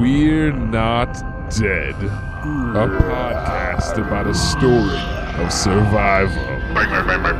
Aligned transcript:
We're 0.00 0.52
Not 0.52 1.12
Dead, 1.50 1.94
a 1.94 2.88
podcast 2.88 3.98
about 3.98 4.26
a 4.26 4.34
story 4.34 4.98
of 5.44 5.52
survival. 5.52 6.42
Bang, 6.74 7.06
bang, 7.06 7.22
bang, 7.22 7.38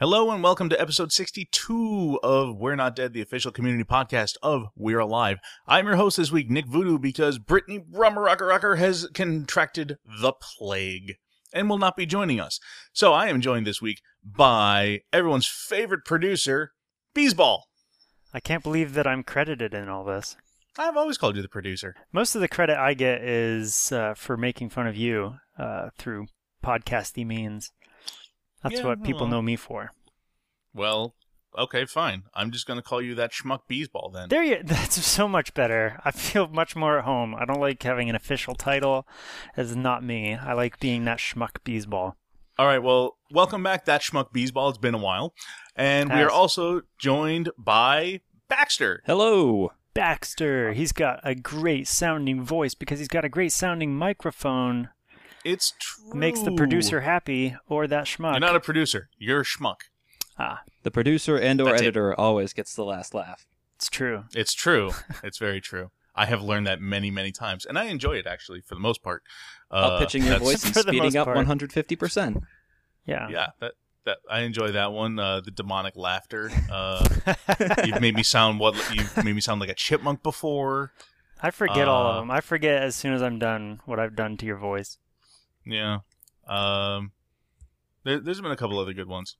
Hello 0.00 0.30
and 0.30 0.44
welcome 0.44 0.68
to 0.68 0.80
episode 0.80 1.10
62 1.10 2.20
of 2.22 2.56
We're 2.56 2.76
Not 2.76 2.94
Dead, 2.94 3.12
the 3.12 3.20
official 3.20 3.50
community 3.50 3.82
podcast 3.82 4.36
of 4.44 4.66
We're 4.76 5.00
Alive. 5.00 5.38
I'm 5.66 5.86
your 5.88 5.96
host 5.96 6.18
this 6.18 6.30
week, 6.30 6.48
Nick 6.48 6.68
Voodoo, 6.68 7.00
because 7.00 7.40
Brittany 7.40 7.80
Rumrocker 7.92 8.78
has 8.78 9.08
contracted 9.12 9.96
the 10.22 10.32
plague 10.40 11.16
and 11.52 11.68
will 11.68 11.78
not 11.78 11.96
be 11.96 12.06
joining 12.06 12.38
us. 12.38 12.60
So 12.92 13.12
I 13.12 13.26
am 13.26 13.40
joined 13.40 13.66
this 13.66 13.82
week 13.82 14.00
by 14.22 15.00
everyone's 15.12 15.48
favorite 15.48 16.04
producer, 16.04 16.70
Beesball. 17.12 17.62
I 18.32 18.38
can't 18.38 18.62
believe 18.62 18.94
that 18.94 19.08
I'm 19.08 19.24
credited 19.24 19.74
in 19.74 19.88
all 19.88 20.04
this. 20.04 20.36
I've 20.78 20.96
always 20.96 21.18
called 21.18 21.34
you 21.34 21.42
the 21.42 21.48
producer. 21.48 21.96
Most 22.12 22.36
of 22.36 22.40
the 22.40 22.46
credit 22.46 22.78
I 22.78 22.94
get 22.94 23.24
is 23.24 23.90
uh, 23.90 24.14
for 24.14 24.36
making 24.36 24.70
fun 24.70 24.86
of 24.86 24.94
you 24.94 25.38
uh, 25.58 25.88
through 25.98 26.28
podcasty 26.64 27.26
means. 27.26 27.72
That's 28.62 28.76
Yeah, 28.80 28.86
what 28.86 29.02
people 29.02 29.22
well. 29.22 29.30
know 29.30 29.42
me 29.42 29.56
for. 29.56 29.92
Well, 30.74 31.14
okay, 31.56 31.84
fine. 31.86 32.24
I'm 32.34 32.50
just 32.50 32.66
going 32.66 32.78
to 32.78 32.82
call 32.82 33.00
you 33.00 33.14
that 33.16 33.32
schmuck 33.32 33.60
Beesball 33.70 34.12
then. 34.12 34.28
There 34.28 34.42
you. 34.42 34.60
That's 34.64 35.04
so 35.04 35.28
much 35.28 35.54
better. 35.54 36.00
I 36.04 36.10
feel 36.10 36.48
much 36.48 36.76
more 36.76 36.98
at 36.98 37.04
home. 37.04 37.34
I 37.34 37.44
don't 37.44 37.60
like 37.60 37.82
having 37.82 38.08
an 38.10 38.16
official 38.16 38.54
title. 38.54 39.06
It's 39.56 39.74
not 39.74 40.02
me. 40.04 40.34
I 40.34 40.52
like 40.52 40.80
being 40.80 41.04
that 41.04 41.18
schmuck 41.18 41.58
beesball. 41.64 42.14
All 42.58 42.66
right, 42.66 42.82
well, 42.82 43.16
welcome 43.30 43.62
back, 43.62 43.84
that 43.84 44.00
schmuck 44.02 44.32
Beesball. 44.32 44.70
It's 44.70 44.78
been 44.78 44.94
a 44.94 44.98
while. 44.98 45.32
And 45.76 46.10
we 46.12 46.20
are 46.20 46.30
also 46.30 46.80
joined 46.98 47.50
by 47.56 48.20
Baxter. 48.48 49.00
Hello. 49.06 49.70
Baxter. 49.94 50.72
He's 50.72 50.90
got 50.90 51.20
a 51.22 51.36
great 51.36 51.86
sounding 51.86 52.42
voice 52.42 52.74
because 52.74 52.98
he's 52.98 53.06
got 53.06 53.24
a 53.24 53.28
great 53.28 53.52
sounding 53.52 53.94
microphone. 53.94 54.88
It's 55.48 55.72
true. 55.80 56.14
Makes 56.14 56.40
the 56.42 56.52
producer 56.52 57.00
happy 57.00 57.56
or 57.68 57.86
that 57.86 58.04
schmuck. 58.04 58.32
You're 58.32 58.40
not 58.40 58.56
a 58.56 58.60
producer. 58.60 59.08
You're 59.18 59.40
a 59.40 59.44
schmuck. 59.44 59.80
ah, 60.38 60.62
The 60.82 60.90
producer 60.90 61.36
and 61.38 61.60
or 61.60 61.66
That's 61.70 61.80
it. 61.82 61.84
editor 61.86 62.14
always 62.18 62.52
gets 62.52 62.74
the 62.74 62.84
last 62.84 63.14
laugh. 63.14 63.46
it's 63.76 63.88
true. 63.88 64.24
It's 64.34 64.54
true. 64.54 64.90
it's 65.22 65.38
very 65.38 65.60
true. 65.60 65.90
I 66.14 66.26
have 66.26 66.42
learned 66.42 66.66
that 66.66 66.80
many, 66.80 67.10
many 67.12 67.30
times, 67.30 67.64
and 67.64 67.78
I 67.78 67.84
enjoy 67.84 68.14
it 68.16 68.26
actually 68.26 68.60
for 68.60 68.74
the 68.74 68.80
most 68.80 69.02
part. 69.04 69.22
Uh, 69.70 69.74
Up 69.74 70.00
pitching 70.00 70.24
your 70.24 70.38
voice 70.38 70.64
and 70.66 70.74
For 70.74 70.82
the 70.82 70.92
most 70.92 71.12
speeding 71.12 71.16
up 71.16 71.28
150%. 71.28 72.42
Yeah. 73.06 73.28
Yeah, 73.30 73.46
that 73.60 73.72
that 74.04 74.18
I 74.30 74.40
enjoy 74.40 74.72
that 74.72 74.92
one. 74.92 75.18
Uh, 75.18 75.40
the 75.40 75.50
demonic 75.50 75.96
laughter. 75.96 76.50
Uh, 76.70 77.06
you've 77.84 78.00
made 78.00 78.14
me 78.16 78.22
sound 78.22 78.58
what 78.60 78.74
you've 78.94 79.16
made 79.24 79.34
me 79.34 79.40
sound 79.40 79.60
like 79.60 79.70
a 79.70 79.74
chipmunk 79.74 80.22
before. 80.22 80.92
I 81.42 81.50
forget 81.50 81.86
all 81.88 82.06
Uh, 82.06 82.10
of 82.10 82.16
them. 82.22 82.30
I 82.30 82.40
forget 82.40 82.82
as 82.82 82.96
soon 82.96 83.12
as 83.14 83.22
I'm 83.22 83.38
done 83.38 83.80
what 83.86 83.98
I've 84.00 84.16
done 84.16 84.36
to 84.38 84.46
your 84.46 84.56
voice. 84.58 84.98
Yeah. 85.68 85.98
Um, 86.48 87.12
there, 88.04 88.20
there's 88.20 88.40
been 88.40 88.50
a 88.50 88.56
couple 88.56 88.78
other 88.78 88.94
good 88.94 89.08
ones. 89.08 89.36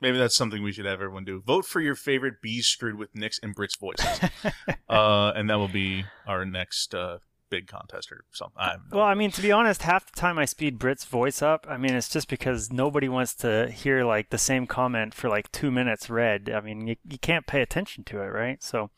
Maybe 0.00 0.18
that's 0.18 0.36
something 0.36 0.62
we 0.62 0.72
should 0.72 0.84
have 0.84 1.00
everyone 1.00 1.24
do. 1.24 1.40
Vote 1.40 1.64
for 1.64 1.80
your 1.80 1.94
favorite 1.94 2.40
bees 2.40 2.66
screwed 2.66 2.96
with 2.96 3.14
Nick's 3.14 3.40
and 3.42 3.54
Brit's 3.54 3.76
voices. 3.76 4.20
uh, 4.88 5.32
and 5.34 5.50
that 5.50 5.56
will 5.56 5.68
be 5.68 6.04
our 6.26 6.44
next 6.44 6.94
uh, 6.94 7.18
big 7.50 7.66
contest 7.66 8.12
or 8.12 8.24
something. 8.30 8.56
I 8.58 8.76
Well, 8.92 9.04
I 9.04 9.14
mean, 9.14 9.30
to 9.32 9.42
be 9.42 9.50
honest, 9.50 9.82
half 9.82 10.10
the 10.10 10.18
time 10.18 10.38
I 10.38 10.44
speed 10.44 10.78
Brit's 10.78 11.04
voice 11.04 11.42
up. 11.42 11.66
I 11.68 11.76
mean, 11.76 11.94
it's 11.94 12.08
just 12.08 12.28
because 12.28 12.72
nobody 12.72 13.08
wants 13.08 13.34
to 13.36 13.70
hear 13.70 14.04
like 14.04 14.30
the 14.30 14.38
same 14.38 14.66
comment 14.66 15.14
for 15.14 15.28
like 15.28 15.50
two 15.50 15.70
minutes 15.70 16.08
read. 16.08 16.48
I 16.48 16.60
mean, 16.60 16.86
you, 16.86 16.96
you 17.08 17.18
can't 17.18 17.46
pay 17.46 17.60
attention 17.60 18.04
to 18.04 18.20
it, 18.20 18.26
right? 18.26 18.62
So 18.62 18.90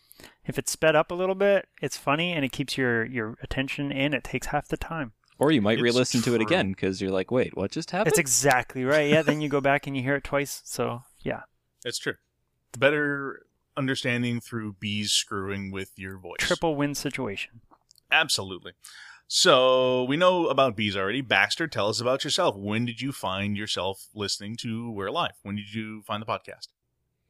if 0.44 0.58
it's 0.58 0.72
sped 0.72 0.96
up 0.96 1.10
a 1.10 1.14
little 1.14 1.34
bit, 1.34 1.66
it's 1.80 1.96
funny 1.96 2.32
and 2.32 2.44
it 2.44 2.52
keeps 2.52 2.76
your 2.76 3.04
your 3.06 3.36
attention 3.42 3.90
and 3.90 4.14
it 4.14 4.24
takes 4.24 4.48
half 4.48 4.68
the 4.68 4.76
time. 4.76 5.12
Or 5.40 5.50
you 5.50 5.60
might 5.62 5.78
It's 5.78 5.82
re-listen 5.82 6.20
to 6.22 6.34
it 6.34 6.40
again 6.42 6.70
because 6.70 7.00
you're 7.00 7.10
like, 7.10 7.30
wait, 7.30 7.56
what 7.56 7.72
just 7.72 7.90
happened? 7.90 8.08
That's 8.08 8.18
exactly 8.18 8.84
right. 8.84 9.08
Yeah, 9.10 9.22
then 9.22 9.40
you 9.40 9.48
go 9.48 9.60
back 9.70 9.86
and 9.86 9.96
you 9.96 10.02
hear 10.02 10.14
it 10.16 10.22
twice. 10.24 10.60
So 10.64 11.02
yeah, 11.20 11.40
It's 11.84 11.98
true. 11.98 12.14
The 12.72 12.78
better 12.78 13.46
understanding 13.76 14.40
through 14.40 14.74
bees 14.74 15.12
screwing 15.12 15.72
with 15.72 15.92
your 15.96 16.18
voice. 16.18 16.36
triple 16.38 16.76
win 16.76 16.94
situation. 16.94 17.62
Absolutely. 18.12 18.72
So 19.28 20.04
we 20.04 20.16
know 20.16 20.48
about 20.48 20.76
bees 20.76 20.96
already. 20.96 21.20
Baxter, 21.20 21.68
tell 21.68 21.88
us 21.88 22.00
about 22.00 22.24
yourself. 22.24 22.56
When 22.56 22.84
did 22.84 23.00
you 23.00 23.12
find 23.12 23.56
yourself 23.56 24.08
listening 24.14 24.56
to 24.56 24.90
We're 24.90 25.06
Alive? 25.06 25.32
When 25.42 25.56
did 25.56 25.72
you 25.72 26.02
find 26.02 26.20
the 26.20 26.26
podcast? 26.26 26.68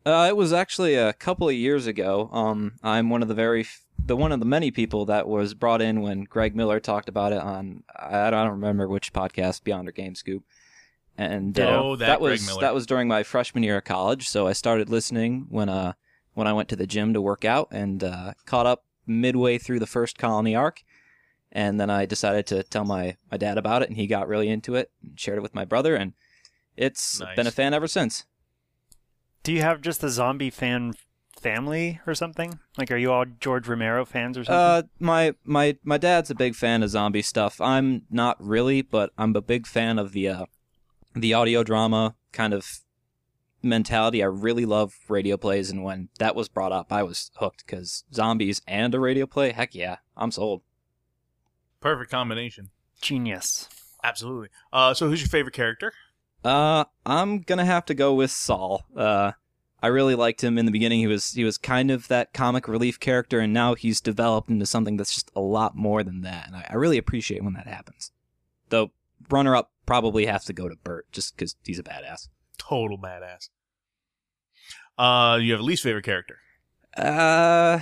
Uh, 0.06 0.26
it 0.26 0.34
was 0.34 0.50
actually 0.50 0.94
a 0.94 1.12
couple 1.12 1.47
of 1.47 1.54
years 1.54 1.87
ago. 1.87 2.31
Um, 2.32 2.72
I'm 2.82 3.10
one 3.10 3.20
of 3.20 3.28
the 3.28 3.34
very, 3.34 3.60
f- 3.60 3.82
the 4.10 4.16
one 4.16 4.32
of 4.32 4.41
the 4.41 4.47
many 4.47 4.72
people 4.72 5.04
that 5.06 5.28
was 5.28 5.54
brought 5.54 5.81
in 5.81 6.00
when 6.03 6.25
Greg 6.25 6.56
Miller 6.56 6.81
talked 6.81 7.09
about 7.09 7.32
it 7.32 7.38
on, 7.38 7.84
I 7.97 8.28
don't 8.31 8.50
remember 8.50 8.88
which 8.88 9.12
podcast, 9.12 9.62
Beyond 9.62 9.88
or 9.88 9.93
Game 9.93 10.16
Scoop. 10.16 10.43
And 11.16 11.56
uh, 11.60 11.81
Oh, 11.81 11.94
that 11.94 12.19
Greg 12.19 12.32
was 12.32 12.59
that 12.59 12.75
was 12.75 12.87
during 12.87 13.06
my 13.06 13.22
freshman 13.22 13.62
year 13.62 13.76
of 13.78 13.84
college. 13.84 14.28
So 14.28 14.49
I 14.49 14.53
started 14.53 14.88
listening 14.91 15.47
when 15.49 15.69
uh 15.69 15.93
when 16.34 16.49
I 16.49 16.53
went 16.53 16.69
to 16.70 16.76
the 16.76 16.88
gym 16.88 17.15
to 17.15 17.20
work 17.20 17.44
out 17.44 17.69
and 17.70 18.03
uh, 18.03 18.32
caught 18.47 18.66
up 18.66 18.84
midway 19.06 19.59
through 19.59 19.78
the 19.78 19.87
first 19.87 20.19
colony 20.19 20.56
arc. 20.56 20.82
And 21.53 21.78
then 21.81 21.88
I 21.88 22.04
decided 22.04 22.47
to 22.49 22.65
tell 22.65 22.84
my, 22.84 23.16
my 23.31 23.37
dad 23.37 23.59
about 23.59 23.82
it, 23.82 23.88
and 23.88 23.97
he 23.97 24.09
got 24.09 24.26
really 24.26 24.49
into 24.49 24.75
it 24.75 24.91
and 25.03 25.19
shared 25.19 25.38
it 25.38 25.43
with 25.43 25.54
my 25.54 25.65
brother, 25.65 25.94
and 25.94 26.15
it's 26.76 27.20
Nice. 27.20 27.37
been 27.37 27.47
a 27.47 27.50
fan 27.53 27.75
ever 27.75 27.87
since. 27.88 28.25
Do 29.43 29.53
you 29.53 29.62
have 29.62 29.81
just 29.81 30.03
a 30.04 30.09
zombie 30.09 30.50
fan 30.50 30.94
family 31.40 32.00
or 32.06 32.14
something? 32.14 32.58
Like, 32.78 32.90
are 32.90 32.96
you 32.96 33.10
all 33.12 33.24
George 33.24 33.66
Romero 33.66 34.04
fans 34.04 34.36
or 34.38 34.44
something? 34.44 34.56
Uh, 34.56 34.82
my 34.98 35.34
my 35.44 35.76
my 35.82 35.98
dad's 35.98 36.30
a 36.30 36.34
big 36.34 36.54
fan 36.54 36.82
of 36.82 36.90
zombie 36.90 37.22
stuff. 37.22 37.60
I'm 37.60 38.02
not 38.10 38.36
really, 38.38 38.82
but 38.82 39.10
I'm 39.18 39.34
a 39.34 39.40
big 39.40 39.66
fan 39.66 39.98
of 39.98 40.12
the 40.12 40.28
uh, 40.28 40.46
the 41.14 41.34
audio 41.34 41.62
drama 41.62 42.14
kind 42.32 42.54
of 42.54 42.80
mentality. 43.62 44.22
I 44.22 44.26
really 44.26 44.66
love 44.66 44.94
radio 45.08 45.36
plays, 45.36 45.70
and 45.70 45.82
when 45.82 46.08
that 46.18 46.36
was 46.36 46.48
brought 46.48 46.72
up, 46.72 46.92
I 46.92 47.02
was 47.02 47.30
hooked 47.36 47.66
because 47.66 48.04
zombies 48.12 48.60
and 48.66 48.94
a 48.94 49.00
radio 49.00 49.26
play. 49.26 49.52
Heck 49.52 49.74
yeah, 49.74 49.96
I'm 50.16 50.30
sold. 50.30 50.62
Perfect 51.80 52.10
combination. 52.10 52.70
Genius. 53.00 53.68
Absolutely. 54.04 54.48
Uh, 54.72 54.94
so 54.94 55.08
who's 55.08 55.20
your 55.20 55.28
favorite 55.28 55.54
character? 55.54 55.92
Uh, 56.44 56.84
I'm 57.04 57.40
gonna 57.40 57.64
have 57.64 57.84
to 57.86 57.94
go 57.94 58.14
with 58.14 58.30
Saul. 58.30 58.84
Uh, 58.96 59.32
I 59.82 59.88
really 59.88 60.14
liked 60.14 60.44
him 60.44 60.58
in 60.58 60.66
the 60.66 60.72
beginning. 60.72 61.00
He 61.00 61.06
was 61.06 61.32
he 61.32 61.44
was 61.44 61.58
kind 61.58 61.91
of 61.91 62.08
that 62.08 62.32
comic 62.32 62.68
relief 62.68 63.00
character, 63.00 63.41
and 63.41 63.52
now 63.52 63.74
he's 63.74 64.00
developed 64.00 64.50
into 64.50 64.66
something 64.66 64.96
that's 64.96 65.14
just 65.14 65.30
a 65.34 65.41
lot 65.41 65.76
more 65.76 66.02
than 66.02 66.20
that. 66.22 66.46
And 66.46 66.56
I, 66.56 66.66
I 66.70 66.74
really 66.74 66.98
appreciate 66.98 67.42
when 67.42 67.54
that 67.54 67.66
happens. 67.66 68.12
Though 68.69 68.92
runner 69.30 69.56
up 69.56 69.72
probably 69.86 70.26
has 70.26 70.44
to 70.46 70.52
go 70.52 70.69
to 70.69 70.76
Bert 70.76 71.10
just 71.12 71.36
because 71.36 71.56
he's 71.64 71.78
a 71.78 71.82
badass. 71.82 72.28
Total 72.58 72.98
badass. 72.98 73.48
Uh, 74.98 75.36
you 75.36 75.52
have 75.52 75.60
a 75.60 75.64
least 75.64 75.82
favorite 75.82 76.04
character. 76.04 76.38
Uh, 76.96 77.78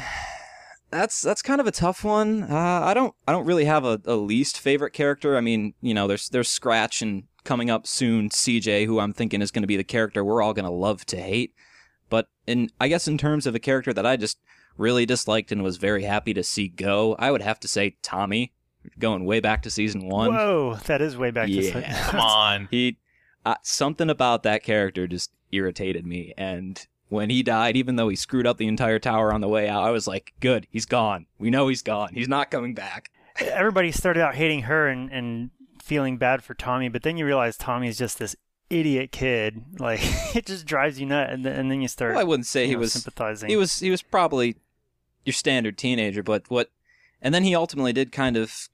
that's 0.91 1.21
that's 1.21 1.43
kind 1.43 1.61
of 1.61 1.67
a 1.67 1.73
tough 1.73 2.05
one. 2.05 2.45
Uh, 2.45 2.83
I 2.85 2.95
don't 2.95 3.15
I 3.27 3.33
don't 3.33 3.45
really 3.45 3.65
have 3.65 3.85
a, 3.85 4.01
a 4.05 4.15
least 4.15 4.59
favorite 4.61 4.93
character. 4.93 5.37
I 5.37 5.41
mean, 5.41 5.75
you 5.81 5.95
know, 5.95 6.07
there's 6.07 6.29
there's 6.29 6.49
Scratch 6.49 7.03
and 7.03 7.25
coming 7.45 7.71
up 7.71 7.87
soon 7.87 8.29
CJ, 8.29 8.87
who 8.87 9.01
I'm 9.01 9.13
thinking 9.13 9.43
is 9.43 9.51
going 9.51 9.63
to 9.63 9.69
be 9.69 9.77
the 9.77 9.85
character 9.85 10.25
we're 10.25 10.43
all 10.43 10.55
going 10.55 10.65
to 10.65 10.71
love 10.71 11.05
to 11.07 11.17
hate. 11.17 11.55
But 12.09 12.29
in 12.47 12.71
I 12.81 12.89
guess 12.89 13.09
in 13.09 13.19
terms 13.19 13.47
of 13.47 13.55
a 13.55 13.59
character 13.59 13.93
that 13.93 14.07
I 14.07 14.17
just 14.17 14.39
really 14.77 15.07
disliked 15.07 15.53
and 15.53 15.63
was 15.63 15.77
very 15.77 16.05
happy 16.05 16.35
to 16.35 16.43
see 16.43 16.69
go, 16.69 17.17
I 17.19 17.31
would 17.31 17.43
have 17.43 17.61
to 17.61 17.69
say 17.69 17.97
Tommy, 18.03 18.53
going 18.99 19.25
way 19.25 19.41
back 19.41 19.63
to 19.63 19.71
season 19.71 20.09
one. 20.09 20.35
Whoa, 20.35 20.79
that 20.87 21.01
is 21.01 21.17
way 21.17 21.31
back 21.31 21.47
to 21.49 21.53
Yeah. 21.53 22.11
Come 22.11 22.21
on. 22.21 22.69
He 22.71 22.99
uh, 23.45 23.57
something 23.63 24.11
about 24.11 24.43
that 24.43 24.63
character 24.63 25.07
just 25.07 25.31
irritated 25.51 26.07
me 26.07 26.35
and 26.37 26.87
when 27.09 27.31
he 27.31 27.43
died 27.43 27.75
even 27.75 27.97
though 27.97 28.11
he 28.11 28.17
screwed 28.17 28.47
up 28.47 28.59
the 28.59 28.67
entire 28.67 28.99
tower 28.99 29.33
on 29.33 29.41
the 29.41 29.49
way 29.49 29.67
out 29.67 29.83
I 29.83 29.91
was 29.91 30.07
like 30.07 30.35
good 30.41 30.67
he's 30.71 30.85
gone 30.85 31.25
we 31.39 31.49
know 31.49 31.69
he's 31.69 31.81
gone 31.81 32.11
he's 32.13 32.29
not 32.29 32.51
coming 32.51 32.75
back 32.75 33.11
Everybody 33.41 33.93
started 33.93 34.23
out 34.23 34.35
hating 34.35 34.63
her 34.63 34.89
and, 34.89 35.11
and 35.13 35.51
feeling 35.83 36.17
bad 36.17 36.43
for 36.43 36.55
Tommy, 36.55 36.89
but 36.89 37.03
then 37.03 37.17
you 37.17 37.25
realize 37.25 37.57
Tommy's 37.57 37.99
just 37.99 38.19
this 38.19 38.35
idiot 38.71 39.13
kid. 39.13 39.63
Like 39.79 40.01
it 40.37 40.47
just 40.47 40.67
drives 40.67 40.99
you 41.01 41.07
nuts, 41.07 41.33
and 41.33 41.45
then, 41.47 41.53
and 41.59 41.71
then 41.71 41.81
you 41.81 41.89
start. 41.89 42.13
well, 42.15 42.21
I 42.21 42.25
wouldn't 42.25 42.47
say 42.47 42.67
he 42.67 42.73
know, 42.75 42.81
was 42.81 42.93
sympathizing. 42.93 43.49
he 43.49 43.57
was 43.57 43.79
he 43.81 43.91
was 43.91 44.03
probably 44.03 44.57
your 45.25 45.33
standard 45.35 45.77
teenager 45.79 46.23
but 46.23 46.49
what 46.51 46.71
and 47.21 47.35
then 47.35 47.45
he 47.45 47.55
ultimately 47.55 47.93
did 47.93 48.13
kind 48.13 48.37
of 48.37 48.69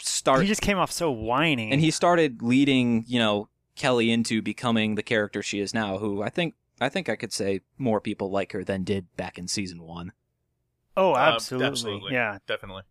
start 0.00 0.40
He 0.42 0.46
just 0.48 0.60
came 0.60 0.76
off 0.78 0.90
so 0.92 1.10
whiny. 1.10 1.70
and 1.70 1.80
he 1.80 1.90
started 1.90 2.42
leading 2.42 3.04
you 3.06 3.18
know 3.18 3.48
Kelly 3.76 4.10
into 4.10 4.42
becoming 4.42 4.96
the 4.96 5.02
character 5.02 5.42
she 5.42 5.60
is 5.60 5.72
now 5.72 5.98
who 5.98 6.22
I 6.22 6.30
think 6.30 6.54
I 6.80 6.88
think 6.88 7.08
I 7.08 7.16
could 7.16 7.32
say 7.32 7.60
more 7.78 8.00
people 8.00 8.30
like 8.30 8.52
her 8.52 8.64
than 8.64 8.82
did 8.84 9.06
back 9.16 9.38
in 9.38 9.46
season 9.48 9.82
1 9.82 10.12
oh, 10.96 11.12
Uh, 11.14 11.16
absolutely. 11.16 11.66
absolutely. 11.68 12.12
Yeah. 12.12 12.38
Definitely. 12.46 12.82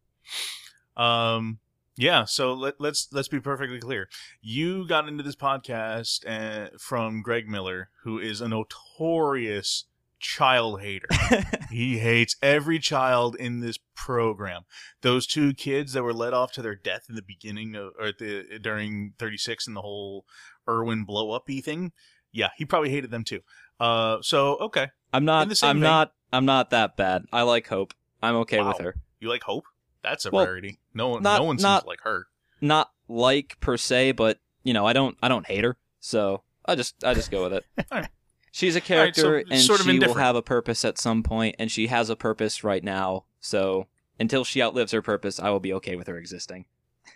Um, 0.95 1.59
Yeah, 1.97 2.25
so 2.25 2.53
let, 2.53 2.79
let's 2.79 3.07
let's 3.11 3.27
be 3.27 3.39
perfectly 3.39 3.79
clear. 3.79 4.07
You 4.39 4.87
got 4.87 5.07
into 5.07 5.23
this 5.23 5.35
podcast 5.35 6.25
uh, 6.27 6.77
from 6.79 7.23
Greg 7.23 7.49
Miller, 7.49 7.89
who 8.03 8.19
is 8.19 8.39
a 8.39 8.47
notorious 8.47 9.85
child 10.19 10.81
hater. 10.81 11.07
he 11.71 11.97
hates 11.97 12.35
every 12.41 12.77
child 12.77 13.35
in 13.35 13.61
this 13.61 13.79
program. 13.95 14.63
Those 15.01 15.25
two 15.25 15.53
kids 15.53 15.93
that 15.93 16.03
were 16.03 16.13
led 16.13 16.33
off 16.33 16.51
to 16.53 16.61
their 16.61 16.75
death 16.75 17.05
in 17.09 17.15
the 17.15 17.23
beginning 17.23 17.75
of, 17.75 17.93
or 17.99 18.11
the 18.11 18.59
during 18.61 19.13
36 19.17 19.65
and 19.67 19.75
the 19.75 19.81
whole 19.81 20.25
Irwin 20.69 21.03
blow 21.03 21.31
up 21.31 21.47
thing. 21.47 21.93
Yeah, 22.31 22.49
he 22.57 22.65
probably 22.65 22.91
hated 22.91 23.09
them 23.09 23.23
too. 23.23 23.41
Uh, 23.79 24.17
so 24.21 24.57
okay, 24.57 24.89
I'm 25.11 25.25
not. 25.25 25.47
I'm 25.63 25.77
vein- 25.77 25.79
not. 25.79 26.13
I'm 26.31 26.45
not 26.45 26.69
that 26.71 26.95
bad. 26.95 27.25
I 27.31 27.43
like 27.43 27.67
Hope. 27.67 27.93
I'm 28.21 28.35
okay 28.37 28.61
with 28.61 28.79
her. 28.79 28.95
you 29.19 29.29
like 29.29 29.43
Hope? 29.43 29.65
That's 30.09 30.25
a 30.25 30.31
Well, 30.31 30.45
rarity. 30.45 30.79
No 30.93 31.09
one, 31.09 31.23
not- 31.23 31.39
no 31.39 31.45
one 31.45 31.57
seems 31.57 31.63
not- 31.63 31.87
like 31.87 32.01
her. 32.01 32.27
Not 32.61 32.91
like 33.07 33.57
per 33.59 33.77
se, 33.77 34.13
but 34.13 34.39
you 34.63 34.73
know, 34.73 34.85
I 34.85 34.93
don't. 34.93 35.17
I 35.21 35.27
don't 35.27 35.45
hate 35.45 35.63
her. 35.63 35.77
So 35.99 36.43
I 36.65 36.75
just. 36.75 37.03
I 37.03 37.13
just 37.13 37.29
go 37.31 37.43
with 37.43 37.53
it. 37.53 37.65
Alright. 37.91 38.09
She's 38.51 38.75
a 38.75 38.79
Alright, 38.79 39.15
so 39.15 39.21
character, 39.21 39.37
and 39.51 39.61
sort 39.61 39.79
of 39.81 39.85
she 39.85 39.99
will 39.99 40.15
have 40.15 40.35
a 40.35 40.41
purpose 40.41 40.83
at 40.83 40.97
some 40.97 41.21
point, 41.21 41.55
and 41.59 41.71
she 41.71 41.87
has 41.87 42.09
a 42.09 42.15
purpose 42.15 42.63
right 42.63 42.83
now. 42.83 43.25
So 43.39 43.87
until 44.19 44.43
she 44.43 44.63
outlives 44.63 44.91
her 44.93 45.01
purpose, 45.03 45.39
I 45.39 45.49
will 45.51 45.59
be 45.59 45.71
okay 45.73 45.95
with 45.95 46.07
her 46.07 46.17
existing. 46.17 46.65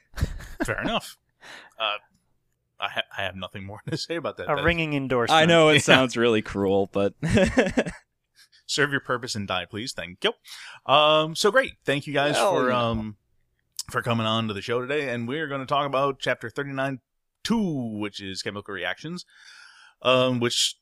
Fair 0.63 0.81
enough. 0.81 1.17
Uh, 1.79 1.97
I, 2.79 2.89
ha- 2.89 3.01
I 3.17 3.21
have 3.23 3.35
nothing 3.35 3.63
more 3.65 3.79
to 3.89 3.97
say 3.97 4.17
about 4.17 4.37
that. 4.37 4.51
A 4.51 4.55
That- 4.55 4.63
ringing 4.63 4.93
endorsement. 4.93 5.41
I 5.41 5.45
know 5.45 5.69
it 5.69 5.75
Yeah. 5.75 5.79
sounds 5.79 6.15
really 6.15 6.43
cruel, 6.43 6.89
but 6.93 7.13
serve 8.71 8.91
your 8.91 9.01
purpose 9.01 9.35
and 9.35 9.47
die, 9.47 9.65
please. 9.65 9.93
Thank 9.93 10.23
you. 10.23 10.31
Um, 10.91 11.35
so 11.35 11.51
great. 11.51 11.73
Thank 11.85 12.07
you 12.07 12.13
guys 12.13 12.35
Hell 12.35 12.55
for 12.55 12.69
no. 12.69 12.75
um 12.75 13.17
for 13.89 14.01
coming 14.01 14.25
on 14.25 14.47
to 14.47 14.53
the 14.53 14.61
show 14.61 14.79
today, 14.81 15.09
and 15.09 15.27
we're 15.27 15.47
going 15.47 15.59
to 15.61 15.65
talk 15.67 15.85
about 15.85 16.19
chapter 16.19 16.49
thirty 16.49 16.71
nine 16.71 16.99
two, 17.43 17.97
which 17.97 18.21
is 18.21 18.41
chemical 18.41 18.73
reactions, 18.73 19.25
um, 20.01 20.39
which 20.39 20.75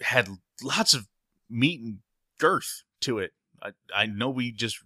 had 0.00 0.28
lots 0.62 0.92
of 0.94 1.06
meat 1.48 1.80
and 1.80 1.98
girth 2.38 2.82
to 3.00 3.18
it. 3.18 3.32
I 3.62 3.70
I 3.94 4.06
know 4.06 4.28
we 4.28 4.52
just 4.52 4.80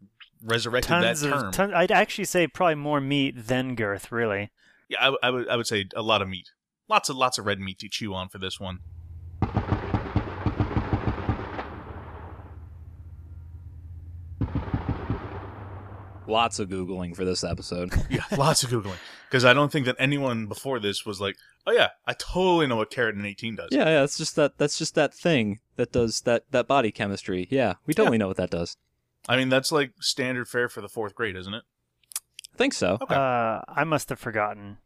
resurrected 0.44 0.88
Tons 0.88 1.20
that 1.22 1.30
term. 1.30 1.46
of. 1.48 1.52
Ton, 1.52 1.74
I'd 1.74 1.90
actually 1.90 2.24
say 2.26 2.46
probably 2.46 2.76
more 2.76 3.00
meat 3.00 3.46
than 3.46 3.74
girth. 3.74 4.12
Really. 4.12 4.50
yeah, 4.88 4.98
I, 5.00 5.04
w- 5.06 5.18
I 5.22 5.30
would 5.30 5.48
I 5.48 5.56
would 5.56 5.66
say 5.66 5.86
a 5.96 6.02
lot 6.02 6.22
of 6.22 6.28
meat. 6.28 6.50
Lots 6.88 7.08
of 7.08 7.16
lots 7.16 7.38
of 7.38 7.46
red 7.46 7.58
meat 7.60 7.78
to 7.80 7.88
chew 7.88 8.14
on 8.14 8.28
for 8.28 8.38
this 8.38 8.58
one. 8.60 8.80
Lots 16.30 16.58
of 16.58 16.68
googling 16.68 17.14
for 17.14 17.24
this 17.24 17.44
episode. 17.44 17.92
Yeah, 18.10 18.24
lots 18.36 18.62
of 18.64 18.70
googling 18.70 18.96
because 19.28 19.44
I 19.44 19.52
don't 19.52 19.70
think 19.70 19.86
that 19.86 19.96
anyone 19.98 20.46
before 20.46 20.80
this 20.80 21.04
was 21.06 21.20
like, 21.20 21.36
"Oh 21.66 21.72
yeah, 21.72 21.90
I 22.06 22.12
totally 22.14 22.66
know 22.66 22.76
what 22.76 22.90
keratin 22.90 23.24
18 23.26 23.56
does." 23.56 23.68
Yeah, 23.70 23.84
yeah, 23.84 24.02
it's 24.04 24.16
just 24.18 24.36
that 24.36 24.58
that's 24.58 24.78
just 24.78 24.94
that 24.94 25.12
thing 25.14 25.60
that 25.76 25.92
does 25.92 26.22
that 26.22 26.44
that 26.50 26.66
body 26.66 26.90
chemistry. 26.90 27.46
Yeah, 27.50 27.74
we 27.86 27.94
totally 27.94 28.18
know 28.18 28.28
what 28.28 28.36
that 28.38 28.50
does. 28.50 28.76
I 29.28 29.36
mean 29.36 29.48
that's 29.50 29.70
like 29.70 29.92
standard 30.00 30.48
fare 30.48 30.68
for 30.68 30.80
the 30.80 30.88
fourth 30.88 31.14
grade, 31.14 31.36
isn't 31.36 31.52
it? 31.54 31.62
I 32.54 32.56
think 32.56 32.72
so. 32.74 32.98
Okay. 33.02 33.14
Uh, 33.14 33.60
I 33.68 33.84
must 33.84 34.08
have 34.08 34.18
forgotten, 34.18 34.78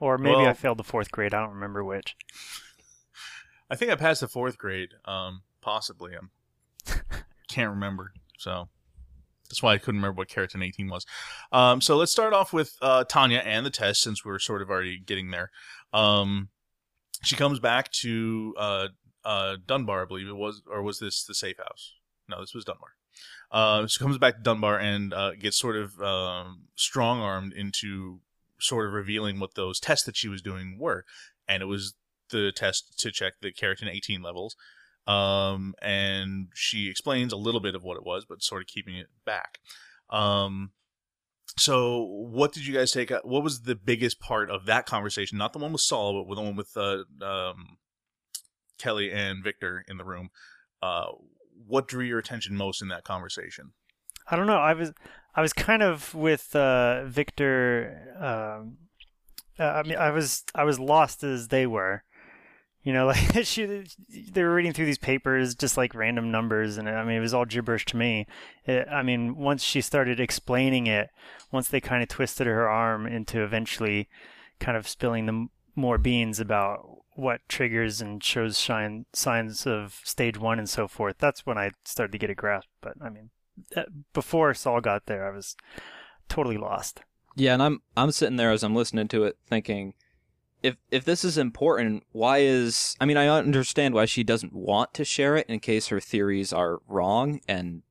or 0.00 0.18
maybe 0.18 0.36
Well- 0.36 0.48
I 0.48 0.52
failed 0.52 0.78
the 0.78 0.84
fourth 0.84 1.10
grade. 1.10 1.32
I 1.34 1.40
don't 1.40 1.54
remember 1.54 1.82
which. 1.84 2.16
I 3.70 3.74
think 3.76 3.90
I 3.90 3.96
passed 3.96 4.20
the 4.20 4.28
fourth 4.28 4.58
grade, 4.58 4.90
um, 5.06 5.42
possibly. 5.60 6.12
I 6.14 6.94
can't 7.48 7.70
remember, 7.70 8.12
so 8.38 8.68
that's 9.48 9.62
why 9.62 9.74
I 9.74 9.78
couldn't 9.78 10.00
remember 10.00 10.18
what 10.18 10.28
keratin 10.28 10.64
18 10.64 10.88
was. 10.88 11.06
Um, 11.52 11.80
so 11.80 11.96
let's 11.96 12.12
start 12.12 12.32
off 12.32 12.52
with 12.52 12.76
uh, 12.82 13.04
Tanya 13.04 13.38
and 13.38 13.64
the 13.64 13.70
test, 13.70 14.02
since 14.02 14.24
we're 14.24 14.38
sort 14.38 14.62
of 14.62 14.70
already 14.70 14.98
getting 14.98 15.30
there. 15.30 15.50
Um, 15.92 16.48
she 17.22 17.36
comes 17.36 17.58
back 17.58 17.90
to 17.92 18.54
uh, 18.58 18.88
uh, 19.24 19.56
Dunbar, 19.66 20.02
I 20.02 20.06
believe 20.06 20.28
it 20.28 20.36
was, 20.36 20.62
or 20.70 20.82
was 20.82 20.98
this 20.98 21.24
the 21.24 21.34
safe 21.34 21.58
house? 21.58 21.94
No, 22.28 22.40
this 22.40 22.54
was 22.54 22.64
Dunbar. 22.64 22.90
Uh, 23.50 23.86
she 23.86 23.98
comes 23.98 24.18
back 24.18 24.36
to 24.36 24.42
Dunbar 24.42 24.78
and 24.78 25.14
uh, 25.14 25.32
gets 25.34 25.58
sort 25.58 25.76
of 25.76 26.00
um, 26.00 26.64
strong 26.74 27.20
armed 27.20 27.52
into 27.52 28.20
sort 28.58 28.86
of 28.86 28.92
revealing 28.92 29.38
what 29.38 29.54
those 29.54 29.80
tests 29.80 30.04
that 30.06 30.16
she 30.16 30.28
was 30.28 30.42
doing 30.42 30.78
were, 30.78 31.04
and 31.48 31.62
it 31.62 31.66
was 31.66 31.94
the 32.30 32.52
test 32.54 32.98
to 32.98 33.10
check 33.10 33.34
the 33.40 33.52
keratin 33.52 33.88
18 33.88 34.22
levels. 34.22 34.56
Um, 35.06 35.74
and 35.80 36.48
she 36.54 36.88
explains 36.88 37.32
a 37.32 37.36
little 37.36 37.60
bit 37.60 37.74
of 37.74 37.84
what 37.84 37.96
it 37.96 38.04
was, 38.04 38.24
but 38.28 38.42
sort 38.42 38.62
of 38.62 38.66
keeping 38.66 38.96
it 38.96 39.06
back. 39.24 39.58
Um, 40.10 40.70
so 41.58 42.02
what 42.02 42.52
did 42.52 42.66
you 42.66 42.74
guys 42.74 42.92
take? 42.92 43.10
What 43.22 43.42
was 43.42 43.62
the 43.62 43.76
biggest 43.76 44.20
part 44.20 44.50
of 44.50 44.66
that 44.66 44.86
conversation? 44.86 45.38
Not 45.38 45.52
the 45.52 45.58
one 45.58 45.72
with 45.72 45.80
Saul, 45.80 46.20
but 46.20 46.28
with 46.28 46.36
the 46.36 46.42
one 46.42 46.56
with 46.56 46.76
uh, 46.76 47.24
um, 47.24 47.78
Kelly 48.78 49.12
and 49.12 49.42
Victor 49.42 49.84
in 49.88 49.96
the 49.96 50.04
room. 50.04 50.30
Uh, 50.82 51.06
what 51.66 51.88
drew 51.88 52.04
your 52.04 52.18
attention 52.18 52.56
most 52.56 52.82
in 52.82 52.88
that 52.88 53.04
conversation? 53.04 53.72
I 54.28 54.36
don't 54.36 54.46
know. 54.46 54.58
I 54.58 54.74
was 54.74 54.92
I 55.34 55.40
was 55.40 55.52
kind 55.52 55.82
of 55.82 56.14
with 56.14 56.54
uh, 56.54 57.04
Victor. 57.04 58.12
Um, 58.18 58.78
uh, 59.58 59.64
I 59.64 59.82
mean, 59.82 59.96
I 59.96 60.10
was 60.10 60.44
I 60.54 60.64
was 60.64 60.78
lost 60.78 61.22
as 61.22 61.48
they 61.48 61.66
were. 61.66 62.02
You 62.86 62.92
know, 62.92 63.06
like 63.34 63.44
she, 63.44 63.84
they 64.30 64.44
were 64.44 64.54
reading 64.54 64.72
through 64.72 64.86
these 64.86 64.96
papers, 64.96 65.56
just 65.56 65.76
like 65.76 65.92
random 65.92 66.30
numbers, 66.30 66.76
and 66.76 66.88
I 66.88 67.02
mean, 67.04 67.16
it 67.16 67.20
was 67.20 67.34
all 67.34 67.44
gibberish 67.44 67.84
to 67.86 67.96
me. 67.96 68.28
It, 68.64 68.86
I 68.88 69.02
mean, 69.02 69.34
once 69.34 69.64
she 69.64 69.80
started 69.80 70.20
explaining 70.20 70.86
it, 70.86 71.10
once 71.50 71.66
they 71.66 71.80
kind 71.80 72.04
of 72.04 72.08
twisted 72.08 72.46
her 72.46 72.68
arm 72.68 73.04
into 73.04 73.42
eventually 73.42 74.08
kind 74.60 74.78
of 74.78 74.86
spilling 74.86 75.26
the 75.26 75.48
more 75.74 75.98
beans 75.98 76.38
about 76.38 77.00
what 77.16 77.40
triggers 77.48 78.00
and 78.00 78.22
shows 78.22 78.56
shine 78.56 79.06
signs 79.12 79.66
of 79.66 80.00
stage 80.04 80.38
one 80.38 80.60
and 80.60 80.70
so 80.70 80.86
forth. 80.86 81.16
That's 81.18 81.44
when 81.44 81.58
I 81.58 81.72
started 81.84 82.12
to 82.12 82.18
get 82.18 82.30
a 82.30 82.36
grasp. 82.36 82.68
But 82.80 82.94
I 83.02 83.08
mean, 83.08 83.30
uh, 83.74 83.82
before 84.12 84.54
Saul 84.54 84.80
got 84.80 85.06
there, 85.06 85.26
I 85.26 85.34
was 85.34 85.56
totally 86.28 86.56
lost. 86.56 87.00
Yeah, 87.34 87.54
and 87.54 87.62
I'm 87.64 87.82
I'm 87.96 88.12
sitting 88.12 88.36
there 88.36 88.52
as 88.52 88.62
I'm 88.62 88.76
listening 88.76 89.08
to 89.08 89.24
it 89.24 89.38
thinking 89.48 89.94
if 90.66 90.76
if 90.90 91.04
this 91.04 91.24
is 91.24 91.38
important, 91.38 92.02
why 92.10 92.38
is 92.38 92.96
I 93.00 93.04
mean, 93.04 93.16
I 93.16 93.28
understand 93.28 93.94
why 93.94 94.04
she 94.04 94.24
doesn't 94.24 94.52
want 94.52 94.92
to 94.94 95.04
share 95.04 95.36
it 95.36 95.46
in 95.48 95.60
case 95.60 95.88
her 95.88 96.00
theories 96.00 96.52
are 96.52 96.80
wrong 96.88 97.40
and 97.46 97.82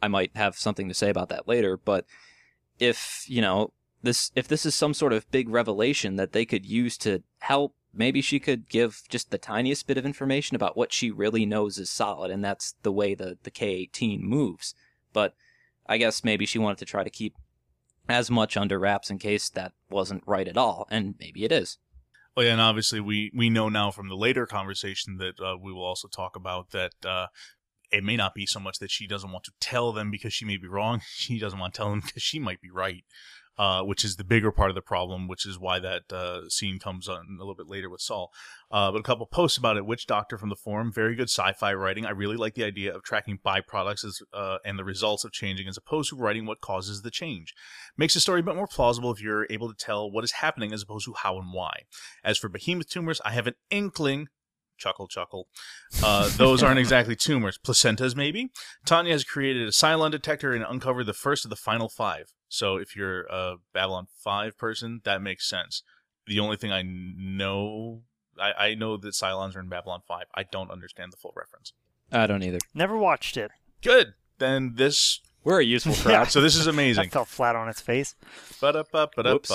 I 0.00 0.06
might 0.06 0.30
have 0.36 0.56
something 0.56 0.88
to 0.88 0.94
say 0.94 1.10
about 1.10 1.28
that 1.30 1.48
later, 1.48 1.76
but 1.76 2.04
if, 2.78 3.24
you 3.26 3.40
know, 3.40 3.72
this 4.02 4.30
if 4.36 4.46
this 4.46 4.64
is 4.64 4.76
some 4.76 4.94
sort 4.94 5.12
of 5.12 5.28
big 5.32 5.48
revelation 5.48 6.14
that 6.16 6.32
they 6.32 6.44
could 6.44 6.64
use 6.64 6.96
to 6.98 7.24
help 7.40 7.74
maybe 7.92 8.22
she 8.22 8.38
could 8.38 8.68
give 8.68 9.02
just 9.08 9.32
the 9.32 9.38
tiniest 9.38 9.88
bit 9.88 9.98
of 9.98 10.06
information 10.06 10.54
about 10.54 10.76
what 10.76 10.92
she 10.92 11.10
really 11.10 11.44
knows 11.44 11.78
is 11.78 11.90
solid 11.90 12.30
and 12.30 12.44
that's 12.44 12.76
the 12.84 12.92
way 12.92 13.16
the 13.16 13.38
the 13.42 13.50
K18 13.50 14.20
moves. 14.20 14.72
But 15.12 15.34
I 15.88 15.98
guess 15.98 16.22
maybe 16.22 16.46
she 16.46 16.60
wanted 16.60 16.78
to 16.78 16.84
try 16.84 17.02
to 17.02 17.10
keep 17.10 17.34
as 18.08 18.30
much 18.30 18.56
under 18.56 18.78
wraps 18.78 19.10
in 19.10 19.18
case 19.18 19.50
that 19.50 19.72
wasn't 19.90 20.22
right 20.26 20.48
at 20.48 20.56
all, 20.56 20.86
and 20.90 21.14
maybe 21.18 21.44
it 21.44 21.52
is. 21.52 21.78
And 22.46 22.60
obviously 22.60 23.00
we 23.00 23.32
we 23.34 23.50
know 23.50 23.68
now 23.68 23.90
from 23.90 24.08
the 24.08 24.16
later 24.16 24.46
conversation 24.46 25.16
that 25.18 25.40
uh, 25.40 25.56
we 25.60 25.72
will 25.72 25.84
also 25.84 26.08
talk 26.08 26.36
about 26.36 26.70
that 26.70 26.92
uh, 27.04 27.26
it 27.90 28.04
may 28.04 28.16
not 28.16 28.34
be 28.34 28.46
so 28.46 28.60
much 28.60 28.78
that 28.78 28.90
she 28.90 29.06
doesn't 29.06 29.32
want 29.32 29.44
to 29.44 29.52
tell 29.60 29.92
them 29.92 30.10
because 30.10 30.32
she 30.32 30.44
may 30.44 30.56
be 30.56 30.68
wrong. 30.68 31.00
She 31.14 31.38
doesn't 31.38 31.58
want 31.58 31.74
to 31.74 31.78
tell 31.78 31.90
them 31.90 32.02
because 32.04 32.22
she 32.22 32.38
might 32.38 32.60
be 32.60 32.70
right, 32.70 33.04
uh, 33.58 33.82
which 33.82 34.04
is 34.04 34.16
the 34.16 34.24
bigger 34.24 34.52
part 34.52 34.70
of 34.70 34.76
the 34.76 34.82
problem, 34.82 35.26
which 35.26 35.44
is 35.44 35.58
why 35.58 35.80
that 35.80 36.12
uh, 36.12 36.48
scene 36.48 36.78
comes 36.78 37.08
on 37.08 37.26
a 37.28 37.38
little 37.38 37.56
bit 37.56 37.68
later 37.68 37.90
with 37.90 38.00
Saul. 38.00 38.30
Uh, 38.70 38.92
but 38.92 39.00
a 39.00 39.02
couple 39.02 39.26
posts 39.26 39.58
about 39.58 39.76
it. 39.76 39.84
Witch 39.84 40.06
Doctor 40.06 40.38
from 40.38 40.48
the 40.48 40.56
forum, 40.56 40.92
very 40.92 41.16
good 41.16 41.28
sci-fi 41.28 41.74
writing. 41.74 42.06
I 42.06 42.10
really 42.10 42.36
like 42.36 42.54
the 42.54 42.64
idea 42.64 42.94
of 42.94 43.02
tracking 43.02 43.38
byproducts 43.44 44.04
as, 44.04 44.20
uh, 44.32 44.58
and 44.64 44.78
the 44.78 44.84
results 44.84 45.24
of 45.24 45.32
changing 45.32 45.66
as 45.66 45.76
opposed 45.76 46.10
to 46.10 46.16
writing 46.16 46.46
what 46.46 46.60
causes 46.60 47.02
the 47.02 47.10
change. 47.10 47.54
Makes 47.96 48.14
the 48.14 48.20
story 48.20 48.40
a 48.40 48.44
bit 48.44 48.54
more 48.54 48.68
plausible 48.68 49.10
if 49.10 49.20
you're 49.20 49.46
able 49.50 49.68
to 49.68 49.76
tell 49.76 50.08
what 50.10 50.24
is 50.24 50.32
happening 50.32 50.72
as 50.72 50.82
opposed 50.82 51.06
to 51.06 51.14
how 51.14 51.38
and 51.38 51.52
why. 51.52 51.82
As 52.22 52.38
for 52.38 52.48
behemoth 52.48 52.88
tumors, 52.88 53.20
I 53.24 53.32
have 53.32 53.46
an 53.46 53.54
inkling. 53.70 54.28
Chuckle, 54.76 55.08
chuckle. 55.08 55.48
Uh, 56.04 56.30
those 56.36 56.62
aren't 56.62 56.78
exactly 56.78 57.16
tumors. 57.16 57.58
Placentas, 57.58 58.14
maybe? 58.14 58.50
Tanya 58.86 59.10
has 59.10 59.24
created 59.24 59.66
a 59.66 59.72
Cylon 59.72 60.12
detector 60.12 60.52
and 60.52 60.64
uncovered 60.64 61.06
the 61.06 61.12
first 61.12 61.44
of 61.44 61.50
the 61.50 61.56
final 61.56 61.88
five. 61.88 62.32
So 62.48 62.76
if 62.76 62.96
you're 62.96 63.22
a 63.24 63.56
Babylon 63.72 64.06
5 64.24 64.56
person, 64.58 65.00
that 65.04 65.20
makes 65.22 65.48
sense. 65.48 65.82
The 66.26 66.40
only 66.40 66.56
thing 66.56 66.72
I 66.72 66.82
know, 66.82 68.02
I, 68.40 68.52
I 68.68 68.74
know 68.74 68.96
that 68.96 69.14
Cylons 69.14 69.56
are 69.56 69.60
in 69.60 69.68
Babylon 69.68 70.00
5. 70.06 70.24
I 70.34 70.42
don't 70.44 70.70
understand 70.70 71.12
the 71.12 71.16
full 71.16 71.32
reference. 71.36 71.72
I 72.12 72.26
don't 72.26 72.42
either. 72.42 72.58
Never 72.74 72.96
watched 72.96 73.36
it. 73.36 73.50
Good. 73.82 74.14
Then 74.38 74.74
this, 74.76 75.20
We're 75.44 75.60
a 75.60 75.64
useful 75.64 75.92
Yeah. 75.94 76.02
crowd. 76.02 76.28
so 76.30 76.40
this 76.40 76.56
is 76.56 76.64
That 76.64 76.72
amazing. 76.72 77.08
fell 77.10 77.24
flat 77.24 77.56
on 77.56 77.68
its 77.68 77.80
face. 77.80 78.14
Ba-da-ba-ba-da-ba. 78.60 79.32
Whoops. 79.32 79.50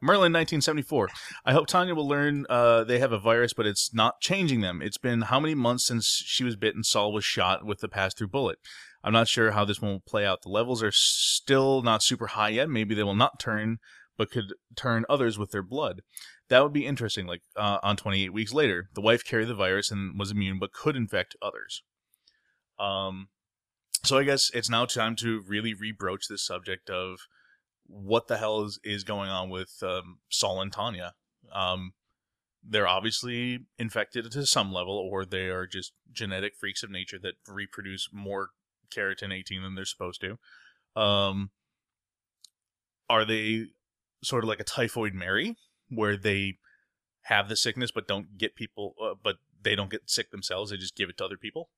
Merlin 0.00 0.32
1974. 0.32 1.08
I 1.44 1.52
hope 1.52 1.66
Tanya 1.66 1.94
will 1.94 2.06
learn 2.06 2.46
uh, 2.48 2.84
they 2.84 3.00
have 3.00 3.10
a 3.12 3.18
virus, 3.18 3.52
but 3.52 3.66
it's 3.66 3.92
not 3.92 4.20
changing 4.20 4.60
them. 4.60 4.80
It's 4.80 4.98
been 4.98 5.22
how 5.22 5.40
many 5.40 5.54
months 5.56 5.84
since 5.86 6.06
she 6.24 6.44
was 6.44 6.54
bitten, 6.54 6.84
Saul 6.84 7.12
was 7.12 7.24
shot 7.24 7.64
with 7.66 7.80
the 7.80 7.88
pass 7.88 8.14
through 8.14 8.28
bullet? 8.28 8.58
I'm 9.06 9.12
not 9.12 9.28
sure 9.28 9.52
how 9.52 9.64
this 9.64 9.80
one 9.80 9.92
will 9.92 10.00
play 10.00 10.26
out. 10.26 10.42
The 10.42 10.48
levels 10.48 10.82
are 10.82 10.90
still 10.90 11.80
not 11.80 12.02
super 12.02 12.26
high 12.26 12.48
yet. 12.48 12.68
Maybe 12.68 12.92
they 12.92 13.04
will 13.04 13.14
not 13.14 13.38
turn, 13.38 13.78
but 14.18 14.32
could 14.32 14.52
turn 14.74 15.04
others 15.08 15.38
with 15.38 15.52
their 15.52 15.62
blood. 15.62 16.02
That 16.48 16.64
would 16.64 16.72
be 16.72 16.84
interesting. 16.84 17.24
Like 17.24 17.42
uh, 17.54 17.78
on 17.84 17.96
28 17.96 18.32
weeks 18.32 18.52
later, 18.52 18.88
the 18.94 19.00
wife 19.00 19.24
carried 19.24 19.46
the 19.46 19.54
virus 19.54 19.92
and 19.92 20.18
was 20.18 20.32
immune, 20.32 20.58
but 20.58 20.72
could 20.72 20.96
infect 20.96 21.36
others. 21.40 21.84
Um, 22.80 23.28
so 24.02 24.18
I 24.18 24.24
guess 24.24 24.50
it's 24.52 24.68
now 24.68 24.86
time 24.86 25.14
to 25.16 25.40
really 25.46 25.72
rebroach 25.72 26.26
this 26.28 26.44
subject 26.44 26.90
of 26.90 27.20
what 27.86 28.26
the 28.26 28.38
hell 28.38 28.64
is, 28.64 28.80
is 28.82 29.04
going 29.04 29.30
on 29.30 29.50
with 29.50 29.70
um, 29.82 30.18
Saul 30.30 30.60
and 30.60 30.72
Tanya. 30.72 31.14
Um, 31.52 31.92
they're 32.68 32.88
obviously 32.88 33.60
infected 33.78 34.32
to 34.32 34.46
some 34.46 34.72
level, 34.72 34.98
or 34.98 35.24
they 35.24 35.46
are 35.46 35.68
just 35.68 35.92
genetic 36.10 36.54
freaks 36.58 36.82
of 36.82 36.90
nature 36.90 37.20
that 37.22 37.34
reproduce 37.48 38.08
more 38.12 38.48
keratin 38.90 39.32
18 39.32 39.62
than 39.62 39.74
they're 39.74 39.84
supposed 39.84 40.22
to. 40.22 41.00
Um, 41.00 41.50
are 43.08 43.24
they 43.24 43.66
sort 44.22 44.44
of 44.44 44.48
like 44.48 44.60
a 44.60 44.64
typhoid 44.64 45.14
Mary, 45.14 45.56
where 45.88 46.16
they 46.16 46.58
have 47.22 47.48
the 47.48 47.56
sickness 47.56 47.90
but 47.90 48.08
don't 48.08 48.38
get 48.38 48.54
people, 48.54 48.94
uh, 49.02 49.14
but 49.22 49.36
they 49.62 49.74
don't 49.74 49.90
get 49.90 50.08
sick 50.10 50.30
themselves? 50.30 50.70
They 50.70 50.76
just 50.76 50.96
give 50.96 51.08
it 51.08 51.18
to 51.18 51.24
other 51.24 51.36
people. 51.36 51.68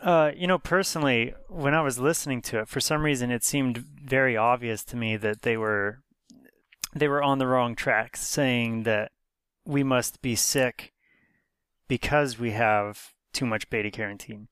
Uh, 0.00 0.32
you 0.34 0.46
know, 0.46 0.58
personally, 0.58 1.34
when 1.48 1.74
I 1.74 1.82
was 1.82 1.98
listening 1.98 2.40
to 2.42 2.60
it, 2.60 2.68
for 2.68 2.80
some 2.80 3.02
reason, 3.02 3.30
it 3.30 3.44
seemed 3.44 3.78
very 3.78 4.36
obvious 4.36 4.84
to 4.84 4.96
me 4.96 5.16
that 5.18 5.42
they 5.42 5.56
were 5.56 6.00
they 6.94 7.08
were 7.08 7.22
on 7.22 7.38
the 7.38 7.46
wrong 7.46 7.74
track, 7.74 8.16
saying 8.16 8.84
that 8.84 9.12
we 9.66 9.82
must 9.82 10.22
be 10.22 10.34
sick 10.34 10.94
because 11.88 12.38
we 12.38 12.52
have 12.52 13.12
too 13.32 13.44
much 13.44 13.68
beta 13.68 13.90
carotene. 13.90 14.46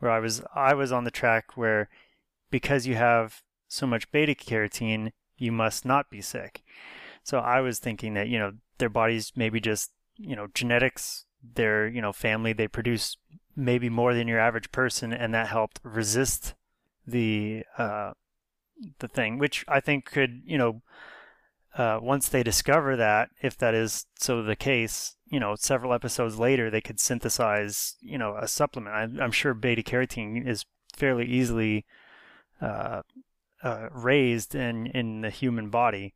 Where 0.00 0.10
I 0.10 0.18
was, 0.18 0.42
I 0.54 0.74
was 0.74 0.92
on 0.92 1.04
the 1.04 1.10
track 1.10 1.56
where 1.56 1.88
because 2.50 2.86
you 2.86 2.96
have 2.96 3.42
so 3.68 3.86
much 3.86 4.10
beta 4.10 4.34
carotene, 4.34 5.12
you 5.38 5.52
must 5.52 5.84
not 5.84 6.10
be 6.10 6.20
sick. 6.20 6.62
So 7.22 7.38
I 7.38 7.60
was 7.60 7.78
thinking 7.78 8.14
that 8.14 8.28
you 8.28 8.38
know 8.38 8.52
their 8.78 8.88
bodies 8.88 9.32
maybe 9.36 9.60
just 9.60 9.92
you 10.16 10.36
know 10.36 10.48
genetics, 10.52 11.26
their 11.42 11.86
you 11.86 12.02
know 12.02 12.12
family, 12.12 12.52
they 12.52 12.68
produce 12.68 13.16
maybe 13.56 13.88
more 13.88 14.14
than 14.14 14.28
your 14.28 14.40
average 14.40 14.72
person, 14.72 15.12
and 15.12 15.32
that 15.34 15.48
helped 15.48 15.80
resist 15.82 16.54
the 17.06 17.64
uh, 17.78 18.12
the 18.98 19.08
thing, 19.08 19.38
which 19.38 19.64
I 19.68 19.80
think 19.80 20.04
could 20.04 20.42
you 20.44 20.58
know 20.58 20.82
uh, 21.76 21.98
once 22.02 22.28
they 22.28 22.42
discover 22.42 22.96
that, 22.96 23.30
if 23.42 23.56
that 23.58 23.74
is 23.74 24.06
so 24.18 24.42
the 24.42 24.56
case, 24.56 25.14
you 25.26 25.38
know, 25.38 25.54
several 25.54 25.92
episodes 25.92 26.38
later, 26.38 26.68
they 26.68 26.80
could 26.80 26.98
synthesize, 26.98 27.94
you 28.00 28.18
know, 28.18 28.36
a 28.36 28.48
supplement. 28.48 29.20
I, 29.20 29.24
am 29.24 29.30
sure 29.30 29.54
beta 29.54 29.82
carotene 29.82 30.46
is 30.46 30.64
fairly 30.96 31.26
easily 31.26 31.86
uh, 32.60 33.02
uh, 33.62 33.88
raised 33.92 34.54
in 34.54 34.86
in 34.88 35.20
the 35.20 35.30
human 35.30 35.70
body, 35.70 36.14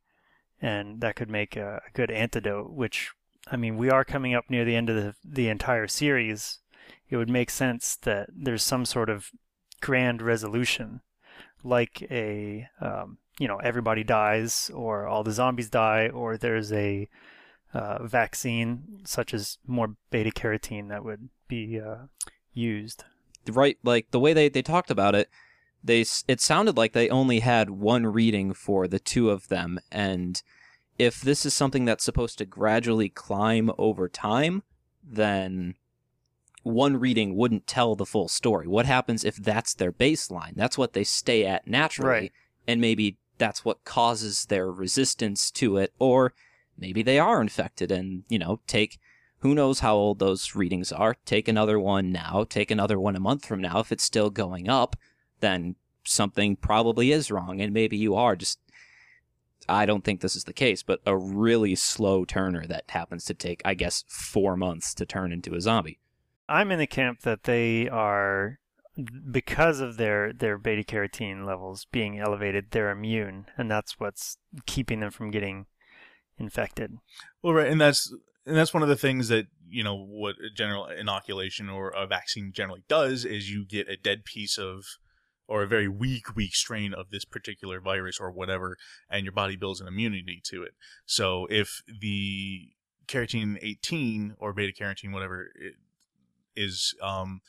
and 0.61 0.99
that 0.99 1.15
could 1.15 1.29
make 1.29 1.55
a, 1.55 1.81
a 1.87 1.91
good 1.93 2.11
antidote. 2.11 2.71
Which, 2.71 3.11
I 3.49 3.55
mean, 3.55 3.77
we 3.77 3.89
are 3.89 4.03
coming 4.03 4.33
up 4.33 4.49
near 4.49 4.65
the 4.65 4.75
end 4.75 4.89
of 4.89 4.95
the 4.97 5.15
the 5.23 5.47
entire 5.47 5.87
series. 5.87 6.59
It 7.09 7.15
would 7.15 7.29
make 7.29 7.49
sense 7.49 7.95
that 8.01 8.29
there's 8.35 8.63
some 8.63 8.85
sort 8.85 9.09
of 9.09 9.29
grand 9.79 10.21
resolution, 10.21 11.01
like 11.63 12.01
a 12.11 12.67
um, 12.81 13.19
you 13.39 13.47
know 13.47 13.57
everybody 13.57 14.03
dies 14.03 14.71
or 14.73 15.07
all 15.07 15.23
the 15.23 15.31
zombies 15.31 15.69
die 15.69 16.09
or 16.09 16.37
there's 16.37 16.71
a 16.71 17.07
uh, 17.73 18.03
vaccine 18.03 19.01
such 19.03 19.33
as 19.33 19.57
more 19.67 19.95
beta 20.09 20.31
carotene 20.31 20.89
that 20.89 21.03
would 21.03 21.29
be 21.47 21.79
uh, 21.79 22.05
used. 22.53 23.03
Right 23.47 23.77
like 23.83 24.11
the 24.11 24.19
way 24.19 24.33
they, 24.33 24.49
they 24.49 24.61
talked 24.61 24.89
about 24.89 25.15
it 25.15 25.29
they 25.83 26.05
it 26.27 26.41
sounded 26.41 26.77
like 26.77 26.93
they 26.93 27.09
only 27.09 27.41
had 27.41 27.69
one 27.69 28.07
reading 28.07 28.53
for 28.53 28.87
the 28.87 28.99
two 28.99 29.29
of 29.29 29.49
them. 29.49 29.79
And 29.91 30.41
if 30.97 31.21
this 31.21 31.45
is 31.45 31.53
something 31.53 31.85
that's 31.85 32.03
supposed 32.03 32.37
to 32.39 32.45
gradually 32.45 33.09
climb 33.09 33.71
over 33.77 34.09
time 34.09 34.63
then 35.03 35.75
one 36.63 36.97
reading 36.97 37.35
wouldn't 37.35 37.67
tell 37.67 37.95
the 37.95 38.07
full 38.07 38.27
story. 38.27 38.67
What 38.67 38.87
happens 38.87 39.23
if 39.23 39.35
that's 39.35 39.75
their 39.75 39.91
baseline? 39.91 40.55
That's 40.55 40.79
what 40.79 40.93
they 40.93 41.03
stay 41.03 41.45
at 41.45 41.67
naturally 41.67 42.09
right. 42.09 42.31
and 42.67 42.81
maybe 42.81 43.17
that's 43.37 43.65
what 43.65 43.83
causes 43.83 44.45
their 44.45 44.71
resistance 44.71 45.51
to 45.51 45.77
it, 45.77 45.93
or 45.99 46.33
maybe 46.77 47.03
they 47.03 47.19
are 47.19 47.41
infected 47.41 47.91
and, 47.91 48.23
you 48.29 48.39
know, 48.39 48.59
take 48.67 48.99
who 49.39 49.53
knows 49.53 49.81
how 49.81 49.95
old 49.95 50.17
those 50.17 50.55
readings 50.55 50.91
are. 50.91 51.17
Take 51.25 51.47
another 51.47 51.79
one 51.79 52.11
now, 52.11 52.45
take 52.49 52.71
another 52.71 52.99
one 52.99 53.15
a 53.15 53.19
month 53.19 53.45
from 53.45 53.61
now. 53.61 53.79
If 53.79 53.91
it's 53.91 54.03
still 54.03 54.31
going 54.31 54.67
up, 54.67 54.95
then 55.39 55.75
something 56.03 56.55
probably 56.55 57.11
is 57.11 57.29
wrong, 57.29 57.61
and 57.61 57.73
maybe 57.73 57.97
you 57.97 58.15
are 58.15 58.35
just. 58.35 58.59
I 59.67 59.85
don't 59.85 60.03
think 60.03 60.21
this 60.21 60.35
is 60.35 60.43
the 60.43 60.53
case, 60.53 60.83
but 60.83 60.99
a 61.05 61.17
really 61.17 61.75
slow 61.75 62.23
turner 62.23 62.67
that 62.67 62.85
happens 62.89 63.25
to 63.25 63.33
take, 63.33 63.61
I 63.65 63.73
guess, 63.73 64.03
four 64.07 64.55
months 64.55 64.93
to 64.95 65.05
turn 65.05 65.31
into 65.31 65.55
a 65.55 65.61
zombie. 65.61 65.99
I'm 66.47 66.71
in 66.71 66.77
the 66.77 66.85
camp 66.85 67.21
that 67.21 67.43
they 67.43 67.89
are 67.89 68.59
because 69.31 69.79
of 69.79 69.97
their 69.97 70.31
their 70.31 70.57
beta 70.57 70.83
carotene 70.83 71.45
levels 71.45 71.85
being 71.91 72.19
elevated, 72.19 72.71
they're 72.71 72.91
immune, 72.91 73.47
and 73.57 73.69
that's 73.69 73.99
what's 73.99 74.37
keeping 74.65 75.01
them 75.01 75.11
from 75.11 75.31
getting 75.31 75.65
infected. 76.37 76.97
Well, 77.41 77.53
right, 77.53 77.67
and 77.67 77.79
that's 77.79 78.13
and 78.45 78.55
that's 78.55 78.73
one 78.73 78.83
of 78.83 78.89
the 78.89 78.95
things 78.95 79.27
that 79.29 79.47
you 79.67 79.83
know 79.83 79.95
what 79.95 80.35
a 80.35 80.53
general 80.53 80.85
inoculation 80.85 81.69
or 81.69 81.89
a 81.89 82.07
vaccine 82.07 82.51
generally 82.53 82.83
does 82.87 83.25
is 83.25 83.49
you 83.49 83.65
get 83.65 83.89
a 83.89 83.97
dead 83.97 84.23
piece 84.23 84.57
of 84.57 84.83
or 85.47 85.63
a 85.63 85.67
very 85.67 85.87
weak 85.87 86.35
weak 86.35 86.55
strain 86.55 86.93
of 86.93 87.09
this 87.09 87.25
particular 87.25 87.79
virus 87.79 88.19
or 88.19 88.31
whatever 88.31 88.77
and 89.09 89.25
your 89.25 89.31
body 89.31 89.55
builds 89.55 89.81
an 89.81 89.87
immunity 89.87 90.41
to 90.43 90.63
it 90.63 90.73
so 91.05 91.47
if 91.49 91.81
the 92.01 92.69
carotene 93.07 93.57
18 93.61 94.35
or 94.39 94.53
beta 94.53 94.73
carotene 94.73 95.11
whatever 95.11 95.49
is 96.55 96.95
um 97.01 97.41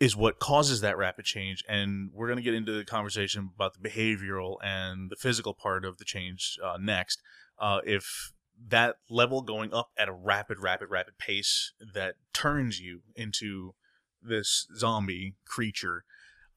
is 0.00 0.16
what 0.16 0.38
causes 0.38 0.80
that 0.80 0.98
rapid 0.98 1.24
change. 1.24 1.62
And 1.68 2.10
we're 2.12 2.26
going 2.26 2.38
to 2.38 2.42
get 2.42 2.54
into 2.54 2.72
the 2.72 2.84
conversation 2.84 3.50
about 3.54 3.74
the 3.74 3.88
behavioral 3.88 4.56
and 4.62 5.10
the 5.10 5.16
physical 5.16 5.54
part 5.54 5.84
of 5.84 5.98
the 5.98 6.04
change 6.04 6.58
uh, 6.62 6.76
next. 6.80 7.22
Uh, 7.58 7.80
if 7.84 8.32
that 8.68 8.96
level 9.08 9.42
going 9.42 9.72
up 9.72 9.90
at 9.96 10.08
a 10.08 10.12
rapid, 10.12 10.58
rapid, 10.60 10.88
rapid 10.90 11.18
pace 11.18 11.72
that 11.94 12.14
turns 12.32 12.80
you 12.80 13.02
into 13.14 13.74
this 14.22 14.66
zombie 14.76 15.34
creature, 15.46 16.04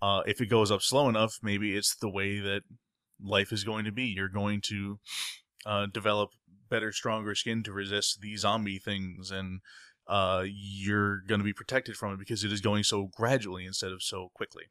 uh, 0.01 0.21
if 0.25 0.41
it 0.41 0.47
goes 0.47 0.71
up 0.71 0.81
slow 0.81 1.09
enough, 1.09 1.39
maybe 1.41 1.75
it's 1.75 1.95
the 1.95 2.09
way 2.09 2.39
that 2.39 2.61
life 3.21 3.51
is 3.51 3.63
going 3.63 3.85
to 3.85 3.91
be. 3.91 4.03
You're 4.05 4.29
going 4.29 4.61
to 4.65 4.99
uh, 5.65 5.87
develop 5.91 6.31
better, 6.69 6.91
stronger 6.91 7.35
skin 7.35 7.63
to 7.63 7.71
resist 7.71 8.21
these 8.21 8.41
zombie 8.41 8.79
things 8.79 9.31
and 9.31 9.61
uh, 10.07 10.43
you're 10.47 11.21
going 11.21 11.39
to 11.39 11.45
be 11.45 11.53
protected 11.53 11.95
from 11.97 12.13
it 12.13 12.19
because 12.19 12.43
it 12.43 12.51
is 12.51 12.61
going 12.61 12.83
so 12.83 13.09
gradually 13.15 13.65
instead 13.65 13.91
of 13.91 14.01
so 14.01 14.29
quickly. 14.33 14.65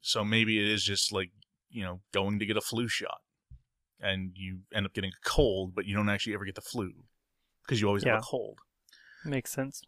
So 0.00 0.24
maybe 0.24 0.58
it 0.58 0.68
is 0.68 0.82
just 0.84 1.12
like, 1.12 1.30
you 1.70 1.82
know, 1.82 2.00
going 2.12 2.38
to 2.38 2.46
get 2.46 2.56
a 2.56 2.60
flu 2.60 2.88
shot 2.88 3.20
and 4.00 4.32
you 4.34 4.60
end 4.72 4.86
up 4.86 4.92
getting 4.94 5.10
a 5.10 5.28
cold, 5.28 5.74
but 5.74 5.84
you 5.86 5.94
don't 5.96 6.08
actually 6.08 6.34
ever 6.34 6.44
get 6.44 6.54
the 6.54 6.60
flu 6.60 6.92
because 7.64 7.80
you 7.80 7.86
always 7.88 8.04
Yeah. 8.04 8.12
have 8.14 8.20
a 8.22 8.26
cold. 8.26 8.58
Makes 9.24 9.52
sense. 9.52 9.82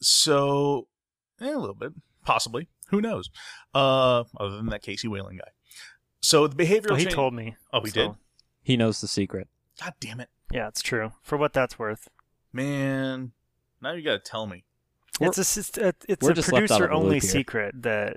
So, 0.00 0.88
eh, 1.40 1.52
a 1.52 1.58
little 1.58 1.74
bit, 1.74 1.92
possibly. 2.24 2.68
Who 2.90 3.00
knows? 3.00 3.30
Uh, 3.74 4.24
other 4.38 4.56
than 4.56 4.66
that 4.66 4.82
KC 4.82 5.08
Wayland 5.08 5.38
guy. 5.40 5.50
So 6.20 6.46
the 6.46 6.56
behavioral 6.56 6.90
Well, 6.90 6.96
he 6.98 7.04
change- 7.04 7.14
told 7.14 7.34
me. 7.34 7.56
Oh, 7.72 7.80
he 7.82 7.90
so, 7.90 8.08
did? 8.08 8.16
He 8.62 8.76
knows 8.76 9.00
the 9.00 9.08
secret. 9.08 9.48
God 9.80 9.94
damn 10.00 10.20
it. 10.20 10.30
Yeah, 10.50 10.68
it's 10.68 10.82
true. 10.82 11.12
For 11.22 11.36
what 11.36 11.52
that's 11.52 11.78
worth. 11.78 12.08
Man, 12.52 13.32
now 13.86 13.92
you 13.92 14.02
got 14.02 14.24
to 14.24 14.30
tell 14.30 14.46
me. 14.46 14.64
We're- 15.20 15.28
it's 15.30 15.38
a, 15.78 15.88
uh, 15.88 15.92
it's 16.08 16.28
a 16.28 16.34
just 16.34 16.52
left 16.52 16.70
out 16.70 16.82
of 16.82 16.88
producer 16.88 16.88
the 16.88 16.92
only 16.94 17.18
here. 17.20 17.30
secret 17.30 17.82
that 17.82 18.16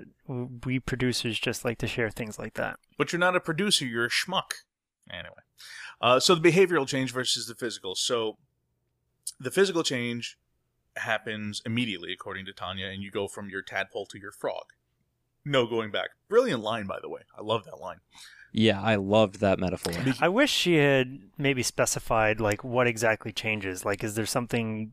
we 0.66 0.78
producers 0.80 1.38
just 1.38 1.64
like 1.64 1.78
to 1.78 1.86
share 1.86 2.10
things 2.10 2.38
like 2.38 2.54
that. 2.54 2.78
but 2.98 3.12
you're 3.12 3.20
not 3.20 3.34
a 3.36 3.40
producer 3.40 3.86
you're 3.86 4.04
a 4.04 4.10
schmuck 4.10 4.50
anyway 5.10 5.42
uh, 6.02 6.20
so 6.20 6.34
the 6.34 6.46
behavioral 6.50 6.86
change 6.86 7.10
versus 7.12 7.46
the 7.46 7.54
physical 7.54 7.94
so 7.94 8.36
the 9.38 9.50
physical 9.50 9.82
change 9.82 10.36
happens 10.96 11.62
immediately 11.64 12.12
according 12.12 12.44
to 12.44 12.52
tanya 12.52 12.86
and 12.86 13.02
you 13.02 13.10
go 13.10 13.26
from 13.26 13.48
your 13.48 13.62
tadpole 13.62 14.04
to 14.06 14.18
your 14.18 14.30
frog 14.32 14.64
no 15.44 15.66
going 15.66 15.90
back 15.90 16.10
brilliant 16.28 16.62
line 16.62 16.86
by 16.86 16.98
the 17.00 17.08
way 17.08 17.22
i 17.38 17.40
love 17.42 17.64
that 17.64 17.80
line 17.80 18.00
Yeah, 18.52 18.82
I 18.82 18.96
loved 18.96 19.38
that 19.40 19.58
metaphor. 19.60 19.92
I 20.20 20.28
wish 20.28 20.50
she 20.50 20.74
had 20.74 21.20
maybe 21.38 21.62
specified 21.62 22.40
like 22.40 22.64
what 22.64 22.86
exactly 22.88 23.32
changes. 23.32 23.84
Like, 23.84 24.02
is 24.02 24.16
there 24.16 24.26
something? 24.26 24.92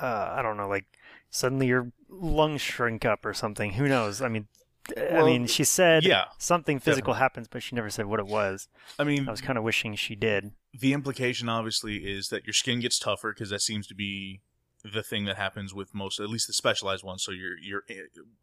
Uh, 0.00 0.34
I 0.36 0.42
don't 0.42 0.56
know. 0.56 0.68
Like, 0.68 0.86
suddenly 1.30 1.66
your 1.66 1.92
lungs 2.08 2.60
shrink 2.60 3.04
up 3.04 3.24
or 3.24 3.34
something. 3.34 3.72
Who 3.72 3.88
knows? 3.88 4.20
I 4.22 4.28
mean, 4.28 4.48
I 4.96 5.22
mean, 5.22 5.46
she 5.46 5.64
said 5.64 6.04
yeah, 6.04 6.24
something 6.38 6.78
physical 6.78 7.12
definitely. 7.12 7.22
happens, 7.22 7.48
but 7.48 7.62
she 7.62 7.76
never 7.76 7.90
said 7.90 8.06
what 8.06 8.18
it 8.18 8.26
was. 8.26 8.68
i 8.98 9.04
mean 9.04 9.28
I 9.28 9.30
was 9.30 9.40
kind 9.40 9.58
of 9.58 9.64
wishing 9.64 9.94
she 9.94 10.14
did. 10.14 10.52
the 10.76 10.92
implication 10.92 11.48
obviously 11.48 11.98
is 11.98 12.28
that 12.28 12.44
your 12.44 12.54
skin 12.54 12.80
gets 12.80 12.98
tougher 12.98 13.32
because 13.32 13.50
that 13.50 13.60
seems 13.62 13.86
to 13.88 13.94
be 13.94 14.40
the 14.82 15.02
thing 15.02 15.26
that 15.26 15.36
happens 15.36 15.74
with 15.74 15.94
most, 15.94 16.18
at 16.18 16.28
least 16.30 16.46
the 16.46 16.52
specialized 16.52 17.04
ones. 17.04 17.22
So 17.22 17.32
your 17.32 17.58
your 17.58 17.84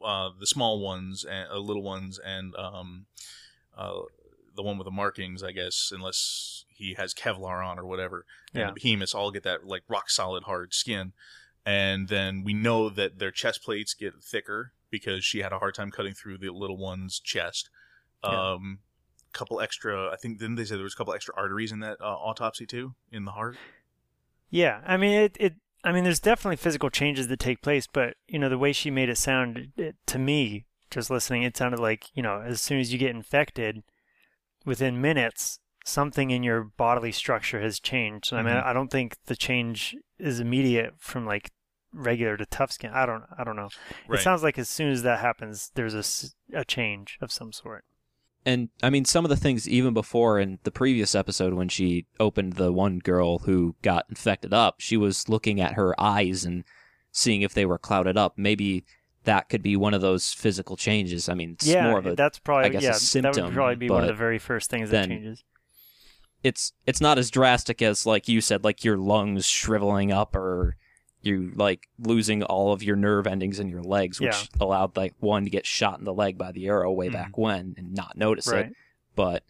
uh, 0.04 0.30
the 0.40 0.48
small 0.48 0.80
ones 0.80 1.26
and 1.26 1.50
uh, 1.52 1.58
little 1.58 1.84
ones 1.84 2.20
and 2.24 2.56
um, 2.56 3.08
uh, 3.76 4.02
the 4.58 4.64
one 4.64 4.78
with 4.78 4.86
the 4.86 4.92
markings, 4.92 5.42
I 5.42 5.54
guess, 5.54 5.92
unless 5.94 6.66
he 6.68 6.96
has 6.96 7.14
Kevlar 7.14 7.66
on 7.66 7.80
or 7.80 7.86
whatever. 7.86 8.26
And 8.54 8.62
Yeah. 8.62 8.68
the 8.68 8.74
behemoths 8.74 9.16
all 9.16 9.32
get 9.32 9.44
that 9.44 9.66
like 9.66 9.84
rock 9.88 10.10
solid 10.10 10.44
hard 10.44 10.74
skin, 10.74 11.14
and 11.66 12.10
then 12.10 12.44
we 12.44 12.54
know 12.54 12.90
that 12.90 13.20
their 13.20 13.32
chest 13.32 13.64
plates 13.64 13.94
get 13.94 14.14
thicker 14.22 14.74
because 14.90 15.24
she 15.24 15.40
had 15.40 15.54
a 15.54 15.60
hard 15.60 15.76
time 15.76 15.92
cutting 15.92 16.14
through 16.14 16.38
the 16.40 16.50
little 16.50 16.78
one's 16.78 17.20
chest. 17.20 17.70
Yeah. 18.24 18.54
Um, 18.54 18.80
couple 19.34 19.62
extra. 19.62 20.10
I 20.12 20.16
think 20.16 20.40
didn't 20.40 20.56
they 20.56 20.66
say 20.66 20.76
there 20.76 20.84
was 20.84 20.94
a 20.94 20.98
couple 20.98 21.14
extra 21.14 21.34
arteries 21.38 21.72
in 21.72 21.80
that 21.82 21.98
uh, 22.02 22.06
autopsy 22.16 22.66
too 22.66 22.96
in 23.12 23.26
the 23.26 23.32
heart? 23.32 23.58
Yeah, 24.50 24.82
I 24.86 24.98
mean 24.98 25.14
it, 25.14 25.38
it. 25.40 25.54
I 25.84 25.92
mean, 25.92 26.04
there's 26.04 26.20
definitely 26.20 26.56
physical 26.58 26.90
changes 26.90 27.28
that 27.28 27.40
take 27.40 27.62
place, 27.62 27.86
but 27.88 28.16
you 28.28 28.40
know 28.40 28.50
the 28.50 28.58
way 28.58 28.72
she 28.74 28.90
made 28.90 29.10
it 29.10 29.18
sound 29.18 29.74
it, 29.78 29.96
to 30.08 30.18
me, 30.18 30.66
just 30.90 31.10
listening, 31.10 31.44
it 31.44 31.56
sounded 31.56 31.80
like 31.80 32.06
you 32.16 32.24
know 32.24 32.42
as 32.42 32.62
soon 32.62 32.80
as 32.80 32.92
you 32.92 32.98
get 32.98 33.12
infected, 33.16 33.84
within 34.68 35.02
minutes, 35.02 35.60
something 35.86 36.30
in 36.30 36.44
your 36.44 36.64
bodily 36.64 37.12
structure 37.12 37.62
has 37.62 37.80
changed. 37.80 38.34
I 38.34 38.44
mean, 38.44 38.54
Mhm. 38.54 38.66
I 38.66 38.74
don't 38.74 38.92
think 38.92 39.16
the 39.26 39.36
change 39.36 39.96
is 40.20 40.40
immediate 40.40 40.96
from 41.00 41.26
like 41.26 41.50
regular 41.94 42.36
to 42.38 42.46
tough 42.46 42.72
skin. 42.74 42.92
I 42.94 43.06
don't. 43.06 43.24
I 43.38 43.44
don't 43.46 43.56
know. 43.56 43.70
Right. 44.08 44.20
It 44.20 44.24
sounds 44.24 44.44
like 44.44 44.60
as 44.60 44.68
soon 44.70 44.92
as 44.92 45.02
that 45.04 45.20
happens, 45.20 45.72
there's 45.76 45.96
a, 45.96 46.60
a 46.60 46.66
change 46.66 47.18
of 47.22 47.32
some 47.32 47.52
sort. 47.54 47.86
And 48.46 48.70
I 48.84 48.90
mean, 48.90 49.06
some 49.06 49.26
of 49.26 49.30
the 49.30 49.36
things 49.38 49.68
even 49.68 49.94
before 49.94 50.40
in 50.40 50.60
the 50.64 50.72
previous 50.72 51.16
episode 51.16 51.54
when 51.54 51.70
she 51.70 52.06
opened 52.20 52.54
the 52.54 52.72
one 52.72 53.00
girl 53.00 53.40
who 53.40 53.76
got 53.82 54.06
infected 54.10 54.54
up, 54.54 54.76
she 54.80 54.98
was 54.98 55.28
looking 55.30 55.60
at 55.62 55.74
her 55.74 56.00
eyes 56.00 56.44
and 56.46 56.64
seeing 57.12 57.42
if 57.42 57.54
they 57.54 57.66
were 57.66 57.80
clouded 57.80 58.18
up. 58.18 58.38
Maybe 58.38 58.86
that 59.28 59.50
could 59.50 59.62
be 59.62 59.76
one 59.76 59.94
of 59.94 60.00
those 60.00 60.32
physical 60.34 60.78
changes. 60.78 61.28
I 61.28 61.34
mean, 61.34 61.52
it's 61.52 61.68
yeah, 61.68 61.90
more 61.90 62.00
of 62.00 62.06
a 62.08 62.16
that's 62.16 62.40
probably 62.40 62.66
I 62.66 62.70
guess, 62.70 63.14
a 63.14 63.20
yeah. 63.20 63.30
that 63.32 63.44
would 63.44 63.54
probably 63.54 63.76
be 63.76 63.90
one 63.90 64.02
of 64.02 64.08
the 64.08 64.14
very 64.14 64.40
first 64.40 64.70
things 64.70 64.90
that 64.90 65.08
changes. 65.10 65.44
it's 66.44 66.72
it's 66.86 67.02
not 67.02 67.18
as 67.18 67.30
drastic 67.30 67.82
as 67.82 68.06
like 68.06 68.28
you 68.30 68.40
said, 68.42 68.64
like 68.64 68.84
your 68.86 68.98
lungs 68.98 69.46
shriveling 69.46 70.12
up 70.14 70.34
or 70.36 70.78
you 71.22 71.52
like 71.56 71.90
losing 72.00 72.42
all 72.44 72.72
of 72.72 72.82
your 72.82 72.96
nerve 72.96 73.28
endings 73.28 73.60
in 73.60 73.68
your 73.68 73.82
legs, 73.84 74.22
which 74.22 74.30
Yeah. 74.32 74.62
allowed 74.62 74.96
like 74.96 75.14
one 75.20 75.44
to 75.44 75.50
get 75.50 75.66
shot 75.66 76.00
in 76.00 76.06
the 76.06 76.14
leg 76.14 76.38
by 76.38 76.54
the 76.54 76.68
arrow 76.68 76.92
way 76.94 77.10
Mhm. 77.10 77.14
back 77.14 77.38
when 77.38 77.76
and 77.78 77.94
not 77.94 78.16
notice 78.18 78.48
Right. 78.48 78.68
it. 78.68 78.74
But 79.16 79.44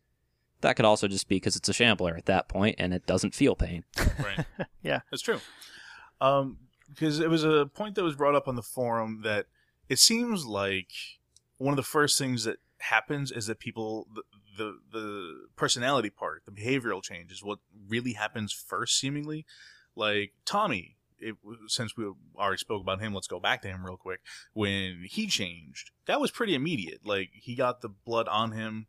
that 0.62 0.76
could 0.76 0.86
also 0.86 1.08
just 1.08 1.28
be 1.28 1.36
because 1.36 1.56
it's 1.56 1.70
a 1.70 1.74
shambler 1.74 2.16
at 2.18 2.26
that 2.26 2.48
point 2.48 2.78
and 2.80 2.94
it 2.96 3.06
doesn't 3.06 3.36
feel 3.36 3.56
pain. 3.56 3.84
right. 4.20 4.46
Yeah. 4.82 5.02
that's 5.12 5.22
true. 5.22 5.40
Um, 6.20 6.58
because 6.90 7.20
it 7.20 7.30
was 7.30 7.44
a 7.44 7.68
point 7.68 7.94
that 7.96 8.04
was 8.04 8.16
brought 8.16 8.34
up 8.34 8.48
on 8.48 8.56
the 8.56 8.64
forum 8.64 9.22
that 9.24 9.46
it 9.90 10.00
seems 10.00 10.46
like 10.46 10.92
one 11.58 11.72
of 11.74 11.78
the 11.78 11.84
first 11.84 12.18
things 12.18 12.44
that 12.44 12.58
happens 12.80 13.32
is 13.32 13.48
that 13.48 13.60
people 13.60 14.08
the 14.16 14.24
the, 14.58 14.80
the 14.92 15.48
personality 15.56 16.10
part, 16.10 16.44
the 16.46 16.52
behavioral 16.52 17.04
change, 17.04 17.32
is 17.32 17.44
what 17.44 17.60
really 17.88 18.14
happens 18.14 18.52
first, 18.52 19.00
seemingly. 19.00 19.46
Like 19.96 20.34
Tommy, 20.46 20.98
it, 21.20 21.36
since 21.68 21.96
we 21.96 22.12
already 22.38 22.58
spoke 22.58 22.82
about 22.82 23.00
him, 23.00 23.14
let's 23.14 23.28
go 23.28 23.40
back 23.40 23.62
to 23.62 23.68
him 23.68 23.86
real 23.86 23.98
quick. 23.98 24.22
When 24.54 25.06
he 25.08 25.28
changed, 25.28 25.92
that 26.08 26.20
was 26.20 26.32
pretty 26.32 26.56
immediate. 26.56 27.02
Like 27.06 27.30
he 27.34 27.56
got 27.56 27.82
the 27.82 27.90
blood 27.90 28.28
on 28.28 28.52
him, 28.52 28.88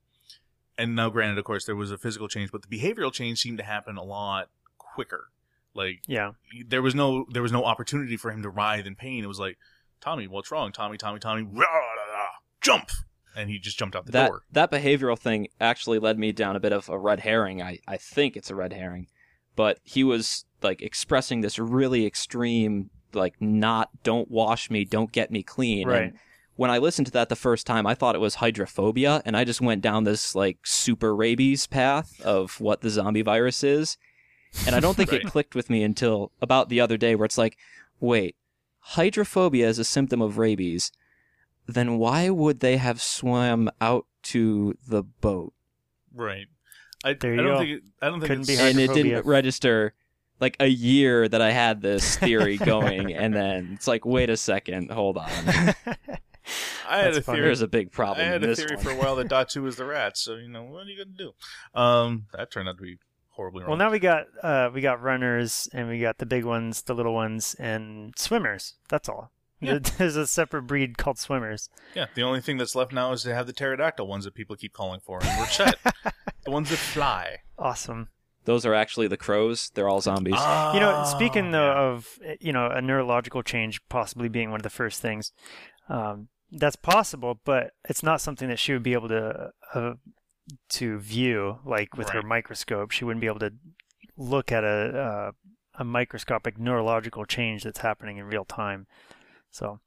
and 0.78 0.94
now, 0.94 1.10
granted, 1.10 1.38
of 1.38 1.44
course, 1.44 1.64
there 1.66 1.76
was 1.76 1.90
a 1.90 1.98
physical 1.98 2.28
change, 2.28 2.50
but 2.50 2.62
the 2.62 2.78
behavioral 2.78 3.12
change 3.12 3.40
seemed 3.40 3.58
to 3.58 3.64
happen 3.64 3.96
a 3.96 4.04
lot 4.04 4.48
quicker. 4.78 5.28
Like 5.74 6.00
Yeah. 6.06 6.32
there 6.66 6.82
was 6.82 6.94
no 6.94 7.26
there 7.30 7.42
was 7.42 7.52
no 7.52 7.64
opportunity 7.64 8.16
for 8.16 8.30
him 8.30 8.42
to 8.42 8.48
writhe 8.50 8.86
in 8.86 8.94
pain. 8.96 9.22
It 9.22 9.28
was 9.28 9.38
like, 9.38 9.58
Tommy, 10.00 10.26
what's 10.26 10.50
wrong? 10.50 10.72
Tommy, 10.72 10.96
Tommy, 10.96 11.18
Tommy, 11.18 11.42
rah, 11.42 11.64
rah, 11.64 12.12
rah, 12.12 12.28
jump, 12.60 12.90
and 13.36 13.50
he 13.50 13.58
just 13.58 13.78
jumped 13.78 13.94
out 13.96 14.06
the 14.06 14.12
that 14.12 14.28
door. 14.28 14.42
that 14.52 14.70
behavioral 14.70 15.18
thing 15.18 15.48
actually 15.60 15.98
led 15.98 16.18
me 16.18 16.32
down 16.32 16.56
a 16.56 16.60
bit 16.60 16.72
of 16.72 16.88
a 16.88 16.98
red 16.98 17.20
herring. 17.20 17.62
I, 17.62 17.78
I 17.86 17.96
think 17.96 18.36
it's 18.36 18.50
a 18.50 18.54
red 18.54 18.72
herring. 18.72 19.06
But 19.56 19.78
he 19.82 20.04
was 20.04 20.44
like 20.62 20.82
expressing 20.82 21.40
this 21.40 21.58
really 21.58 22.06
extreme 22.06 22.90
like 23.12 23.34
not 23.40 23.90
don't 24.04 24.30
wash 24.30 24.70
me, 24.70 24.84
don't 24.84 25.10
get 25.10 25.30
me 25.30 25.42
clean. 25.42 25.88
Right. 25.88 26.02
And 26.04 26.18
when 26.56 26.70
I 26.70 26.78
listened 26.78 27.06
to 27.06 27.12
that 27.12 27.28
the 27.28 27.36
first 27.36 27.66
time, 27.66 27.86
I 27.86 27.94
thought 27.94 28.14
it 28.14 28.20
was 28.20 28.36
hydrophobia, 28.36 29.22
and 29.24 29.36
I 29.36 29.44
just 29.44 29.60
went 29.60 29.80
down 29.82 30.04
this 30.04 30.34
like 30.34 30.58
super 30.64 31.14
rabies 31.14 31.66
path 31.66 32.20
of 32.22 32.60
what 32.60 32.80
the 32.80 32.90
zombie 32.90 33.22
virus 33.22 33.62
is. 33.64 33.96
And 34.66 34.74
I 34.74 34.80
don't 34.80 34.96
think 34.96 35.10
Right. 35.12 35.20
it 35.22 35.26
clicked 35.28 35.54
with 35.54 35.70
me 35.70 35.82
until 35.82 36.32
about 36.40 36.68
the 36.68 36.80
other 36.80 36.96
day 36.96 37.14
where 37.14 37.26
it's 37.26 37.38
like, 37.38 37.56
wait, 38.00 38.36
hydrophobia 38.80 39.68
is 39.68 39.78
a 39.78 39.84
symptom 39.84 40.20
of 40.22 40.38
rabies. 40.38 40.92
Then 41.66 41.98
why 41.98 42.30
would 42.30 42.60
they 42.60 42.76
have 42.78 43.02
swam 43.02 43.70
out 43.80 44.06
to 44.24 44.76
the 44.86 45.02
boat? 45.02 45.52
Right. 46.14 46.46
I, 47.04 47.12
There 47.12 47.32
I 47.32 47.36
you 47.36 47.42
don't 47.42 47.52
go. 47.52 47.58
think 47.58 47.70
it, 47.70 47.82
I 48.02 48.06
don't 48.06 48.20
think 48.20 48.24
it 48.24 48.28
Couldn't 48.28 48.46
be 48.46 48.52
it's, 48.54 48.60
hard. 48.62 48.70
and 48.72 48.80
it 48.80 48.92
didn't 48.94 49.26
register 49.26 49.94
like 50.40 50.56
a 50.60 50.66
year 50.66 51.28
that 51.28 51.40
I 51.42 51.50
had 51.50 51.80
this 51.82 52.16
theory 52.18 52.56
going, 52.56 53.12
and 53.12 53.34
then 53.34 53.72
it's 53.74 53.86
like, 53.86 54.04
wait 54.06 54.30
a 54.30 54.36
second, 54.36 54.90
hold 54.90 55.18
on, 55.18 55.28
I 55.28 55.72
had 56.98 57.06
That's 57.08 57.18
a 57.18 57.22
funny. 57.22 57.36
theory. 57.38 57.48
there's 57.48 57.60
a 57.60 57.68
big 57.68 57.92
problem. 57.92 58.26
I 58.26 58.30
had 58.30 58.42
in 58.42 58.50
a 58.50 58.56
theory 58.56 58.76
one. 58.76 58.84
for 58.84 58.90
a 58.92 58.94
while 58.96 59.16
that 59.16 59.28
Datu 59.30 59.62
was 59.62 59.76
the 59.76 59.84
rat. 59.84 60.16
So 60.16 60.36
you 60.36 60.48
know 60.48 60.62
what 60.64 60.86
are 60.86 60.90
you 60.90 61.04
gonna 61.04 61.16
do? 61.16 61.32
Um, 61.78 62.26
that 62.32 62.50
turned 62.50 62.68
out 62.68 62.78
to 62.78 62.82
be 62.82 62.98
horribly 63.38 63.62
wrong. 63.62 63.70
Well, 63.70 63.78
now 63.78 63.90
we 63.90 64.00
got 64.00 64.26
uh, 64.42 64.68
we 64.74 64.80
got 64.80 65.00
runners 65.00 65.68
and 65.72 65.88
we 65.88 66.00
got 66.00 66.18
the 66.18 66.26
big 66.26 66.44
ones, 66.44 66.82
the 66.82 66.94
little 66.94 67.14
ones, 67.14 67.54
and 67.58 68.12
swimmers. 68.18 68.74
That's 68.90 69.08
all. 69.08 69.30
Yeah. 69.60 69.78
There's 69.98 70.16
a 70.16 70.26
separate 70.26 70.62
breed 70.62 70.98
called 70.98 71.18
swimmers. 71.18 71.70
yeah, 71.94 72.06
the 72.14 72.22
only 72.22 72.40
thing 72.40 72.58
that's 72.58 72.74
left 72.74 72.92
now 72.92 73.12
is 73.12 73.22
to 73.22 73.34
have 73.34 73.46
the 73.46 73.52
pterodactyl 73.52 74.06
ones 74.06 74.24
that 74.24 74.34
people 74.34 74.56
keep 74.56 74.72
calling 74.72 75.00
for, 75.00 75.20
and 75.22 75.38
we're 75.38 75.46
set. 75.46 75.76
the 76.44 76.50
ones 76.50 76.68
that 76.70 76.76
fly. 76.78 77.38
Awesome. 77.58 78.08
Those 78.44 78.64
are 78.66 78.74
actually 78.74 79.08
the 79.08 79.16
crows. 79.16 79.70
They're 79.74 79.88
all 79.88 80.00
zombies. 80.00 80.34
You 80.74 80.80
know, 80.80 81.04
speaking 81.06 81.50
though 81.52 81.70
Ah, 81.70 81.80
yeah. 81.80 81.92
of 81.92 82.18
uh, 82.28 82.32
you 82.40 82.52
know 82.52 82.66
a 82.70 82.82
neurological 82.82 83.42
change 83.42 83.80
possibly 83.88 84.28
being 84.28 84.50
one 84.50 84.58
of 84.60 84.64
the 84.64 84.70
first 84.70 85.00
things, 85.02 85.32
um, 85.88 86.28
that's 86.50 86.76
possible, 86.76 87.40
but 87.44 87.72
it's 87.88 88.02
not 88.02 88.20
something 88.20 88.48
that 88.48 88.58
she 88.58 88.72
would 88.72 88.82
be 88.82 88.94
able 88.94 89.08
to 89.08 89.50
uh, 89.74 89.92
to 90.70 90.98
view 90.98 91.58
like 91.64 91.96
with 91.96 92.10
her 92.10 92.22
microscope. 92.22 92.90
She 92.90 93.04
wouldn't 93.04 93.20
be 93.20 93.26
able 93.26 93.40
to 93.40 93.52
look 94.16 94.50
at 94.52 94.64
a 94.64 94.68
uh, 94.68 95.32
a 95.78 95.84
microscopic 95.84 96.58
neurological 96.58 97.24
change 97.24 97.62
that's 97.62 97.80
happening 97.80 98.18
in 98.18 98.24
real 98.24 98.44
time. 98.44 98.86
So, 99.50 99.80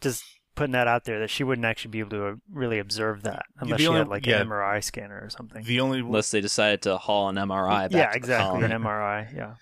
just 0.00 0.22
putting 0.54 0.72
that 0.72 0.86
out 0.86 1.04
there 1.04 1.18
that 1.20 1.30
she 1.30 1.44
wouldn't 1.44 1.64
actually 1.64 1.90
be 1.90 2.00
able 2.00 2.10
to 2.10 2.26
uh, 2.26 2.34
really 2.50 2.78
observe 2.78 3.22
that 3.22 3.44
unless 3.58 3.78
the 3.78 3.82
she 3.82 3.88
only- 3.88 3.98
had 3.98 4.08
like 4.08 4.26
yeah. 4.26 4.40
an 4.40 4.48
MRI 4.48 4.82
scanner 4.84 5.20
or 5.22 5.30
something. 5.30 5.64
the 5.64 5.80
only 5.80 6.00
Unless 6.00 6.30
they 6.30 6.40
decided 6.40 6.82
to 6.82 6.98
haul 6.98 7.28
an 7.28 7.36
MRI 7.36 7.90
back 7.90 7.92
yeah, 7.92 8.06
to 8.06 8.12
the 8.12 8.16
exactly, 8.16 8.64
an. 8.64 8.70
MRI. 8.70 9.34
Yeah. 9.34 9.54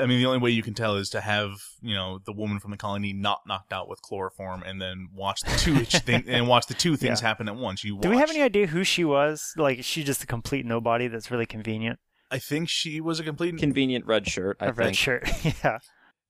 I 0.00 0.06
mean, 0.06 0.18
the 0.20 0.26
only 0.26 0.38
way 0.38 0.50
you 0.50 0.62
can 0.62 0.74
tell 0.74 0.96
is 0.96 1.10
to 1.10 1.20
have 1.20 1.50
you 1.82 1.94
know 1.94 2.18
the 2.24 2.32
woman 2.32 2.58
from 2.60 2.70
the 2.70 2.76
colony 2.76 3.12
not 3.12 3.40
knocked 3.46 3.72
out 3.72 3.88
with 3.88 4.00
chloroform, 4.02 4.62
and 4.64 4.80
then 4.80 5.08
watch 5.14 5.40
the 5.42 5.56
two 5.58 5.84
thing 5.84 6.24
and 6.28 6.48
watch 6.48 6.66
the 6.66 6.74
two 6.74 6.96
things 6.96 7.20
Yeah. 7.20 7.28
happen 7.28 7.48
at 7.48 7.56
once. 7.56 7.84
You 7.84 7.98
Do 8.00 8.10
we 8.10 8.18
have 8.18 8.30
any 8.30 8.42
idea 8.42 8.66
who 8.66 8.84
she 8.84 9.04
was? 9.04 9.52
Like, 9.56 9.78
is 9.78 9.84
she 9.86 10.02
just 10.04 10.22
a 10.22 10.26
complete 10.26 10.64
nobody 10.66 11.08
that's 11.08 11.30
really 11.30 11.46
convenient? 11.46 11.98
I 12.30 12.38
think 12.38 12.68
she 12.68 13.00
was 13.00 13.20
a 13.20 13.24
complete. 13.24 13.56
Convenient 13.58 14.04
red 14.06 14.26
shirt, 14.28 14.56
I 14.60 14.66
a 14.66 14.72
red 14.72 14.86
think. 14.86 14.96
shirt. 14.96 15.28
yeah. 15.64 15.78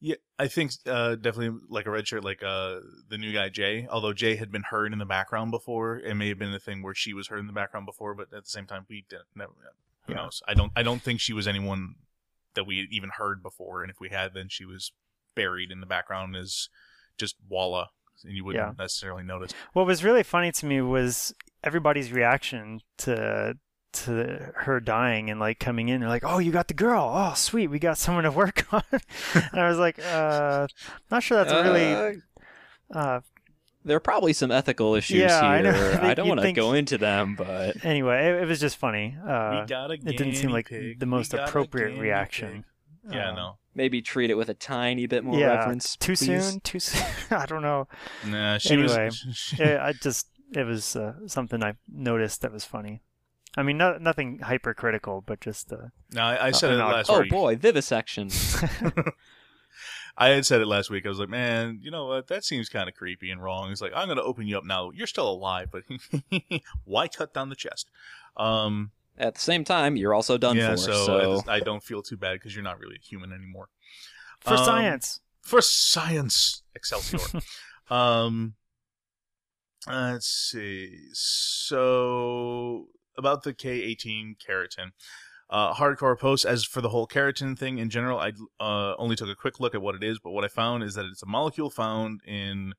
yeah, 0.00 0.14
I 0.38 0.46
think 0.48 0.72
uh, 0.86 1.14
definitely 1.14 1.58
like 1.70 1.86
a 1.86 1.90
red 1.90 2.06
shirt, 2.06 2.22
like 2.22 2.42
uh, 2.42 2.80
the 3.08 3.16
new 3.16 3.32
guy 3.32 3.48
Jay. 3.48 3.86
Although 3.90 4.12
Jay 4.12 4.36
had 4.36 4.52
been 4.52 4.64
heard 4.64 4.92
in 4.92 4.98
the 4.98 5.06
background 5.06 5.50
before, 5.52 5.98
it 6.00 6.14
may 6.14 6.28
have 6.28 6.38
been 6.38 6.52
a 6.52 6.58
thing 6.60 6.82
where 6.82 6.94
she 6.94 7.14
was 7.14 7.28
heard 7.28 7.38
in 7.38 7.46
the 7.46 7.52
background 7.54 7.86
before, 7.86 8.14
but 8.14 8.24
at 8.34 8.44
the 8.44 8.50
same 8.50 8.66
time, 8.66 8.84
we 8.90 9.06
didn't. 9.08 9.24
Never, 9.34 9.52
who 10.06 10.12
Yeah. 10.12 10.18
knows? 10.24 10.42
I 10.46 10.52
don't. 10.52 10.70
I 10.76 10.82
don't 10.82 11.00
think 11.00 11.20
she 11.20 11.32
was 11.32 11.48
anyone 11.48 11.94
that 12.56 12.66
we 12.66 12.78
had 12.78 12.86
even 12.90 13.10
heard 13.16 13.42
before, 13.42 13.82
and 13.82 13.90
if 13.90 14.00
we 14.00 14.08
had, 14.08 14.34
then 14.34 14.48
she 14.48 14.64
was 14.64 14.92
buried 15.36 15.70
in 15.70 15.78
the 15.80 15.86
background 15.86 16.34
as 16.36 16.68
just 17.16 17.36
Walla, 17.48 17.90
and 18.24 18.34
you 18.36 18.44
wouldn't 18.44 18.64
Yeah. 18.78 18.82
necessarily 18.82 19.22
notice. 19.22 19.52
What 19.72 19.86
was 19.86 20.02
really 20.02 20.22
funny 20.24 20.50
to 20.52 20.66
me 20.66 20.80
was 20.80 21.32
everybody's 21.62 22.10
reaction 22.12 22.80
to 22.98 23.56
to 23.92 24.52
her 24.56 24.78
dying 24.78 25.30
and 25.30 25.40
like 25.40 25.58
coming 25.58 25.88
in. 25.88 26.00
They're 26.00 26.08
like, 26.10 26.24
"Oh, 26.24 26.38
you 26.38 26.52
got 26.52 26.68
the 26.68 26.74
girl. 26.74 27.10
Oh, 27.14 27.32
sweet, 27.34 27.68
we 27.68 27.78
got 27.78 27.96
someone 27.96 28.24
to 28.24 28.30
work 28.30 28.66
on." 28.72 28.82
and 28.92 29.58
I 29.60 29.68
was 29.70 29.78
like, 29.78 29.98
"Uh, 30.04 30.66
not 31.10 31.22
sure 31.22 31.42
that's 31.42 31.52
really." 31.64 31.94
Uh, 31.94 32.12
Uh, 32.98 33.20
there 33.86 33.96
are 33.96 34.00
probably 34.00 34.32
some 34.34 34.50
ethical 34.50 34.94
issues 34.94 35.18
Yeah, 35.20 35.40
I 35.40 35.62
here. 35.62 35.72
know. 35.72 35.98
I 36.02 36.14
don't 36.14 36.28
want 36.28 36.38
to 36.40 36.42
think- 36.44 36.56
go 36.56 36.72
into 36.74 36.98
them, 36.98 37.34
but 37.36 37.84
anyway, 37.84 38.26
it, 38.28 38.42
it 38.42 38.46
was 38.46 38.60
just 38.60 38.76
funny. 38.76 39.16
Uh, 39.26 39.64
we 39.68 39.74
it 39.74 40.16
didn't 40.18 40.34
seem 40.34 40.50
like 40.50 40.68
pig. 40.68 40.98
the 41.00 41.06
most 41.06 41.32
appropriate 41.32 41.98
reaction. 41.98 42.64
pig. 43.04 43.14
Yeah, 43.14 43.30
Uh, 43.30 43.34
no. 43.36 43.58
maybe 43.74 44.02
treat 44.02 44.30
it 44.30 44.34
with 44.34 44.48
a 44.48 44.54
tiny 44.54 45.06
bit 45.06 45.22
more 45.24 45.38
yeah, 45.38 45.54
reverence. 45.54 45.96
too 45.96 46.14
please. 46.16 46.44
soon. 46.50 46.60
Too 46.60 46.80
soon. 46.80 47.04
I 47.30 47.46
don't 47.46 47.62
know. 47.62 47.86
Nah, 48.26 48.58
she 48.58 48.74
Anyway, 48.74 49.06
was. 49.06 49.24
she- 49.32 49.56
yeah, 49.58 49.78
I 49.82 49.92
just 49.92 50.26
it 50.54 50.64
was 50.64 50.96
uh, 50.96 51.14
something 51.26 51.62
I 51.62 51.74
noticed 51.88 52.42
that 52.42 52.52
was 52.52 52.64
funny. 52.64 53.00
I 53.56 53.62
mean, 53.62 53.78
no, 53.78 53.96
nothing 53.98 54.40
hypercritical, 54.40 55.22
but 55.24 55.40
just 55.40 55.72
uh, 55.72 55.76
no, 56.12 56.20
I, 56.22 56.48
I 56.48 56.50
said 56.50 56.70
Uh, 56.70 56.74
it 56.74 56.78
no, 56.78 56.86
last 56.88 57.10
Oh 57.10 57.24
boy, 57.30 57.56
vivisection. 57.56 58.28
I 60.18 60.28
had 60.30 60.46
said 60.46 60.60
it 60.62 60.66
last 60.66 60.88
week. 60.88 61.04
I 61.04 61.08
was 61.10 61.18
like, 61.18 61.28
man, 61.28 61.78
you 61.82 61.90
know 61.90 62.06
what? 62.06 62.28
That 62.28 62.44
seems 62.44 62.68
kind 62.68 62.88
of 62.88 62.94
creepy 62.94 63.30
and 63.30 63.42
wrong. 63.42 63.68
He's 63.68 63.82
like, 63.82 63.92
I'm 63.94 64.06
going 64.06 64.16
to 64.16 64.22
open 64.22 64.46
you 64.46 64.56
up 64.56 64.64
now. 64.64 64.90
You're 64.90 65.06
still 65.06 65.28
alive, 65.28 65.68
but 65.70 65.82
why 66.84 67.08
cut 67.08 67.34
down 67.34 67.50
the 67.50 67.56
chest? 67.56 67.90
Um, 68.36 68.92
At 69.18 69.34
the 69.34 69.40
same 69.40 69.62
time, 69.62 69.96
you're 69.96 70.14
also 70.14 70.38
done 70.38 70.56
yeah, 70.56 70.70
for. 70.70 70.76
so, 70.78 71.06
So, 71.06 71.42
I, 71.46 71.56
I 71.56 71.60
don't 71.60 71.82
feel 71.82 72.02
too 72.02 72.16
bad 72.16 72.34
because 72.34 72.54
you're 72.54 72.64
not 72.64 72.78
really 72.80 72.96
a 72.96 73.04
human 73.06 73.32
anymore. 73.32 73.68
For 74.40 74.54
Um, 74.54 74.64
science. 74.64 75.20
For 75.42 75.60
science, 75.60 76.62
Excelsior. 76.74 77.40
um, 77.90 78.54
let's 79.86 80.26
see. 80.26 80.98
So 81.12 82.88
about 83.16 83.42
the 83.42 83.54
K18 83.54 84.36
keratin. 84.38 84.92
Uh, 85.48 85.72
hardcore 85.72 86.18
post 86.18 86.44
as 86.44 86.64
for 86.64 86.80
the 86.80 86.88
whole 86.88 87.06
keratin 87.06 87.56
thing 87.56 87.78
in 87.78 87.88
general 87.88 88.18
i 88.18 88.32
uh, 88.58 88.96
only 88.96 89.14
took 89.14 89.28
a 89.28 89.34
quick 89.36 89.60
look 89.60 89.76
at 89.76 89.82
what 89.82 89.94
it 89.94 90.02
is 90.02 90.18
but 90.18 90.32
what 90.32 90.44
i 90.44 90.48
found 90.48 90.82
is 90.82 90.94
that 90.94 91.04
it's 91.04 91.22
a 91.22 91.26
molecule 91.26 91.70
found 91.70 92.20
in 92.26 92.74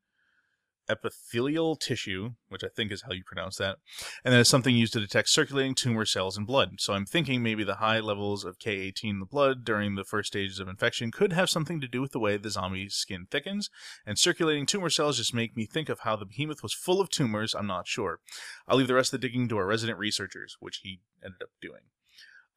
epithelial 0.89 1.75
tissue 1.75 2.31
which 2.49 2.63
i 2.63 2.67
think 2.67 2.91
is 2.91 3.03
how 3.03 3.11
you 3.11 3.23
pronounce 3.23 3.57
that 3.57 3.77
and 4.23 4.33
it's 4.33 4.49
something 4.49 4.75
used 4.75 4.93
to 4.93 4.99
detect 4.99 5.29
circulating 5.29 5.75
tumor 5.75 6.05
cells 6.05 6.37
in 6.37 6.45
blood. 6.45 6.79
So 6.79 6.93
i'm 6.93 7.05
thinking 7.05 7.43
maybe 7.43 7.63
the 7.63 7.75
high 7.75 7.99
levels 7.99 8.45
of 8.45 8.59
k18 8.59 9.03
in 9.03 9.19
the 9.19 9.25
blood 9.25 9.63
during 9.65 9.95
the 9.95 10.03
first 10.03 10.27
stages 10.27 10.59
of 10.59 10.67
infection 10.67 11.11
could 11.11 11.33
have 11.33 11.49
something 11.49 11.81
to 11.81 11.87
do 11.87 12.01
with 12.01 12.11
the 12.11 12.19
way 12.19 12.37
the 12.37 12.49
zombie's 12.49 12.95
skin 12.95 13.27
thickens 13.29 13.69
and 14.05 14.17
circulating 14.17 14.65
tumor 14.65 14.89
cells 14.89 15.17
just 15.17 15.33
make 15.33 15.55
me 15.55 15.65
think 15.65 15.89
of 15.89 16.01
how 16.01 16.15
the 16.15 16.25
behemoth 16.25 16.63
was 16.63 16.73
full 16.73 17.01
of 17.01 17.09
tumors. 17.09 17.53
I'm 17.53 17.67
not 17.67 17.87
sure. 17.87 18.19
I'll 18.67 18.77
leave 18.77 18.87
the 18.87 18.93
rest 18.93 19.13
of 19.13 19.19
the 19.19 19.27
digging 19.27 19.47
to 19.49 19.57
our 19.57 19.65
resident 19.65 19.99
researchers 19.99 20.55
which 20.59 20.81
he 20.83 21.01
ended 21.23 21.41
up 21.41 21.49
doing 21.61 21.81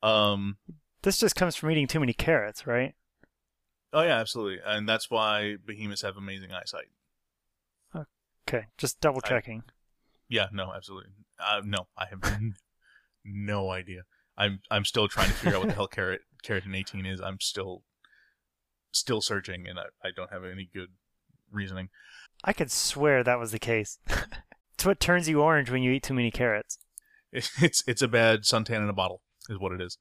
um, 0.02 0.56
This 1.02 1.18
just 1.18 1.36
comes 1.36 1.56
from 1.56 1.70
eating 1.70 1.86
too 1.86 2.00
many 2.00 2.12
carrots, 2.12 2.66
right? 2.66 2.94
oh 3.92 4.02
yeah, 4.02 4.18
absolutely, 4.20 4.58
and 4.64 4.88
that's 4.88 5.10
why 5.10 5.56
behemoths 5.64 6.02
have 6.02 6.16
amazing 6.16 6.52
eyesight. 6.52 6.88
Okay, 8.48 8.66
just 8.78 9.00
double 9.00 9.20
I- 9.24 9.28
checking. 9.28 9.62
Yeah, 10.28 10.46
no, 10.52 10.72
absolutely. 10.74 11.10
Uh, 11.44 11.60
no, 11.64 11.88
I 11.98 12.06
have 12.06 12.20
n- 12.24 12.54
no 13.24 13.70
idea. 13.70 14.02
I'm 14.36 14.60
I'm 14.70 14.84
still 14.84 15.08
trying 15.08 15.28
to 15.28 15.34
figure 15.34 15.56
out 15.56 15.60
what 15.60 15.68
the 15.70 15.74
hell 15.74 15.86
carrot 15.88 16.22
keratin 16.44 16.76
18 16.76 17.04
is. 17.04 17.20
I'm 17.20 17.40
still 17.40 17.82
still 18.92 19.20
searching, 19.20 19.66
and 19.68 19.78
I, 19.78 19.84
I 20.04 20.10
don't 20.14 20.32
have 20.32 20.44
any 20.44 20.68
good 20.72 20.90
reasoning. 21.50 21.88
I 22.44 22.52
could 22.52 22.70
swear 22.70 23.22
that 23.24 23.38
was 23.38 23.50
the 23.52 23.58
case. 23.58 23.98
it's 24.74 24.84
what 24.86 25.00
turns 25.00 25.28
you 25.28 25.42
orange 25.42 25.70
when 25.70 25.82
you 25.82 25.90
eat 25.92 26.02
too 26.04 26.14
many 26.14 26.30
carrots. 26.30 26.78
It's 27.32 27.84
it's 27.86 28.02
a 28.02 28.08
bad 28.08 28.42
suntan 28.42 28.82
in 28.82 28.88
a 28.88 28.92
bottle, 28.94 29.20
is 29.50 29.58
what 29.58 29.72
it 29.72 29.80
is. 29.80 29.98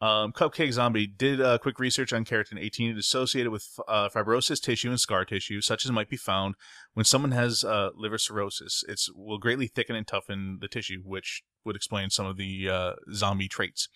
Um, 0.00 0.32
Cupcake 0.32 0.72
Zombie 0.72 1.08
did 1.08 1.40
uh, 1.40 1.58
quick 1.58 1.80
research 1.80 2.12
on 2.12 2.24
keratin 2.24 2.60
18. 2.60 2.90
It 2.90 2.98
is 2.98 3.06
associated 3.06 3.50
with 3.50 3.66
uh, 3.88 4.08
fibrosis 4.08 4.60
tissue 4.60 4.90
and 4.90 5.00
scar 5.00 5.24
tissue, 5.24 5.60
such 5.60 5.84
as 5.84 5.90
might 5.90 6.08
be 6.08 6.16
found 6.16 6.54
when 6.94 7.04
someone 7.04 7.32
has 7.32 7.64
uh, 7.64 7.90
liver 7.96 8.18
cirrhosis. 8.18 8.84
It 8.86 9.00
will 9.14 9.38
greatly 9.38 9.66
thicken 9.66 9.96
and 9.96 10.06
toughen 10.06 10.58
the 10.60 10.68
tissue, 10.68 11.02
which 11.04 11.42
would 11.64 11.74
explain 11.74 12.10
some 12.10 12.26
of 12.26 12.36
the 12.36 12.68
uh, 12.70 12.92
zombie 13.12 13.48
traits. 13.48 13.88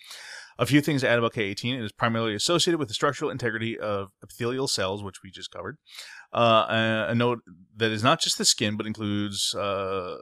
A 0.59 0.67
few 0.67 0.81
things 0.81 1.03
to 1.03 1.09
add 1.09 1.19
about 1.19 1.35
K18. 1.35 1.79
It 1.79 1.85
is 1.85 1.93
primarily 1.93 2.35
associated 2.35 2.79
with 2.79 2.89
the 2.89 2.95
structural 2.95 3.31
integrity 3.31 3.79
of 3.79 4.11
epithelial 4.23 4.69
cells, 4.69 5.03
which 5.03 5.23
we 5.23 5.31
just 5.31 5.53
covered. 5.53 5.79
Uh, 6.33 7.07
a, 7.09 7.15
note 7.15 7.41
that 7.77 7.91
is 7.93 8.03
not 8.03 8.21
just 8.21 8.39
the 8.39 8.45
skin, 8.45 8.77
but 8.77 8.87
includes 8.87 9.55
uh, 9.55 10.17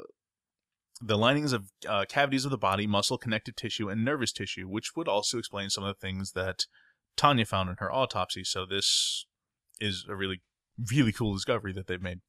the 1.00 1.16
linings 1.16 1.52
of 1.52 1.70
uh, 1.88 2.04
cavities 2.08 2.44
of 2.44 2.50
the 2.50 2.58
body, 2.58 2.86
muscle, 2.86 3.18
connective 3.18 3.56
tissue, 3.56 3.88
and 3.88 4.04
nervous 4.04 4.32
tissue, 4.32 4.68
which 4.68 4.94
would 4.94 5.08
also 5.08 5.38
explain 5.38 5.70
some 5.70 5.84
of 5.84 5.94
the 5.94 6.06
things 6.06 6.32
that 6.32 6.66
Tanya 7.16 7.46
found 7.46 7.70
in 7.70 7.76
her 7.78 7.92
autopsy. 7.92 8.44
So 8.44 8.66
this 8.66 9.24
is 9.80 10.04
a 10.08 10.14
really, 10.14 10.42
really 10.90 11.12
cool 11.12 11.32
discovery 11.32 11.72
that 11.72 11.86
they've 11.86 12.02
made. 12.02 12.20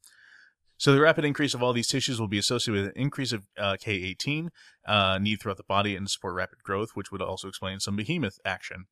So 0.77 0.93
the 0.93 1.01
rapid 1.01 1.25
increase 1.25 1.53
of 1.53 1.61
all 1.61 1.73
these 1.73 1.87
tissues 1.87 2.19
will 2.19 2.27
be 2.27 2.39
associated 2.39 2.81
with 2.81 2.95
an 2.95 3.01
increase 3.01 3.31
of 3.31 3.45
uh, 3.55 3.75
K18 3.79 4.47
uh, 4.87 5.19
need 5.21 5.39
throughout 5.39 5.57
the 5.57 5.63
body 5.63 5.95
and 5.95 6.09
support 6.09 6.33
rapid 6.33 6.63
growth, 6.63 6.91
which 6.95 7.11
would 7.11 7.21
also 7.21 7.47
explain 7.47 7.79
some 7.79 7.95
behemoth 7.95 8.39
action. 8.43 8.85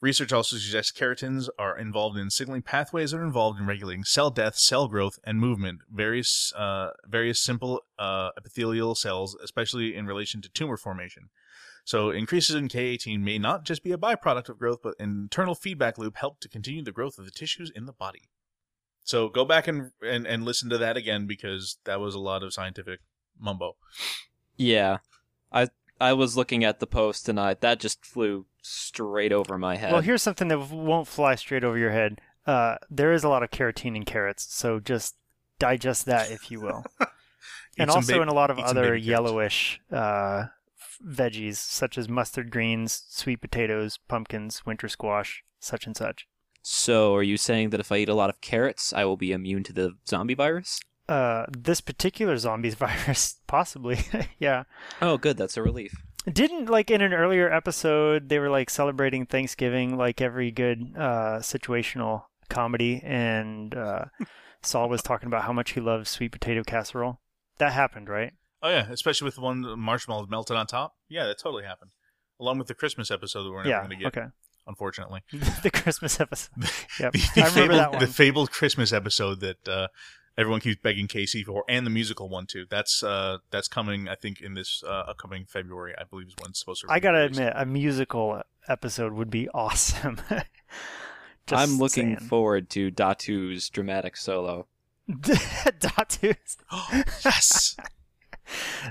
Research 0.00 0.32
also 0.32 0.56
suggests 0.56 0.98
keratins 0.98 1.48
are 1.58 1.78
involved 1.78 2.16
in 2.16 2.30
signaling 2.30 2.62
pathways 2.62 3.10
that 3.10 3.18
are 3.18 3.24
involved 3.24 3.60
in 3.60 3.66
regulating 3.66 4.04
cell 4.04 4.30
death, 4.30 4.56
cell 4.56 4.88
growth, 4.88 5.18
and 5.24 5.38
movement. 5.38 5.80
Various 5.90 6.52
uh, 6.56 6.90
various 7.06 7.38
simple 7.38 7.82
uh, 7.98 8.30
epithelial 8.36 8.94
cells, 8.94 9.36
especially 9.42 9.94
in 9.94 10.06
relation 10.06 10.40
to 10.40 10.48
tumor 10.48 10.78
formation. 10.78 11.28
So 11.84 12.10
increases 12.10 12.56
in 12.56 12.68
K18 12.68 13.20
may 13.20 13.38
not 13.38 13.64
just 13.64 13.82
be 13.82 13.92
a 13.92 13.98
byproduct 13.98 14.48
of 14.48 14.58
growth, 14.58 14.78
but 14.82 14.94
an 14.98 15.10
internal 15.22 15.54
feedback 15.54 15.98
loop 15.98 16.16
help 16.16 16.40
to 16.40 16.48
continue 16.48 16.82
the 16.82 16.92
growth 16.92 17.18
of 17.18 17.26
the 17.26 17.30
tissues 17.30 17.70
in 17.74 17.84
the 17.84 17.92
body. 17.92 18.30
So 19.04 19.28
go 19.28 19.44
back 19.44 19.68
and 19.68 19.90
and, 20.02 20.26
and 20.26 20.44
listen 20.44 20.70
to 20.70 20.78
that 20.78 20.96
again 20.96 21.26
because 21.26 21.78
that 21.84 22.00
was 22.00 22.14
a 22.14 22.20
lot 22.20 22.42
of 22.42 22.54
scientific 22.54 23.00
mumbo. 23.38 23.76
yeah, 24.56 24.98
I 25.52 25.68
I 26.00 26.14
was 26.14 26.38
looking 26.38 26.64
at 26.64 26.80
the 26.80 26.86
post 26.86 27.26
tonight. 27.26 27.60
That 27.60 27.80
just 27.80 28.06
flew 28.06 28.46
straight 28.62 29.32
over 29.32 29.58
my 29.58 29.76
head. 29.76 29.92
Well, 29.92 30.02
here's 30.02 30.22
something 30.22 30.48
that 30.48 30.58
won't 30.70 31.08
fly 31.08 31.34
straight 31.34 31.64
over 31.64 31.78
your 31.78 31.90
head. 31.90 32.20
Uh, 32.46 32.76
there 32.90 33.12
is 33.12 33.24
a 33.24 33.28
lot 33.28 33.42
of 33.42 33.50
carotene 33.50 33.96
in 33.96 34.04
carrots, 34.04 34.52
so 34.54 34.80
just 34.80 35.16
digest 35.58 36.06
that, 36.06 36.30
if 36.30 36.50
you 36.50 36.60
will. 36.60 36.84
And 37.78 37.88
also 37.88 38.16
ba- 38.16 38.22
in 38.22 38.28
a 38.28 38.34
lot 38.34 38.50
of 38.50 38.58
other 38.58 38.94
yellowish 38.96 39.80
uh, 39.90 40.46
veggies, 41.06 41.56
such 41.56 41.96
as 41.96 42.08
mustard 42.08 42.50
greens, 42.50 43.04
sweet 43.08 43.40
potatoes, 43.40 43.98
pumpkins, 44.08 44.66
winter 44.66 44.88
squash, 44.88 45.44
such 45.60 45.86
and 45.86 45.96
such. 45.96 46.26
so, 46.62 47.14
are 47.14 47.22
you 47.22 47.36
saying 47.38 47.70
that 47.70 47.80
if 47.80 47.90
I 47.90 47.98
eat 47.98 48.08
a 48.08 48.14
lot 48.14 48.28
of 48.28 48.40
carrots, 48.40 48.92
I 48.92 49.04
will 49.04 49.16
be 49.16 49.32
immune 49.32 49.62
to 49.64 49.72
the 49.72 49.96
zombie 50.06 50.34
virus? 50.34 50.80
Uh, 51.08 51.46
this 51.56 51.80
particular 51.80 52.36
zombies 52.36 52.74
virus, 52.86 53.36
possibly, 53.46 54.00
yeah. 54.38 54.64
Oh, 55.00 55.16
good. 55.16 55.36
That's 55.36 55.56
a 55.56 55.62
relief. 55.62 55.94
Didn't 56.30 56.68
like 56.68 56.90
in 56.90 57.00
an 57.00 57.12
earlier 57.14 57.50
episode 57.52 58.28
they 58.28 58.38
were 58.38 58.50
like 58.50 58.68
celebrating 58.70 59.24
Thanksgiving 59.26 59.96
like 59.96 60.20
every 60.20 60.50
good 60.50 60.92
uh, 60.96 61.38
situational 61.40 62.24
comedy, 62.48 63.00
and 63.02 63.74
uh, 63.74 64.04
Saul 64.62 64.88
was 64.88 65.02
talking 65.02 65.28
about 65.28 65.44
how 65.44 65.52
much 65.52 65.72
he 65.72 65.80
loves 65.80 66.10
sweet 66.10 66.32
potato 66.32 66.62
casserole. 66.62 67.20
That 67.58 67.72
happened, 67.72 68.08
right? 68.08 68.32
Oh 68.62 68.68
yeah, 68.68 68.86
especially 68.90 69.24
with 69.26 69.36
the 69.36 69.40
one 69.40 69.62
the 69.62 69.76
marshmallows 69.76 70.28
melted 70.28 70.56
on 70.56 70.66
top. 70.66 70.94
Yeah, 71.08 71.24
that 71.26 71.38
totally 71.38 71.64
happened. 71.64 71.92
Along 72.38 72.58
with 72.58 72.68
the 72.68 72.74
Christmas 72.74 73.10
episode 73.10 73.44
that 73.44 73.50
we're 73.50 73.64
never 73.64 73.68
yeah. 73.68 73.78
going 73.78 73.90
to 73.90 73.96
get, 73.96 74.06
Okay. 74.08 74.26
unfortunately. 74.66 75.20
the 75.62 75.70
Christmas 75.70 76.20
episode. 76.20 76.50
Yep. 77.00 77.12
the, 77.12 77.20
I 77.36 77.48
remember 77.48 77.50
fabled, 77.50 77.78
that 77.78 77.90
one. 77.92 78.00
the 78.00 78.06
fabled 78.06 78.50
Christmas 78.50 78.92
episode 78.92 79.40
that 79.40 79.68
uh, 79.68 79.88
everyone 80.40 80.60
keeps 80.60 80.80
begging 80.80 81.06
KC 81.06 81.44
for, 81.44 81.64
and 81.68 81.84
the 81.86 81.90
musical 81.90 82.28
one 82.28 82.46
too. 82.46 82.64
That's 82.70 83.02
uh, 83.02 83.38
that's 83.50 83.68
coming, 83.68 84.08
I 84.08 84.14
think, 84.14 84.40
in 84.40 84.54
this 84.54 84.82
uh, 84.84 85.04
upcoming 85.08 85.44
February. 85.44 85.94
I 85.98 86.04
believe 86.04 86.28
is 86.28 86.34
when 86.40 86.50
it's 86.50 86.60
supposed 86.60 86.80
to. 86.82 86.90
I 86.90 86.98
gotta 86.98 87.18
released. 87.18 87.38
admit, 87.38 87.52
a 87.56 87.66
musical 87.66 88.42
episode 88.66 89.12
would 89.12 89.30
be 89.30 89.48
awesome. 89.50 90.18
Just 91.46 91.62
I'm 91.72 91.78
looking 91.78 92.16
saying. 92.16 92.28
forward 92.28 92.70
to 92.70 92.90
Datu's 92.90 93.68
dramatic 93.68 94.16
solo. 94.16 94.66
Datu's. 95.10 96.56
yes. 97.24 97.76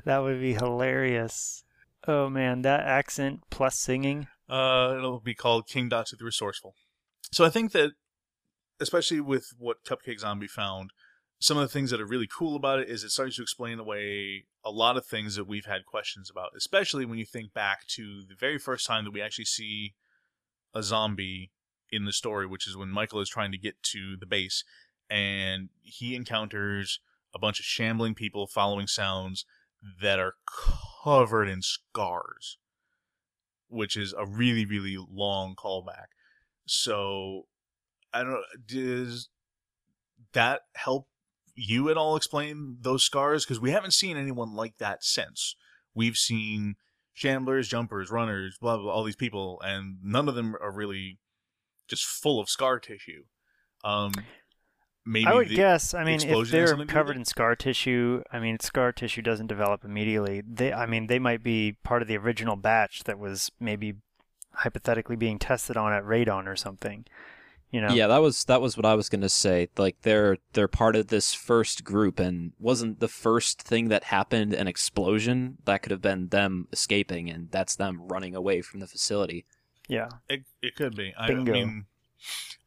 That 0.05 0.19
would 0.19 0.39
be 0.39 0.53
hilarious. 0.53 1.65
Oh 2.07 2.29
man, 2.29 2.61
that 2.61 2.79
accent 2.79 3.41
plus 3.49 3.77
singing. 3.77 4.27
Uh, 4.49 4.93
it'll 4.97 5.19
be 5.19 5.33
called 5.33 5.67
King 5.67 5.89
Datu 5.89 6.17
the 6.17 6.23
Resourceful. 6.23 6.75
So 7.33 7.43
I 7.43 7.49
think 7.49 7.73
that, 7.73 7.91
especially 8.79 9.19
with 9.19 9.51
what 9.57 9.83
Cupcake 9.83 10.21
Zombie 10.21 10.47
found, 10.47 10.91
some 11.39 11.57
of 11.57 11.63
the 11.63 11.71
things 11.71 11.91
that 11.91 12.01
are 12.01 12.05
really 12.05 12.27
cool 12.27 12.55
about 12.55 12.79
it 12.79 12.89
is 12.89 13.03
it 13.03 13.11
starts 13.11 13.37
to 13.37 13.41
explain 13.41 13.79
away 13.79 14.45
a 14.63 14.71
lot 14.71 14.97
of 14.97 15.05
things 15.05 15.35
that 15.35 15.47
we've 15.47 15.65
had 15.65 15.85
questions 15.85 16.29
about, 16.29 16.51
especially 16.55 17.05
when 17.05 17.17
you 17.17 17.25
think 17.25 17.53
back 17.53 17.87
to 17.87 18.23
the 18.27 18.35
very 18.35 18.57
first 18.57 18.85
time 18.85 19.05
that 19.05 19.13
we 19.13 19.21
actually 19.21 19.45
see 19.45 19.93
a 20.73 20.83
zombie 20.83 21.51
in 21.91 22.05
the 22.05 22.13
story, 22.13 22.45
which 22.45 22.67
is 22.67 22.77
when 22.77 22.89
Michael 22.89 23.21
is 23.21 23.29
trying 23.29 23.51
to 23.51 23.57
get 23.57 23.81
to 23.81 24.15
the 24.19 24.25
base 24.25 24.63
and 25.09 25.69
he 25.81 26.15
encounters 26.15 26.99
a 27.33 27.39
bunch 27.39 27.59
of 27.59 27.65
shambling 27.65 28.13
people 28.13 28.45
following 28.45 28.87
sounds 28.87 29.45
that 30.01 30.19
are 30.19 30.33
covered 31.03 31.47
in 31.47 31.61
scars 31.61 32.57
which 33.69 33.95
is 33.95 34.13
a 34.17 34.25
really 34.25 34.65
really 34.65 34.97
long 34.97 35.55
callback. 35.55 36.07
So 36.65 37.43
I 38.13 38.23
don't 38.23 38.31
know. 38.31 38.41
Does 38.65 39.29
that 40.33 40.61
help 40.75 41.07
you 41.55 41.89
at 41.89 41.97
all 41.97 42.15
explain 42.15 42.77
those 42.81 43.03
scars? 43.03 43.45
Because 43.45 43.59
we 43.59 43.71
haven't 43.71 43.93
seen 43.93 44.17
anyone 44.17 44.55
like 44.55 44.77
that 44.77 45.03
since. 45.03 45.55
We've 45.93 46.17
seen 46.17 46.75
shamblers, 47.15 47.67
jumpers, 47.67 48.09
runners, 48.09 48.57
blah 48.59 48.77
blah, 48.77 48.91
all 48.91 49.03
these 49.03 49.15
people, 49.15 49.61
and 49.63 49.97
none 50.03 50.29
of 50.29 50.35
them 50.35 50.55
are 50.61 50.71
really 50.71 51.19
just 51.87 52.05
full 52.05 52.39
of 52.39 52.49
scar 52.49 52.79
tissue. 52.79 53.23
Um, 53.83 54.11
maybe 55.05 55.27
I 55.27 55.33
would 55.33 55.49
guess. 55.49 55.93
I 55.93 56.03
mean, 56.03 56.21
if 56.21 56.27
they're 56.27 56.37
something 56.37 56.51
to 56.51 56.73
do 56.73 56.77
with 56.77 56.87
covered 56.89 57.17
in 57.17 57.25
scar 57.25 57.55
tissue, 57.55 58.23
I 58.31 58.39
mean, 58.39 58.59
scar 58.59 58.91
tissue 58.91 59.21
doesn't 59.21 59.47
develop 59.47 59.83
immediately. 59.83 60.41
They, 60.47 60.71
I 60.71 60.85
mean, 60.85 61.07
they 61.07 61.19
might 61.19 61.43
be 61.43 61.75
part 61.83 62.01
of 62.01 62.07
the 62.07 62.17
original 62.17 62.55
batch 62.55 63.03
that 63.05 63.19
was 63.19 63.51
maybe 63.59 63.95
hypothetically 64.53 65.15
being 65.15 65.39
tested 65.39 65.77
on 65.77 65.93
at 65.93 66.03
radon 66.03 66.47
or 66.47 66.55
something. 66.55 67.05
You 67.71 67.81
know? 67.81 67.89
Yeah, 67.89 68.07
that 68.07 68.17
was 68.17 68.45
that 68.45 68.61
was 68.61 68.75
what 68.75 68.85
I 68.85 68.95
was 68.95 69.09
gonna 69.09 69.29
say. 69.29 69.69
Like 69.77 69.97
they're 70.01 70.37
they're 70.53 70.67
part 70.67 70.95
of 70.95 71.07
this 71.07 71.33
first 71.33 71.83
group, 71.83 72.19
and 72.19 72.53
wasn't 72.59 72.99
the 72.99 73.07
first 73.07 73.61
thing 73.61 73.89
that 73.89 74.05
happened 74.05 74.53
an 74.53 74.67
explosion? 74.67 75.57
That 75.65 75.83
could 75.83 75.91
have 75.91 76.01
been 76.01 76.29
them 76.29 76.67
escaping, 76.71 77.29
and 77.29 77.51
that's 77.51 77.75
them 77.75 78.01
running 78.07 78.35
away 78.35 78.61
from 78.61 78.79
the 78.79 78.87
facility. 78.87 79.45
Yeah. 79.87 80.09
It, 80.29 80.43
it 80.61 80.75
could 80.75 80.95
be. 80.95 81.13
I, 81.17 81.27
I 81.27 81.33
mean, 81.33 81.85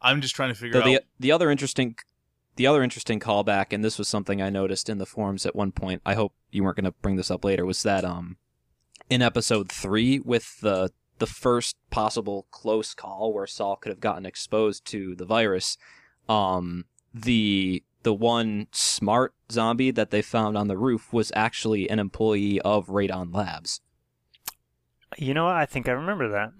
I'm 0.00 0.20
just 0.20 0.36
trying 0.36 0.50
to 0.50 0.54
figure 0.54 0.78
Though 0.80 0.86
the 0.86 0.96
out. 0.96 1.02
the 1.18 1.32
other 1.32 1.50
interesting 1.50 1.96
the 2.56 2.66
other 2.66 2.82
interesting 2.82 3.18
callback, 3.18 3.72
and 3.72 3.84
this 3.84 3.98
was 3.98 4.08
something 4.08 4.42
I 4.42 4.50
noticed 4.50 4.88
in 4.88 4.98
the 4.98 5.06
forums 5.06 5.46
at 5.46 5.56
one 5.56 5.72
point. 5.72 6.02
I 6.04 6.14
hope 6.14 6.34
you 6.50 6.62
weren't 6.62 6.76
gonna 6.76 6.92
bring 6.92 7.16
this 7.16 7.30
up 7.30 7.44
later. 7.44 7.64
Was 7.66 7.82
that 7.82 8.04
um 8.04 8.36
in 9.10 9.22
episode 9.22 9.70
three 9.70 10.20
with 10.20 10.60
the 10.60 10.92
the 11.22 11.26
first 11.26 11.76
possible 11.90 12.46
close 12.50 12.94
call 12.94 13.32
where 13.32 13.46
Saul 13.46 13.76
could 13.76 13.90
have 13.90 14.00
gotten 14.00 14.26
exposed 14.26 14.84
to 14.86 15.14
the 15.14 15.24
virus, 15.24 15.78
um 16.28 16.84
the 17.14 17.82
the 18.02 18.12
one 18.12 18.66
smart 18.72 19.32
zombie 19.52 19.92
that 19.92 20.10
they 20.10 20.20
found 20.22 20.58
on 20.58 20.66
the 20.66 20.76
roof 20.76 21.12
was 21.12 21.30
actually 21.36 21.88
an 21.88 22.00
employee 22.00 22.60
of 22.62 22.88
Radon 22.88 23.32
Labs. 23.32 23.80
You 25.16 25.34
know? 25.34 25.46
I 25.46 25.66
think 25.66 25.88
I 25.88 25.92
remember 25.92 26.28
that. 26.30 26.50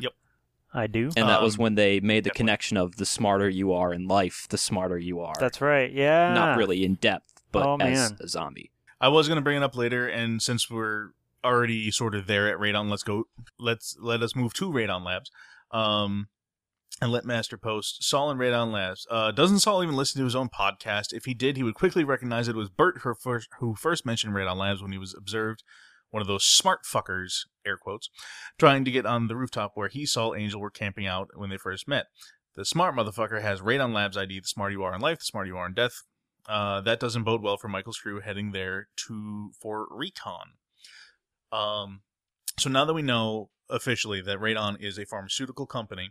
Yep. 0.00 0.12
I 0.72 0.86
do. 0.86 1.10
And 1.16 1.28
that 1.28 1.42
was 1.42 1.56
Um, 1.58 1.64
when 1.64 1.74
they 1.74 2.00
made 2.00 2.24
the 2.24 2.30
definitely. 2.30 2.36
connection 2.38 2.76
of 2.78 2.96
the 2.96 3.04
smarter 3.04 3.48
you 3.50 3.74
are 3.74 3.92
in 3.92 4.08
life, 4.08 4.46
the 4.48 4.56
smarter 4.56 4.96
you 4.98 5.20
are. 5.20 5.34
That's 5.38 5.60
right. 5.60 5.92
Yeah. 5.92 6.32
not 6.32 6.56
really 6.56 6.84
in 6.84 6.94
depth, 6.94 7.42
but 7.52 7.66
Oh, 7.66 7.76
as 7.80 8.10
man. 8.12 8.18
a 8.20 8.28
zombie. 8.28 8.70
I 8.98 9.08
was 9.08 9.28
going 9.28 9.36
to 9.36 9.42
bring 9.42 9.56
it 9.58 9.62
up 9.62 9.76
later, 9.76 10.06
and 10.08 10.40
since 10.40 10.70
we're 10.70 11.10
already 11.44 11.90
sort 11.90 12.14
of 12.14 12.26
there 12.26 12.48
at 12.48 12.58
Radon, 12.58 12.90
let's 12.90 13.02
go. 13.02 13.24
Let's 13.58 13.96
let 14.00 14.22
us 14.22 14.36
move 14.36 14.54
to 14.54 14.70
Radon 14.70 15.04
Labs, 15.04 15.30
um, 15.70 16.28
and 17.00 17.10
let 17.10 17.24
Master 17.24 17.56
post 17.56 18.02
Saul 18.04 18.30
and 18.30 18.40
Radon 18.40 18.72
Labs. 18.72 19.06
Uh, 19.10 19.30
doesn't 19.30 19.60
Saul 19.60 19.82
even 19.82 19.96
listen 19.96 20.18
to 20.20 20.24
his 20.24 20.36
own 20.36 20.48
podcast? 20.48 21.12
If 21.12 21.24
he 21.24 21.34
did, 21.34 21.56
he 21.56 21.62
would 21.62 21.74
quickly 21.74 22.04
recognize 22.04 22.48
it 22.48 22.56
was 22.56 22.70
Bert 22.70 22.98
who 23.02 23.14
first, 23.14 23.48
who 23.58 23.74
first 23.74 24.06
mentioned 24.06 24.34
Radon 24.34 24.56
Labs 24.56 24.82
when 24.82 24.92
he 24.92 24.98
was 24.98 25.14
observed 25.16 25.62
one 26.10 26.20
of 26.20 26.26
those 26.26 26.44
smart 26.44 26.80
fuckers, 26.84 27.46
air 27.64 27.76
quotes, 27.76 28.10
trying 28.58 28.84
to 28.84 28.90
get 28.90 29.06
on 29.06 29.28
the 29.28 29.36
rooftop 29.36 29.72
where 29.74 29.88
he 29.88 30.04
saw 30.04 30.34
Angel 30.34 30.60
were 30.60 30.70
camping 30.70 31.06
out 31.06 31.28
when 31.34 31.50
they 31.50 31.56
first 31.56 31.88
met. 31.88 32.06
The 32.56 32.64
smart 32.64 32.96
motherfucker 32.96 33.40
has 33.42 33.60
Radon 33.60 33.94
Labs 33.94 34.16
ID, 34.16 34.40
the 34.40 34.48
smarter 34.48 34.72
you 34.72 34.82
are 34.82 34.94
in 34.94 35.00
life, 35.00 35.20
the 35.20 35.24
smarter 35.24 35.48
you 35.48 35.56
are 35.56 35.66
in 35.66 35.74
death. 35.74 36.02
Uh, 36.48 36.80
that 36.80 36.98
doesn't 36.98 37.22
bode 37.22 37.42
well 37.42 37.56
for 37.56 37.68
Michael's 37.68 37.98
crew 37.98 38.20
heading 38.20 38.50
there 38.50 38.88
to 39.06 39.52
for 39.60 39.86
recon. 39.90 40.54
Um, 41.52 42.02
so 42.58 42.70
now 42.70 42.84
that 42.84 42.94
we 42.94 43.02
know 43.02 43.50
officially 43.68 44.20
that 44.20 44.38
Radon 44.38 44.76
is 44.80 44.98
a 44.98 45.06
pharmaceutical 45.06 45.66
company, 45.66 46.10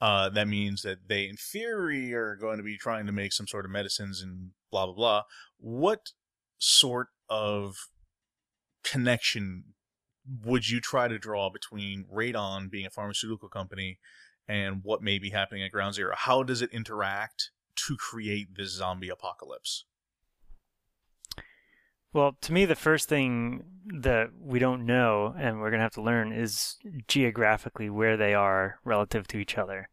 uh, 0.00 0.28
that 0.30 0.48
means 0.48 0.82
that 0.82 1.08
they, 1.08 1.28
in 1.28 1.36
theory, 1.36 2.12
are 2.12 2.36
going 2.36 2.58
to 2.58 2.62
be 2.62 2.76
trying 2.76 3.06
to 3.06 3.12
make 3.12 3.32
some 3.32 3.46
sort 3.46 3.64
of 3.64 3.70
medicines 3.70 4.20
and 4.20 4.50
blah 4.70 4.86
blah 4.86 4.94
blah. 4.94 5.22
What 5.58 6.10
sort 6.58 7.08
of 7.28 7.76
connection 8.84 9.64
would 10.44 10.68
you 10.68 10.80
try 10.80 11.08
to 11.08 11.18
draw 11.18 11.50
between 11.50 12.04
Radon 12.12 12.70
being 12.70 12.86
a 12.86 12.90
pharmaceutical 12.90 13.48
company 13.48 13.98
and 14.48 14.80
what 14.82 15.02
may 15.02 15.18
be 15.18 15.30
happening 15.30 15.62
at 15.62 15.72
Ground 15.72 15.94
Zero? 15.94 16.14
How 16.16 16.42
does 16.42 16.62
it 16.62 16.72
interact 16.72 17.50
to 17.86 17.96
create 17.96 18.48
this 18.56 18.70
zombie 18.70 19.08
apocalypse? 19.08 19.84
Well, 22.16 22.34
to 22.40 22.52
me, 22.54 22.64
the 22.64 22.74
first 22.74 23.10
thing 23.10 23.62
that 24.00 24.30
we 24.40 24.58
don't 24.58 24.86
know 24.86 25.34
and 25.38 25.60
we're 25.60 25.68
going 25.68 25.80
to 25.80 25.84
have 25.84 25.92
to 25.96 26.02
learn 26.02 26.32
is 26.32 26.76
geographically 27.06 27.90
where 27.90 28.16
they 28.16 28.32
are 28.32 28.80
relative 28.84 29.28
to 29.28 29.36
each 29.36 29.58
other. 29.58 29.90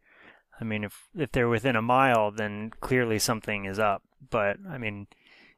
I 0.58 0.64
mean, 0.64 0.86
if 0.86 1.10
if 1.14 1.34
they're 1.34 1.50
within 1.50 1.76
a 1.76 1.82
mile, 1.82 2.32
then 2.32 2.72
clearly 2.80 3.20
something 3.20 3.66
is 3.66 3.78
up. 3.78 4.04
But 4.30 4.56
I 4.70 4.78
mean, 4.78 5.08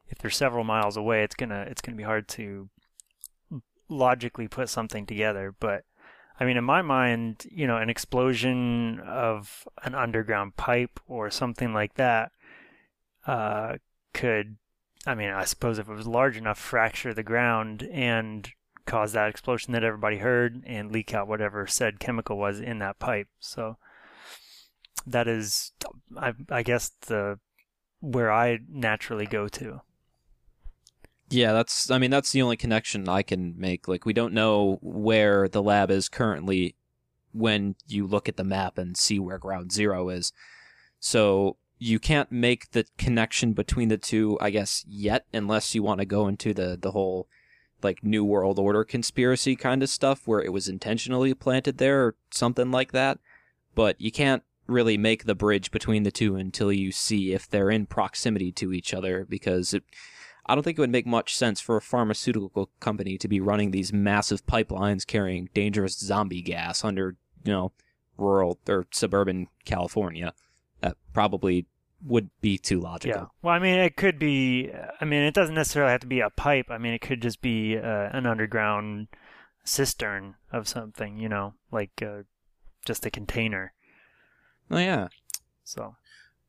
if 0.08 0.18
they're 0.18 0.28
several 0.28 0.64
miles 0.64 0.96
away, 0.96 1.22
it's 1.22 1.36
gonna 1.36 1.66
it's 1.70 1.80
gonna 1.80 1.96
be 1.96 2.02
hard 2.02 2.26
to 2.30 2.68
logically 3.88 4.48
put 4.48 4.68
something 4.68 5.06
together. 5.06 5.54
But 5.60 5.84
I 6.40 6.44
mean, 6.44 6.56
in 6.56 6.64
my 6.64 6.82
mind, 6.82 7.46
you 7.48 7.68
know, 7.68 7.76
an 7.76 7.90
explosion 7.90 8.98
of 9.06 9.68
an 9.84 9.94
underground 9.94 10.56
pipe 10.56 10.98
or 11.06 11.30
something 11.30 11.72
like 11.72 11.94
that 11.94 12.32
uh, 13.24 13.76
could 14.12 14.56
I 15.06 15.14
mean, 15.14 15.30
I 15.30 15.44
suppose 15.44 15.78
if 15.78 15.88
it 15.88 15.94
was 15.94 16.06
large 16.06 16.36
enough, 16.36 16.58
fracture 16.58 17.14
the 17.14 17.22
ground 17.22 17.88
and 17.92 18.50
cause 18.86 19.12
that 19.12 19.28
explosion 19.28 19.72
that 19.72 19.84
everybody 19.84 20.18
heard 20.18 20.62
and 20.66 20.90
leak 20.90 21.14
out 21.14 21.28
whatever 21.28 21.66
said 21.66 22.00
chemical 22.00 22.36
was 22.36 22.60
in 22.60 22.80
that 22.80 22.98
pipe. 22.98 23.28
So 23.38 23.76
that 25.06 25.28
is, 25.28 25.72
I, 26.16 26.34
I 26.50 26.62
guess, 26.62 26.90
the 27.06 27.38
where 28.00 28.32
I 28.32 28.58
naturally 28.68 29.26
go 29.26 29.48
to. 29.48 29.82
Yeah, 31.28 31.52
that's. 31.52 31.90
I 31.90 31.98
mean, 31.98 32.10
that's 32.10 32.30
the 32.30 32.42
only 32.42 32.56
connection 32.56 33.08
I 33.08 33.22
can 33.22 33.54
make. 33.56 33.88
Like, 33.88 34.06
we 34.06 34.12
don't 34.12 34.34
know 34.34 34.78
where 34.80 35.48
the 35.48 35.62
lab 35.62 35.90
is 35.90 36.08
currently 36.08 36.76
when 37.32 37.74
you 37.86 38.06
look 38.06 38.28
at 38.28 38.36
the 38.36 38.44
map 38.44 38.78
and 38.78 38.96
see 38.96 39.18
where 39.18 39.38
Ground 39.38 39.72
Zero 39.72 40.08
is. 40.08 40.32
So 41.00 41.56
you 41.78 41.98
can't 41.98 42.32
make 42.32 42.70
the 42.70 42.86
connection 42.96 43.52
between 43.52 43.88
the 43.88 43.98
two, 43.98 44.38
I 44.40 44.50
guess, 44.50 44.84
yet, 44.88 45.26
unless 45.32 45.74
you 45.74 45.82
want 45.82 46.00
to 46.00 46.06
go 46.06 46.28
into 46.28 46.54
the 46.54 46.78
the 46.80 46.92
whole 46.92 47.28
like 47.82 48.02
New 48.02 48.24
World 48.24 48.58
Order 48.58 48.84
conspiracy 48.84 49.54
kind 49.56 49.82
of 49.82 49.90
stuff, 49.90 50.26
where 50.26 50.40
it 50.40 50.52
was 50.52 50.68
intentionally 50.68 51.34
planted 51.34 51.78
there 51.78 52.04
or 52.04 52.16
something 52.30 52.70
like 52.70 52.92
that. 52.92 53.18
But 53.74 54.00
you 54.00 54.10
can't 54.10 54.42
really 54.66 54.96
make 54.96 55.24
the 55.24 55.34
bridge 55.34 55.70
between 55.70 56.02
the 56.02 56.10
two 56.10 56.36
until 56.36 56.72
you 56.72 56.90
see 56.90 57.32
if 57.32 57.48
they're 57.48 57.70
in 57.70 57.86
proximity 57.86 58.50
to 58.52 58.72
each 58.72 58.94
other, 58.94 59.26
because 59.28 59.74
it 59.74 59.84
I 60.46 60.54
don't 60.54 60.62
think 60.62 60.78
it 60.78 60.80
would 60.80 60.90
make 60.90 61.06
much 61.06 61.36
sense 61.36 61.60
for 61.60 61.76
a 61.76 61.82
pharmaceutical 61.82 62.70
company 62.78 63.18
to 63.18 63.28
be 63.28 63.40
running 63.40 63.72
these 63.72 63.92
massive 63.92 64.46
pipelines 64.46 65.06
carrying 65.06 65.50
dangerous 65.52 65.98
zombie 65.98 66.42
gas 66.42 66.84
under, 66.84 67.16
you 67.44 67.52
know, 67.52 67.72
rural 68.16 68.58
or 68.68 68.86
suburban 68.92 69.48
California. 69.64 70.32
That 70.80 70.96
probably 71.12 71.66
would 72.04 72.30
be 72.40 72.58
too 72.58 72.80
logical. 72.80 73.20
Yeah. 73.22 73.26
Well, 73.42 73.54
I 73.54 73.58
mean, 73.58 73.78
it 73.78 73.96
could 73.96 74.18
be. 74.18 74.70
I 75.00 75.04
mean, 75.04 75.22
it 75.22 75.34
doesn't 75.34 75.54
necessarily 75.54 75.92
have 75.92 76.00
to 76.00 76.06
be 76.06 76.20
a 76.20 76.30
pipe. 76.30 76.66
I 76.70 76.78
mean, 76.78 76.92
it 76.92 77.00
could 77.00 77.22
just 77.22 77.40
be 77.40 77.76
uh, 77.76 78.08
an 78.12 78.26
underground 78.26 79.08
cistern 79.64 80.36
of 80.52 80.68
something. 80.68 81.18
You 81.18 81.28
know, 81.28 81.54
like 81.70 82.02
uh, 82.02 82.22
just 82.84 83.06
a 83.06 83.10
container. 83.10 83.72
Oh 84.70 84.78
yeah. 84.78 85.08
So 85.64 85.96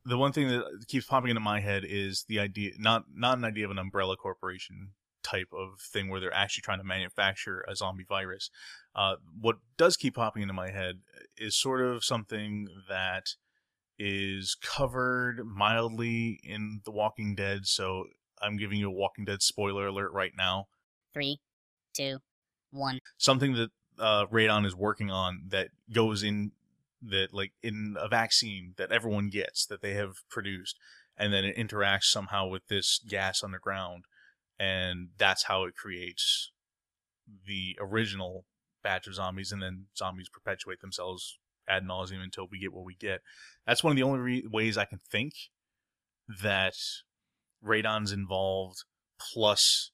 the 0.05 0.17
one 0.17 0.31
thing 0.31 0.47
that 0.47 0.63
keeps 0.87 1.05
popping 1.05 1.29
into 1.29 1.41
my 1.41 1.59
head 1.59 1.83
is 1.85 2.25
the 2.27 2.39
idea 2.39 2.71
not 2.77 3.05
not 3.13 3.37
an 3.37 3.43
idea 3.43 3.65
of 3.65 3.71
an 3.71 3.79
umbrella 3.79 4.15
corporation 4.15 4.91
type 5.23 5.49
of 5.51 5.81
thing 5.81 6.09
where 6.09 6.21
they're 6.21 6.33
actually 6.33 6.61
trying 6.61 6.77
to 6.77 6.83
manufacture 6.85 7.65
a 7.67 7.75
zombie 7.75 8.05
virus. 8.07 8.49
Uh, 8.95 9.15
what 9.39 9.57
does 9.75 9.97
keep 9.97 10.15
popping 10.15 10.41
into 10.41 10.53
my 10.53 10.71
head 10.71 10.99
is 11.37 11.55
sort 11.55 11.81
of 11.81 12.03
something 12.03 12.67
that 12.87 13.31
is 13.99 14.55
covered 14.61 15.45
mildly 15.45 16.39
in 16.43 16.81
The 16.85 16.91
Walking 16.91 17.35
Dead. 17.35 17.65
So 17.65 18.05
I'm 18.41 18.57
giving 18.57 18.79
you 18.79 18.87
a 18.87 18.93
Walking 18.93 19.25
Dead 19.25 19.41
spoiler 19.41 19.87
alert 19.87 20.11
right 20.11 20.33
now. 20.37 20.67
Three, 21.13 21.39
two, 21.93 22.19
one. 22.71 22.99
Something 23.17 23.53
that 23.53 23.69
uh, 23.99 24.25
Radon 24.27 24.65
is 24.65 24.75
working 24.75 25.09
on 25.09 25.43
that 25.49 25.69
goes 25.91 26.23
in 26.23 26.51
that 27.01 27.33
like 27.33 27.51
in 27.61 27.95
a 27.99 28.07
vaccine 28.07 28.73
that 28.77 28.91
everyone 28.91 29.29
gets 29.29 29.65
that 29.65 29.81
they 29.81 29.93
have 29.93 30.17
produced 30.29 30.77
and 31.17 31.31
then 31.31 31.45
it 31.45 31.55
interacts 31.55 32.05
somehow 32.05 32.47
with 32.47 32.67
this 32.67 32.99
gas 33.07 33.43
underground 33.43 34.05
and 34.59 35.09
that's 35.17 35.43
how 35.43 35.63
it 35.63 35.75
creates 35.75 36.51
the 37.45 37.77
original 37.79 38.45
batch 38.81 39.05
of 39.05 39.13
zombies 39.13 39.51
and 39.51 39.61
then 39.61 39.85
zombies 39.95 40.29
perpetuate 40.29 40.81
themselves 40.81 41.37
ad 41.67 41.83
nauseum 41.83 42.23
until 42.23 42.47
we 42.49 42.59
get 42.59 42.73
what 42.73 42.85
we 42.85 42.95
get 42.95 43.21
that's 43.65 43.83
one 43.83 43.91
of 43.91 43.97
the 43.97 44.03
only 44.03 44.19
re- 44.19 44.47
ways 44.49 44.77
i 44.77 44.85
can 44.85 44.99
think 44.99 45.33
that 46.41 46.75
radon's 47.65 48.11
involved 48.11 48.83
plus 49.19 49.91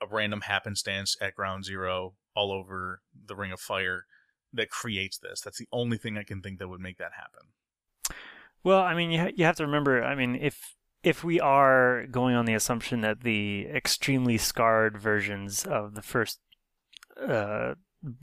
a 0.00 0.06
random 0.06 0.42
happenstance 0.42 1.16
at 1.20 1.34
ground 1.34 1.64
zero 1.64 2.14
all 2.34 2.52
over 2.52 3.00
the 3.26 3.34
ring 3.34 3.52
of 3.52 3.60
fire 3.60 4.06
that 4.52 4.70
creates 4.70 5.18
this. 5.18 5.40
That's 5.40 5.58
the 5.58 5.68
only 5.72 5.96
thing 5.96 6.18
I 6.18 6.22
can 6.22 6.42
think 6.42 6.58
that 6.58 6.68
would 6.68 6.80
make 6.80 6.98
that 6.98 7.12
happen. 7.16 8.18
Well, 8.64 8.80
I 8.80 8.94
mean, 8.94 9.10
you 9.10 9.20
ha- 9.20 9.32
you 9.34 9.44
have 9.44 9.56
to 9.56 9.66
remember. 9.66 10.02
I 10.02 10.14
mean, 10.14 10.36
if 10.36 10.74
if 11.02 11.22
we 11.22 11.40
are 11.40 12.06
going 12.06 12.34
on 12.34 12.46
the 12.46 12.54
assumption 12.54 13.00
that 13.02 13.22
the 13.22 13.66
extremely 13.66 14.38
scarred 14.38 14.98
versions 14.98 15.64
of 15.64 15.94
the 15.94 16.02
first 16.02 16.40
uh, 17.20 17.74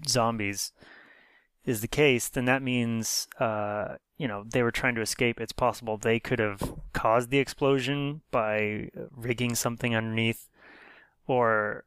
zombies 0.07 0.73
is 1.65 1.81
the 1.81 1.87
case, 1.87 2.27
then 2.29 2.45
that 2.45 2.61
means 2.61 3.27
uh, 3.39 3.95
you 4.17 4.27
know 4.27 4.43
they 4.51 4.63
were 4.63 4.71
trying 4.71 4.95
to 4.95 5.01
escape. 5.01 5.39
It's 5.39 5.53
possible 5.53 5.97
they 5.97 6.19
could 6.19 6.39
have 6.39 6.73
caused 6.93 7.29
the 7.29 7.39
explosion 7.39 8.21
by 8.31 8.89
rigging 9.15 9.55
something 9.55 9.95
underneath, 9.95 10.49
or 11.27 11.85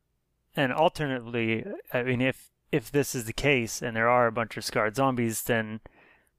and 0.55 0.73
alternatively, 0.73 1.65
I 1.93 2.03
mean, 2.03 2.21
if 2.21 2.51
if 2.73 2.91
this 2.91 3.15
is 3.15 3.27
the 3.27 3.33
case 3.33 3.83
and 3.83 3.95
there 3.97 4.09
are 4.09 4.27
a 4.27 4.33
bunch 4.33 4.57
of 4.57 4.65
scarred 4.65 4.97
zombies, 4.97 5.43
then 5.45 5.81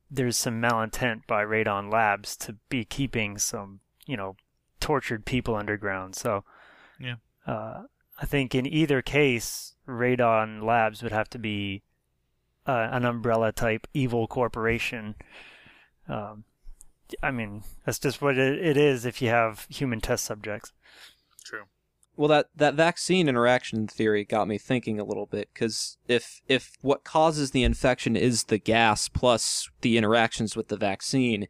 there's 0.10 0.38
some 0.38 0.62
malintent 0.62 1.28
by 1.28 1.44
Radon 1.44 1.92
Labs 1.92 2.36
to 2.38 2.56
be 2.70 2.86
keeping 2.86 3.38
some, 3.38 3.80
you 4.06 4.18
know, 4.18 4.36
tortured 4.80 5.26
people 5.26 5.56
underground. 5.56 6.16
So, 6.16 6.44
Yeah. 7.00 7.16
uh, 7.46 7.84
I 8.20 8.26
think 8.26 8.56
in 8.56 8.66
either 8.66 9.02
case, 9.02 9.76
Radon 9.88 10.64
Labs 10.64 11.04
would 11.04 11.12
have 11.12 11.30
to 11.32 11.40
be 11.40 11.84
uh, 12.68 12.90
an 12.92 13.06
umbrella 13.06 13.52
type 13.52 13.88
evil 13.94 14.28
corporation. 14.28 15.16
Um, 16.08 16.44
I 17.24 17.32
mean, 17.32 17.64
that's 17.86 18.00
just 18.00 18.22
what 18.22 18.38
it, 18.38 18.60
it 18.60 18.78
is 18.78 19.06
if 19.06 19.22
you 19.22 19.30
have 19.30 19.66
human 19.70 20.02
test 20.02 20.26
subjects. 20.26 20.74
True. 21.44 21.64
Well, 22.18 22.28
that, 22.30 22.48
that 22.56 22.74
vaccine 22.74 23.30
interaction 23.30 23.88
theory 23.88 24.26
got 24.26 24.48
me 24.48 24.58
thinking 24.58 25.00
a 25.00 25.06
little 25.06 25.28
bit 25.28 25.50
because 25.54 25.98
if 26.08 26.42
if 26.48 26.72
what 26.82 27.04
causes 27.04 27.52
the 27.52 27.64
infection 27.64 28.16
is 28.16 28.46
the 28.46 28.58
gas 28.58 29.08
plus 29.08 29.70
the 29.82 29.98
interactions 29.98 30.56
with 30.56 30.68
the 30.68 30.78
vaccine, 30.78 31.48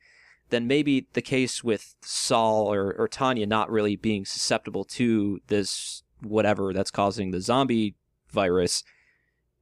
then 0.49 0.67
maybe 0.67 1.07
the 1.13 1.21
case 1.21 1.63
with 1.63 1.95
Saul 2.01 2.71
or, 2.71 2.93
or 2.93 3.07
Tanya 3.07 3.47
not 3.47 3.71
really 3.71 3.95
being 3.95 4.25
susceptible 4.25 4.83
to 4.85 5.39
this 5.47 6.03
whatever 6.21 6.73
that's 6.73 6.91
causing 6.91 7.31
the 7.31 7.41
zombie 7.41 7.95
virus 8.29 8.83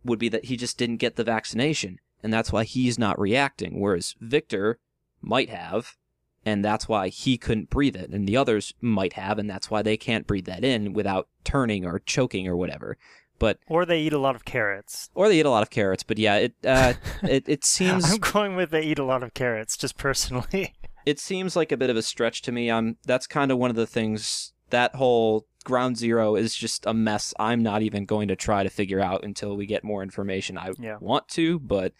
would 0.06 0.20
be 0.20 0.30
that 0.30 0.46
he 0.46 0.56
just 0.56 0.78
didn't 0.78 0.98
get 0.98 1.16
the 1.18 1.24
vaccination 1.24 2.00
and 2.26 2.34
that's 2.34 2.52
why 2.52 2.64
he's 2.64 2.98
not 2.98 3.20
reacting. 3.20 3.80
Whereas 3.80 4.16
Victor 4.20 4.80
might 5.22 5.50
have, 5.52 5.96
and 6.44 6.66
that's 6.66 6.90
why 6.90 7.10
he 7.10 7.38
couldn't 7.38 7.70
breathe 7.70 7.96
it, 7.96 8.10
and 8.10 8.28
the 8.28 8.36
others 8.36 8.74
might 8.82 9.14
have, 9.14 9.38
and 9.38 9.48
that's 9.48 9.70
why 9.70 9.84
they 9.84 9.96
can't 9.96 10.26
breathe 10.26 10.46
that 10.46 10.64
in 10.64 10.94
without 10.94 11.28
turning 11.44 11.86
or 11.86 12.00
choking 12.00 12.48
or 12.48 12.56
whatever. 12.56 12.98
But 13.38 13.60
Or 13.68 13.86
they 13.86 14.00
eat 14.02 14.12
a 14.14 14.18
lot 14.18 14.36
of 14.36 14.44
carrots. 14.44 15.12
or 15.14 15.30
they 15.30 15.40
eat 15.40 15.46
a 15.46 15.52
lot 15.52 15.62
of 15.62 15.70
carrots. 15.70 16.02
But 16.02 16.18
yeah, 16.18 16.38
it 16.38 16.56
uh, 16.66 16.94
it 17.22 17.48
it 17.48 17.64
seems 17.64 18.12
I'm 18.12 18.18
going 18.18 18.56
with 18.56 18.72
they 18.72 18.82
eat 18.82 18.98
a 18.98 19.04
lot 19.04 19.22
of 19.22 19.36
carrots, 19.36 19.78
just 19.78 19.96
personally. 19.96 20.74
it 21.06 21.20
seems 21.20 21.56
like 21.56 21.72
a 21.72 21.78
bit 21.78 21.92
of 21.92 21.98
a 21.98 22.02
stretch 22.02 22.42
to 22.44 22.52
me. 22.52 22.72
I'm 22.72 22.98
that's 23.06 23.28
kind 23.28 23.52
of 23.52 23.60
one 23.60 23.70
of 23.70 23.76
the 23.76 23.86
things 23.86 24.54
that 24.72 24.96
whole 24.96 25.46
ground 25.66 25.98
zero 25.98 26.36
is 26.38 26.56
just 26.56 26.86
a 26.86 26.94
mess. 26.94 27.34
I'm 27.38 27.62
not 27.62 27.82
even 27.82 28.06
going 28.06 28.30
to 28.30 28.36
try 28.38 28.64
to 28.64 28.70
figure 28.70 29.02
out 29.02 29.26
until 29.26 29.58
we 29.58 29.66
get 29.66 29.84
more 29.84 30.02
information. 30.02 30.58
I 30.58 30.72
Yeah. 30.80 30.98
want 31.02 31.28
to, 31.30 31.60
but 31.60 31.92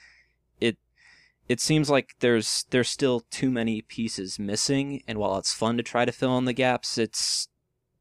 it 0.62 0.78
it 1.50 1.60
seems 1.60 1.90
like 1.90 2.16
there's 2.22 2.66
there's 2.70 2.88
still 2.90 3.20
too 3.30 3.52
many 3.52 3.82
pieces 3.82 4.40
missing. 4.40 5.04
And 5.08 5.18
while 5.18 5.38
it's 5.38 5.54
fun 5.54 5.76
to 5.78 5.84
try 5.84 6.06
to 6.06 6.12
fill 6.14 6.38
in 6.38 6.46
the 6.46 6.54
gaps, 6.54 6.98
it's 6.98 7.50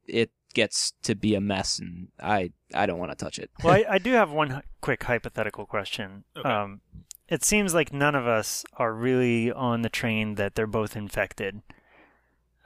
it 0.07 0.31
gets 0.55 0.93
to 1.03 1.17
be 1.17 1.35
a 1.35 1.41
mess, 1.41 1.81
and 1.81 2.09
I 2.23 2.53
I 2.73 2.87
don't 2.87 2.99
want 3.01 3.11
to 3.11 3.17
touch 3.25 3.39
it. 3.41 3.51
well, 3.65 3.75
I, 3.75 3.85
I 3.91 3.99
do 3.99 4.13
have 4.13 4.31
one 4.31 4.63
quick 4.81 5.03
hypothetical 5.03 5.67
question. 5.67 6.25
Okay. 6.37 6.49
Um, 6.49 6.81
it 7.29 7.43
seems 7.43 7.73
like 7.75 7.93
none 7.93 8.15
of 8.15 8.27
us 8.27 8.65
are 8.77 8.93
really 8.95 9.51
on 9.51 9.83
the 9.83 9.89
train 9.89 10.35
that 10.37 10.55
they're 10.55 10.67
both 10.67 10.95
infected, 10.95 11.63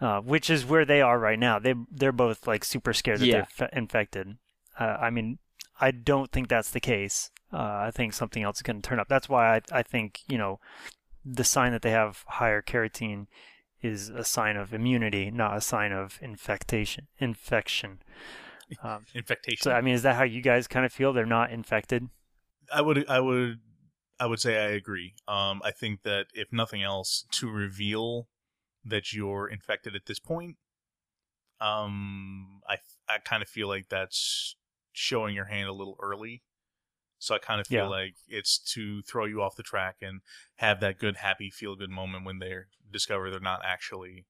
uh, 0.01 0.21
which 0.21 0.49
is 0.51 0.65
where 0.67 0.85
they 0.85 1.01
are 1.01 1.19
right 1.19 1.39
now. 1.39 1.59
They 1.59 1.75
they're 1.91 2.13
both 2.13 2.47
like 2.47 2.65
super 2.65 2.93
scared 2.93 3.21
that 3.21 3.27
Yeah. 3.27 3.33
they're 3.59 3.69
fe- 3.69 3.77
infected. 3.79 4.37
Uh, 4.79 4.97
I 5.01 5.11
mean, 5.11 5.39
I 5.81 5.91
don't 5.91 6.31
think 6.31 6.49
that's 6.49 6.71
the 6.71 6.81
case. 6.81 7.31
Uh, 7.53 7.57
I 7.87 7.91
think 7.93 8.13
something 8.13 8.43
else 8.43 8.59
is 8.59 8.63
going 8.63 8.81
to 8.83 8.89
turn 8.89 9.01
up. 9.01 9.09
That's 9.09 9.29
why 9.29 9.57
I, 9.57 9.61
I 9.73 9.83
think 9.83 10.21
you 10.29 10.39
know 10.39 10.61
the 11.25 11.45
sign 11.45 11.73
that 11.73 11.83
they 11.83 11.91
have 11.91 12.25
higher 12.27 12.63
carotene 12.63 13.27
is 13.83 14.09
a 14.09 14.25
sign 14.25 14.57
of 14.57 14.75
immunity, 14.75 15.31
not 15.31 15.57
a 15.57 15.61
sign 15.61 15.93
of 15.93 16.19
infectation. 16.23 17.07
Infection. 17.19 18.01
Um, 18.83 19.07
Infectation. 19.15 19.63
so 19.63 19.73
I 19.73 19.81
mean, 19.81 19.95
is 19.95 20.03
that 20.03 20.17
how 20.17 20.25
you 20.25 20.43
guys 20.43 20.69
kind 20.69 20.85
of 20.85 20.93
feel? 20.93 21.15
They're 21.15 21.25
not 21.25 21.51
infected. 21.51 22.11
I 22.71 22.83
would 22.83 23.09
I 23.09 23.19
would 23.19 23.61
I 24.21 24.27
would 24.27 24.41
say 24.41 24.59
I 24.59 24.69
agree. 24.73 25.15
Um, 25.27 25.63
I 25.65 25.71
think 25.71 26.03
that 26.03 26.27
if 26.35 26.53
nothing 26.53 26.83
else, 26.83 27.25
to 27.31 27.49
reveal 27.51 28.29
that 28.89 29.13
you're 29.13 29.49
infected 29.49 29.95
at 29.97 30.07
this 30.07 30.19
point, 30.19 30.57
um, 31.61 32.61
I 32.69 32.79
I 33.09 33.19
kind 33.19 33.43
of 33.43 33.49
feel 33.49 33.69
like 33.69 33.89
that's 33.89 34.57
showing 34.93 35.35
your 35.35 35.47
hand 35.47 35.69
a 35.69 35.73
little 35.73 35.97
early. 36.01 36.43
So 37.19 37.35
I 37.35 37.39
kind 37.39 37.61
of 37.61 37.69
feel 37.69 37.87
Yeah. 37.87 37.91
like 37.91 38.17
it's 38.29 38.59
to 38.75 39.03
throw 39.03 39.27
you 39.27 39.43
off 39.43 39.57
the 39.57 39.63
track 39.65 39.99
and 40.03 40.23
have 40.57 40.81
that 40.81 40.99
good, 40.99 41.19
happy, 41.19 41.51
feel 41.51 41.77
good 41.77 41.91
moment 41.91 42.25
when 42.27 42.41
they 42.41 42.57
discover 42.93 43.31
they're 43.31 43.41
not 43.41 43.63
actually 43.65 44.27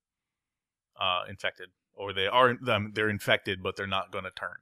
uh, 1.00 1.24
infected, 1.28 1.70
or 1.94 2.12
they 2.12 2.26
are 2.26 2.56
um, 2.68 2.92
they're 2.94 3.08
infected, 3.08 3.62
but 3.62 3.76
they're 3.76 3.86
not 3.86 4.12
going 4.12 4.24
to 4.24 4.30
turn. 4.30 4.58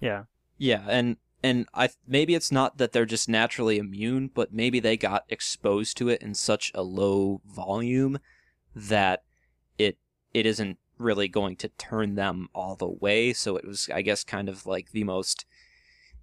Yeah. 0.00 0.24
Yeah, 0.58 0.84
and 0.88 1.16
and 1.42 1.66
I 1.74 1.90
maybe 2.06 2.34
it's 2.34 2.52
not 2.52 2.78
that 2.78 2.92
they're 2.92 3.06
just 3.06 3.28
naturally 3.28 3.78
immune, 3.78 4.28
but 4.28 4.52
maybe 4.52 4.80
they 4.80 4.96
got 4.96 5.24
exposed 5.28 5.96
to 5.96 6.08
it 6.08 6.22
in 6.22 6.34
such 6.34 6.70
a 6.74 6.82
low 6.82 7.40
volume 7.44 8.18
that 8.74 9.22
it 9.78 9.98
it 10.32 10.46
isn't 10.46 10.78
really 10.98 11.28
going 11.28 11.56
to 11.56 11.68
turn 11.68 12.14
them 12.14 12.48
all 12.54 12.76
the 12.76 12.88
way. 12.88 13.32
So 13.32 13.56
it 13.56 13.66
was, 13.66 13.88
I 13.92 14.02
guess, 14.02 14.24
kind 14.24 14.48
of 14.48 14.66
like 14.66 14.92
the 14.92 15.04
most 15.04 15.44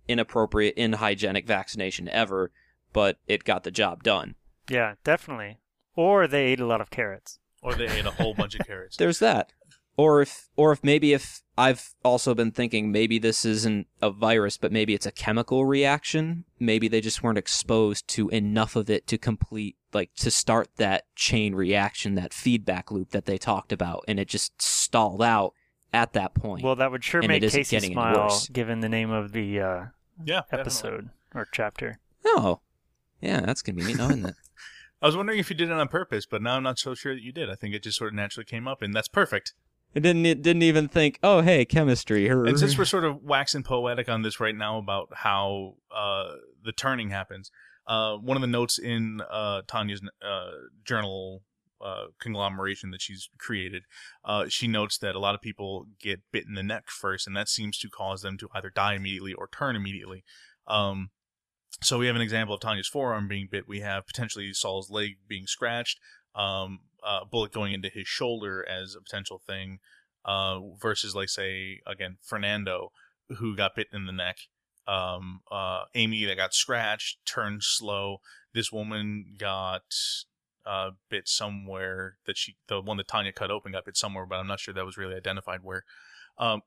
inappropriate, 0.07 0.75
inhygienic 0.75 1.45
vaccination 1.45 2.09
ever, 2.09 2.51
but 2.93 3.17
it 3.27 3.43
got 3.43 3.63
the 3.63 3.71
job 3.71 4.03
done. 4.03 4.35
Yeah, 4.69 4.95
definitely. 5.03 5.57
Or 5.95 6.27
they 6.27 6.45
ate 6.45 6.59
a 6.59 6.65
lot 6.65 6.81
of 6.81 6.89
carrots. 6.89 7.39
Or 7.61 7.75
they 7.75 7.89
ate 7.89 8.05
a 8.05 8.11
whole 8.11 8.33
bunch 8.33 8.55
of 8.55 8.65
carrots. 8.65 8.97
There's 8.97 9.19
that. 9.19 9.51
Or 9.99 10.21
if 10.21 10.47
or 10.55 10.71
if 10.71 10.81
maybe 10.81 11.11
if 11.11 11.41
I've 11.57 11.93
also 12.05 12.33
been 12.33 12.51
thinking 12.51 12.89
maybe 12.89 13.19
this 13.19 13.43
isn't 13.43 13.87
a 14.01 14.09
virus, 14.09 14.57
but 14.57 14.71
maybe 14.71 14.93
it's 14.93 15.05
a 15.05 15.11
chemical 15.11 15.65
reaction. 15.65 16.45
Maybe 16.57 16.87
they 16.87 17.01
just 17.01 17.21
weren't 17.21 17.37
exposed 17.37 18.07
to 18.15 18.29
enough 18.29 18.77
of 18.77 18.89
it 18.89 19.07
to 19.07 19.17
complete 19.17 19.75
like 19.91 20.13
to 20.19 20.31
start 20.31 20.69
that 20.77 21.03
chain 21.15 21.53
reaction, 21.53 22.15
that 22.15 22.33
feedback 22.33 22.91
loop 22.91 23.09
that 23.09 23.25
they 23.25 23.37
talked 23.37 23.73
about, 23.73 24.05
and 24.07 24.21
it 24.21 24.29
just 24.29 24.61
stalled 24.61 25.21
out 25.21 25.53
at 25.91 26.13
that 26.13 26.33
point. 26.33 26.63
Well, 26.63 26.77
that 26.77 26.91
would 26.91 27.03
sure 27.03 27.19
And 27.19 27.27
make 27.27 27.43
it 27.43 27.53
isn't 27.53 27.63
KC 27.63 27.91
smile, 27.91 28.41
given 28.53 28.79
the 28.79 28.87
name 28.87 29.09
of 29.11 29.33
the 29.33 29.59
uh, 29.59 29.85
Yeah, 30.23 30.43
definitely. 30.43 30.59
episode 30.61 31.09
or 31.35 31.45
chapter. 31.51 31.99
oh, 32.25 32.61
yeah, 33.19 33.41
that's 33.41 33.61
gonna 33.61 33.75
be 33.75 33.83
neat, 33.83 33.99
isn't 33.99 34.27
it? 34.27 34.35
I 35.01 35.07
was 35.07 35.17
wondering 35.17 35.39
if 35.39 35.49
you 35.49 35.57
did 35.57 35.69
it 35.69 35.73
on 35.73 35.89
purpose, 35.89 36.25
but 36.25 36.41
now 36.41 36.55
I'm 36.55 36.63
not 36.63 36.79
so 36.79 36.95
sure 36.95 37.13
that 37.13 37.21
you 37.23 37.33
did. 37.33 37.49
I 37.49 37.55
think 37.55 37.75
it 37.75 37.83
just 37.83 37.97
sort 37.97 38.11
of 38.11 38.15
naturally 38.15 38.45
came 38.45 38.65
up, 38.65 38.81
and 38.81 38.93
that's 38.93 39.09
perfect. 39.09 39.53
It 39.93 40.01
didn't. 40.01 40.25
It 40.25 40.41
didn't 40.41 40.63
even 40.63 40.87
think. 40.87 41.19
Oh, 41.23 41.41
hey, 41.41 41.65
chemistry. 41.65 42.27
And 42.27 42.59
since 42.59 42.77
we're 42.77 42.85
sort 42.85 43.05
of 43.05 43.23
waxing 43.23 43.63
poetic 43.63 44.07
on 44.07 44.21
this 44.21 44.39
right 44.39 44.55
now 44.55 44.77
about 44.77 45.09
how 45.13 45.75
uh, 45.91 46.33
the 46.63 46.71
turning 46.71 47.09
happens, 47.09 47.51
uh, 47.87 48.15
one 48.17 48.37
of 48.37 48.41
the 48.41 48.47
notes 48.47 48.77
in 48.77 49.21
uh, 49.29 49.63
Tanya's 49.67 50.01
uh, 50.21 50.51
journal 50.83 51.41
uh, 51.83 52.05
conglomeration 52.19 52.91
that 52.91 53.01
she's 53.01 53.29
created, 53.39 53.83
uh, 54.23 54.45
she 54.47 54.67
notes 54.67 54.97
that 54.99 55.15
a 55.15 55.19
lot 55.19 55.33
of 55.33 55.41
people 55.41 55.87
get 55.99 56.19
bit 56.31 56.45
in 56.45 56.53
the 56.53 56.63
neck 56.63 56.89
first, 56.89 57.25
and 57.25 57.35
that 57.35 57.49
seems 57.49 57.79
to 57.79 57.89
cause 57.89 58.21
them 58.21 58.37
to 58.37 58.47
either 58.53 58.69
die 58.69 58.93
immediately 58.93 59.33
or 59.33 59.47
turn 59.47 59.75
immediately. 59.75 60.23
Um, 60.67 61.09
so 61.81 61.97
we 61.97 62.07
have 62.07 62.15
an 62.15 62.21
example 62.21 62.53
of 62.53 62.61
Tanya's 62.61 62.87
forearm 62.87 63.27
being 63.27 63.47
bit. 63.49 63.67
We 63.67 63.79
have 63.79 64.05
potentially 64.05 64.53
Saul's 64.53 64.91
leg 64.91 65.17
being 65.27 65.47
scratched. 65.47 65.99
Um, 66.35 66.79
a 67.03 67.25
bullet 67.25 67.51
going 67.51 67.73
into 67.73 67.89
his 67.89 68.07
shoulder 68.07 68.65
as 68.67 68.95
a 68.95 69.01
potential 69.01 69.41
thing, 69.45 69.79
uh, 70.25 70.59
versus 70.81 71.15
like 71.15 71.29
say 71.29 71.81
again 71.85 72.17
Fernando 72.21 72.91
who 73.37 73.55
got 73.55 73.75
bit 73.75 73.87
in 73.93 74.05
the 74.05 74.11
neck. 74.11 74.37
Um, 74.87 75.41
uh, 75.51 75.83
Amy 75.93 76.25
that 76.25 76.37
got 76.37 76.53
scratched, 76.53 77.23
turned 77.25 77.63
slow. 77.63 78.21
This 78.53 78.71
woman 78.71 79.35
got 79.37 79.83
uh, 80.65 80.91
bit 81.09 81.27
somewhere 81.27 82.17
that 82.25 82.37
she, 82.37 82.55
the 82.67 82.81
one 82.81 82.97
that 82.97 83.07
Tanya 83.07 83.31
cut 83.31 83.51
open, 83.51 83.71
got 83.71 83.85
bit 83.85 83.97
somewhere, 83.97 84.25
but 84.25 84.37
I'm 84.37 84.47
not 84.47 84.59
sure 84.59 84.73
that 84.73 84.85
was 84.85 84.97
really 84.97 85.15
identified 85.15 85.59
where. 85.63 85.83
Um, 86.37 86.61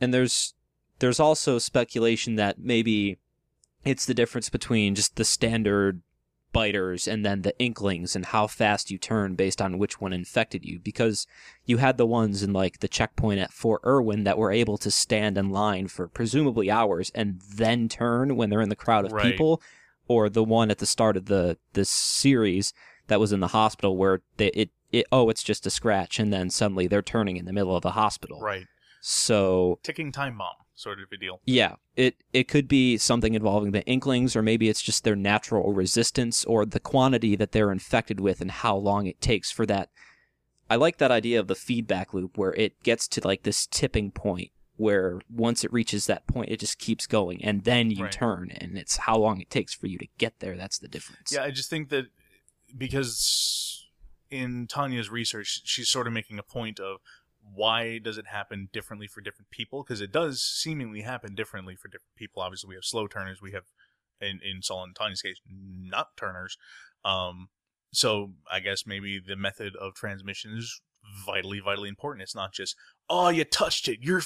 and 0.00 0.14
there's 0.14 0.54
there's 0.98 1.20
also 1.20 1.58
speculation 1.58 2.36
that 2.36 2.58
maybe 2.58 3.18
it's 3.84 4.06
the 4.06 4.14
difference 4.14 4.48
between 4.48 4.94
just 4.94 5.16
the 5.16 5.24
standard 5.24 6.02
biters 6.52 7.06
and 7.06 7.24
then 7.24 7.42
the 7.42 7.58
inklings 7.58 8.16
and 8.16 8.26
how 8.26 8.46
fast 8.46 8.90
you 8.90 8.98
turn 8.98 9.34
based 9.34 9.60
on 9.60 9.78
which 9.78 10.00
one 10.00 10.12
infected 10.12 10.64
you. 10.64 10.78
Because 10.78 11.26
you 11.64 11.76
had 11.78 11.96
the 11.96 12.06
ones 12.06 12.42
in 12.42 12.52
like 12.52 12.80
the 12.80 12.88
checkpoint 12.88 13.40
at 13.40 13.52
Fort 13.52 13.82
Irwin 13.84 14.24
that 14.24 14.38
were 14.38 14.52
able 14.52 14.78
to 14.78 14.90
stand 14.90 15.36
in 15.38 15.50
line 15.50 15.88
for 15.88 16.08
presumably 16.08 16.70
hours 16.70 17.10
and 17.14 17.40
then 17.54 17.88
turn 17.88 18.36
when 18.36 18.50
they're 18.50 18.60
in 18.60 18.68
the 18.68 18.76
crowd 18.76 19.04
of 19.04 19.12
Right. 19.12 19.30
people 19.30 19.62
or 20.06 20.28
the 20.28 20.44
one 20.44 20.70
at 20.70 20.78
the 20.78 20.86
start 20.86 21.16
of 21.16 21.26
the 21.26 21.58
this 21.74 21.90
series 21.90 22.72
that 23.08 23.20
was 23.20 23.32
in 23.32 23.40
the 23.40 23.48
hospital 23.48 23.96
where 23.96 24.22
they, 24.38 24.48
it 24.48 24.70
it 24.90 25.06
oh 25.12 25.28
it's 25.28 25.42
just 25.42 25.66
a 25.66 25.70
scratch 25.70 26.18
and 26.18 26.32
then 26.32 26.48
suddenly 26.50 26.86
they're 26.86 27.02
turning 27.02 27.36
in 27.36 27.44
the 27.44 27.52
middle 27.52 27.76
of 27.76 27.82
the 27.82 27.90
hospital. 27.92 28.40
Right, 28.40 28.66
so 29.00 29.78
ticking 29.82 30.12
time 30.12 30.38
bomb 30.38 30.54
sort 30.78 31.00
of 31.00 31.06
a 31.12 31.16
deal. 31.16 31.40
yeah, 31.44 31.74
it 31.96 32.16
it 32.32 32.48
could 32.48 32.68
be 32.68 32.96
something 32.96 33.34
involving 33.34 33.72
the 33.72 33.84
inklings, 33.84 34.36
or 34.36 34.42
maybe 34.42 34.68
it's 34.68 34.82
just 34.82 35.04
their 35.04 35.16
natural 35.16 35.72
resistance, 35.72 36.44
or 36.44 36.64
the 36.64 36.80
quantity 36.80 37.36
that 37.36 37.52
they're 37.52 37.72
infected 37.72 38.20
with, 38.20 38.40
and 38.40 38.50
how 38.50 38.76
long 38.76 39.06
it 39.06 39.20
takes 39.20 39.50
for 39.50 39.66
that. 39.66 39.90
I 40.70 40.76
like 40.76 40.98
that 40.98 41.10
idea 41.10 41.40
of 41.40 41.48
the 41.48 41.54
feedback 41.54 42.12
loop 42.12 42.36
where 42.36 42.54
it 42.54 42.82
gets 42.82 43.08
to 43.08 43.26
like 43.26 43.42
this 43.42 43.66
tipping 43.66 44.10
point 44.10 44.50
where 44.76 45.20
once 45.28 45.64
it 45.64 45.72
reaches 45.72 46.06
that 46.06 46.26
point, 46.28 46.50
it 46.50 46.60
just 46.60 46.78
keeps 46.78 47.06
going, 47.06 47.42
and 47.44 47.64
then 47.64 47.90
you 47.90 48.04
Right. 48.04 48.12
turn, 48.12 48.52
and 48.52 48.78
it's 48.78 48.98
how 48.98 49.16
long 49.18 49.40
it 49.40 49.50
takes 49.50 49.74
for 49.74 49.88
you 49.88 49.98
to 49.98 50.06
get 50.18 50.38
there. 50.38 50.56
That's 50.56 50.78
the 50.78 50.86
difference. 50.86 51.32
Yeah, 51.32 51.42
I 51.42 51.50
just 51.50 51.68
think 51.68 51.88
that 51.88 52.06
because 52.76 53.88
in 54.30 54.66
Tanya's 54.68 55.10
research, 55.10 55.62
she's 55.64 55.88
sort 55.88 56.06
of 56.06 56.12
making 56.12 56.38
a 56.38 56.42
point 56.42 56.78
of 56.78 56.98
why 57.54 57.98
does 57.98 58.18
it 58.18 58.26
happen 58.26 58.68
differently 58.72 59.06
for 59.06 59.20
different 59.20 59.50
people? 59.50 59.82
Because 59.82 60.00
it 60.00 60.12
does 60.12 60.42
seemingly 60.42 61.02
happen 61.02 61.34
differently 61.34 61.76
for 61.76 61.88
different 61.88 62.16
people. 62.16 62.42
Obviously, 62.42 62.68
we 62.68 62.74
have 62.74 62.84
slow 62.84 63.06
turners. 63.06 63.40
We 63.42 63.52
have, 63.52 63.64
in 64.20 64.40
in 64.42 64.62
Saul 64.62 64.84
and 64.84 64.94
Tanya's 64.94 65.22
case, 65.22 65.40
not 65.46 66.16
turners. 66.16 66.56
Um, 67.04 67.48
so 67.92 68.32
I 68.50 68.60
guess 68.60 68.86
maybe 68.86 69.20
the 69.24 69.36
method 69.36 69.74
of 69.76 69.94
transmission 69.94 70.56
is 70.56 70.80
vitally, 71.24 71.60
vitally 71.60 71.88
important. 71.88 72.22
It's 72.22 72.34
not 72.34 72.52
just, 72.52 72.76
oh, 73.08 73.28
you 73.28 73.44
touched 73.44 73.88
it, 73.88 74.00
you're 74.02 74.22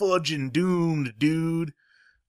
fudging 0.00 0.52
doomed, 0.52 1.14
dude. 1.18 1.72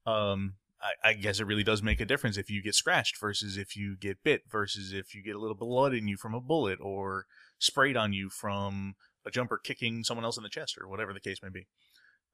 Um, 0.06 0.56
I, 0.82 1.10
I 1.10 1.14
guess 1.14 1.40
it 1.40 1.48
really 1.48 1.64
does 1.64 1.82
make 1.82 2.00
a 2.00 2.06
difference 2.06 2.38
if 2.38 2.50
you 2.50 2.62
get 2.62 2.76
scratched 2.76 3.20
versus 3.20 3.58
if 3.58 3.76
you 3.76 3.98
get 4.00 4.24
bit 4.24 4.44
versus 4.50 4.94
if 4.94 5.16
you 5.16 5.24
get 5.24 5.36
a 5.36 5.40
little 5.40 5.56
blood 5.56 5.94
in 5.94 6.08
you 6.08 6.18
from 6.18 6.34
a 6.34 6.42
bullet 6.42 6.80
or 6.82 7.26
sprayed 7.60 7.98
on 7.98 8.14
you 8.14 8.30
from 8.30 8.96
a 9.28 9.32
jumper 9.32 9.58
kicking 9.58 10.04
someone 10.04 10.24
else 10.26 10.38
in 10.38 10.44
the 10.44 10.50
chest 10.50 10.78
or 10.80 10.88
whatever 10.88 11.14
the 11.14 11.20
case 11.20 11.40
may 11.44 11.50
be. 11.50 11.68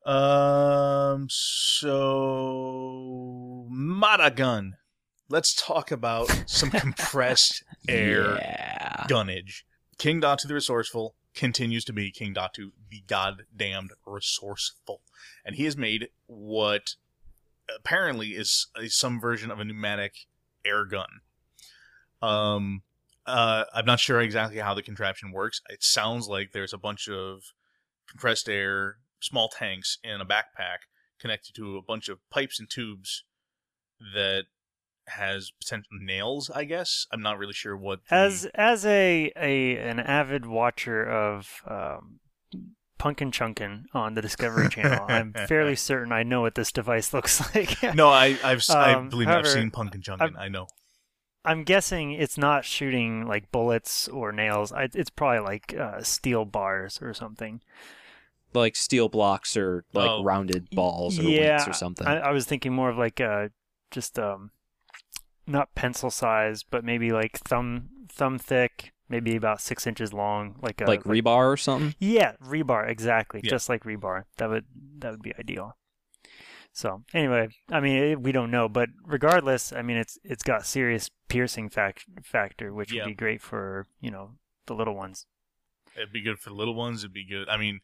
Um, 0.10 1.28
so 1.30 3.66
Mata 3.70 4.32
gun. 4.32 4.76
Let's 5.30 5.54
talk 5.54 5.92
about 5.92 6.44
some 6.46 6.72
compressed 6.72 7.64
air 7.88 8.36
Yeah. 8.36 9.06
gunnage. 9.08 9.66
King 9.98 10.22
Datu 10.22 10.48
the 10.48 10.54
Resourceful 10.54 11.16
continues 11.34 11.84
to 11.86 11.94
be 11.94 12.12
King 12.12 12.34
Datu 12.34 12.72
the 12.90 13.04
goddamned 13.08 13.92
resourceful. 14.06 15.02
And 15.46 15.56
he 15.56 15.64
has 15.66 15.78
made 15.78 16.10
what 16.28 16.96
apparently 17.74 18.30
is, 18.32 18.68
is 18.78 18.96
some 18.96 19.20
version 19.20 19.52
of 19.52 19.60
a 19.60 19.66
pneumatic 19.66 20.14
air 20.66 20.86
gun. 20.86 21.08
Um, 22.22 22.84
uh, 23.26 23.64
I'm 23.74 23.86
not 23.86 24.00
sure 24.00 24.20
exactly 24.22 24.60
how 24.60 24.74
the 24.74 24.82
contraption 24.84 25.32
works. 25.32 25.62
It 25.70 25.84
sounds 25.84 26.28
like 26.28 26.52
there's 26.52 26.74
a 26.74 26.78
bunch 26.78 27.08
of 27.08 27.42
compressed 28.10 28.50
air, 28.50 28.98
small 29.22 29.50
tanks 29.50 29.98
in 30.04 30.20
a 30.22 30.26
backpack 30.26 30.80
connected 31.20 31.54
to 31.56 31.78
a 31.78 31.82
bunch 31.82 32.10
of 32.10 32.20
pipes 32.30 32.60
and 32.60 32.70
tubes 32.70 33.24
that 34.14 34.44
has 35.08 35.52
potential 35.62 35.92
nails, 36.02 36.50
I 36.54 36.64
guess. 36.66 37.06
I'm 37.12 37.22
not 37.22 37.38
really 37.38 37.54
sure 37.54 37.76
what 37.78 38.00
the- 38.10 38.16
As 38.16 38.46
as 38.54 38.86
a, 38.86 39.32
a 39.36 39.78
an 39.78 40.00
avid 40.00 40.46
watcher 40.46 41.04
of 41.04 41.62
um, 41.68 42.20
Punkin 42.98 43.32
Chunkin 43.32 43.84
on 43.94 44.14
the 44.14 44.22
Discovery 44.22 44.70
Channel, 44.70 45.06
I'm 45.08 45.34
fairly 45.48 45.76
certain 45.76 46.12
I 46.14 46.24
know 46.24 46.42
what 46.42 46.56
this 46.56 46.72
device 46.72 47.14
looks 47.14 47.54
like. 47.56 47.82
No, 47.96 48.10
I 48.10 48.38
I've 48.44 48.60
s 48.60 48.70
I 48.70 48.94
Um, 48.94 49.10
believe 49.10 49.28
me, 49.28 49.34
I've 49.34 49.48
seen 49.48 49.72
Punkin 49.72 50.02
Chunkin. 50.02 50.38
I 50.38 50.48
know. 50.50 50.68
I'm 51.46 51.64
guessing 51.64 52.12
it's 52.14 52.38
not 52.38 52.64
shooting 52.66 53.28
like 53.28 53.52
bullets 53.52 54.08
or 54.08 54.32
nails. 54.32 54.72
I, 54.72 54.88
it's 54.94 55.10
probably 55.10 55.40
like 55.42 55.76
uh, 55.78 56.02
steel 56.02 56.46
bars 56.46 57.00
or 57.02 57.14
something. 57.14 57.62
Like 58.54 58.76
steel 58.76 59.10
blocks 59.10 59.58
or 59.58 59.84
like 59.94 60.10
Oh. 60.12 60.24
rounded 60.24 60.70
balls 60.72 61.20
or 61.20 61.24
yeah, 61.24 61.68
or 61.70 61.74
something. 61.74 62.08
I, 62.08 62.18
I 62.18 62.32
was 62.32 62.46
thinking 62.46 62.74
more 62.74 62.90
of 62.90 62.98
like 62.98 63.20
uh, 63.20 63.50
just 63.92 64.18
um, 64.20 64.52
not 65.48 65.74
pencil 65.76 66.12
size, 66.12 66.64
but 66.64 66.86
maybe 66.86 67.12
like 67.12 67.40
thumb 67.40 67.90
thumb 68.10 68.38
thick, 68.38 68.94
maybe 69.10 69.36
about 69.36 69.60
six 69.60 69.88
inches 69.88 70.14
long, 70.14 70.56
like 70.62 70.82
a 70.82 70.86
like 70.86 71.04
rebar 71.04 71.52
or 71.52 71.58
something. 71.58 71.96
Yeah, 72.00 72.34
rebar 72.46 72.88
exactly, 72.88 73.42
Yeah. 73.44 73.50
just 73.50 73.70
like 73.70 73.84
rebar. 73.84 74.26
That 74.38 74.50
would 74.50 74.66
that 75.00 75.12
would 75.12 75.24
be 75.24 75.34
ideal. 75.38 75.76
So 76.76 77.04
anyway, 77.14 77.50
I 77.72 77.80
mean 77.80 77.98
it, 77.98 78.22
we 78.22 78.32
don't 78.32 78.50
know, 78.52 78.68
but 78.68 78.90
regardless, 79.06 79.72
I 79.72 79.82
mean 79.84 79.98
it's 79.98 80.18
it's 80.24 80.44
got 80.44 80.66
serious 80.66 81.10
piercing 81.30 81.70
fac- 81.70 82.04
factor, 82.24 82.74
which 82.74 82.92
Yeah. 82.92 83.04
would 83.04 83.10
be 83.10 83.16
great 83.16 83.42
for 83.42 83.88
you 84.02 84.10
know 84.12 84.32
the 84.66 84.74
little 84.76 84.96
ones. 84.96 85.26
It'd 85.96 86.12
be 86.12 86.22
good 86.22 86.40
for 86.40 86.50
the 86.50 86.56
little 86.56 86.74
ones. 86.74 87.04
It'd 87.04 87.14
be 87.14 87.26
good. 87.28 87.48
I 87.48 87.58
mean, 87.58 87.82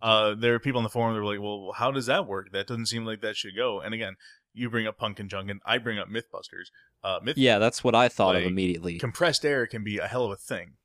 uh, 0.00 0.34
there 0.34 0.54
are 0.54 0.58
people 0.58 0.78
on 0.78 0.84
the 0.84 0.88
forum 0.90 1.14
that 1.14 1.20
were 1.20 1.26
like, 1.30 1.40
"Well, 1.42 1.72
how 1.76 1.90
does 1.90 2.06
that 2.06 2.26
work? 2.26 2.50
That 2.52 2.66
doesn't 2.66 2.86
seem 2.86 3.04
like 3.04 3.20
that 3.20 3.36
should 3.36 3.54
go." 3.54 3.80
And 3.82 3.92
again, 3.92 4.14
you 4.54 4.70
bring 4.70 4.86
up 4.86 4.96
Pumpkin 4.96 5.28
Chunkin, 5.28 5.58
I 5.66 5.76
bring 5.76 5.98
up 5.98 6.08
MythBusters. 6.08 6.68
Uh, 7.02 7.18
Myth 7.22 7.36
Yeah, 7.36 7.58
that's 7.58 7.84
what 7.84 7.94
I 7.94 8.08
thought 8.08 8.34
Like, 8.36 8.44
of 8.44 8.50
immediately. 8.52 8.98
compressed 8.98 9.44
air 9.44 9.66
can 9.66 9.84
be 9.84 9.98
a 9.98 10.06
hell 10.08 10.24
of 10.24 10.30
a 10.30 10.36
thing. 10.36 10.76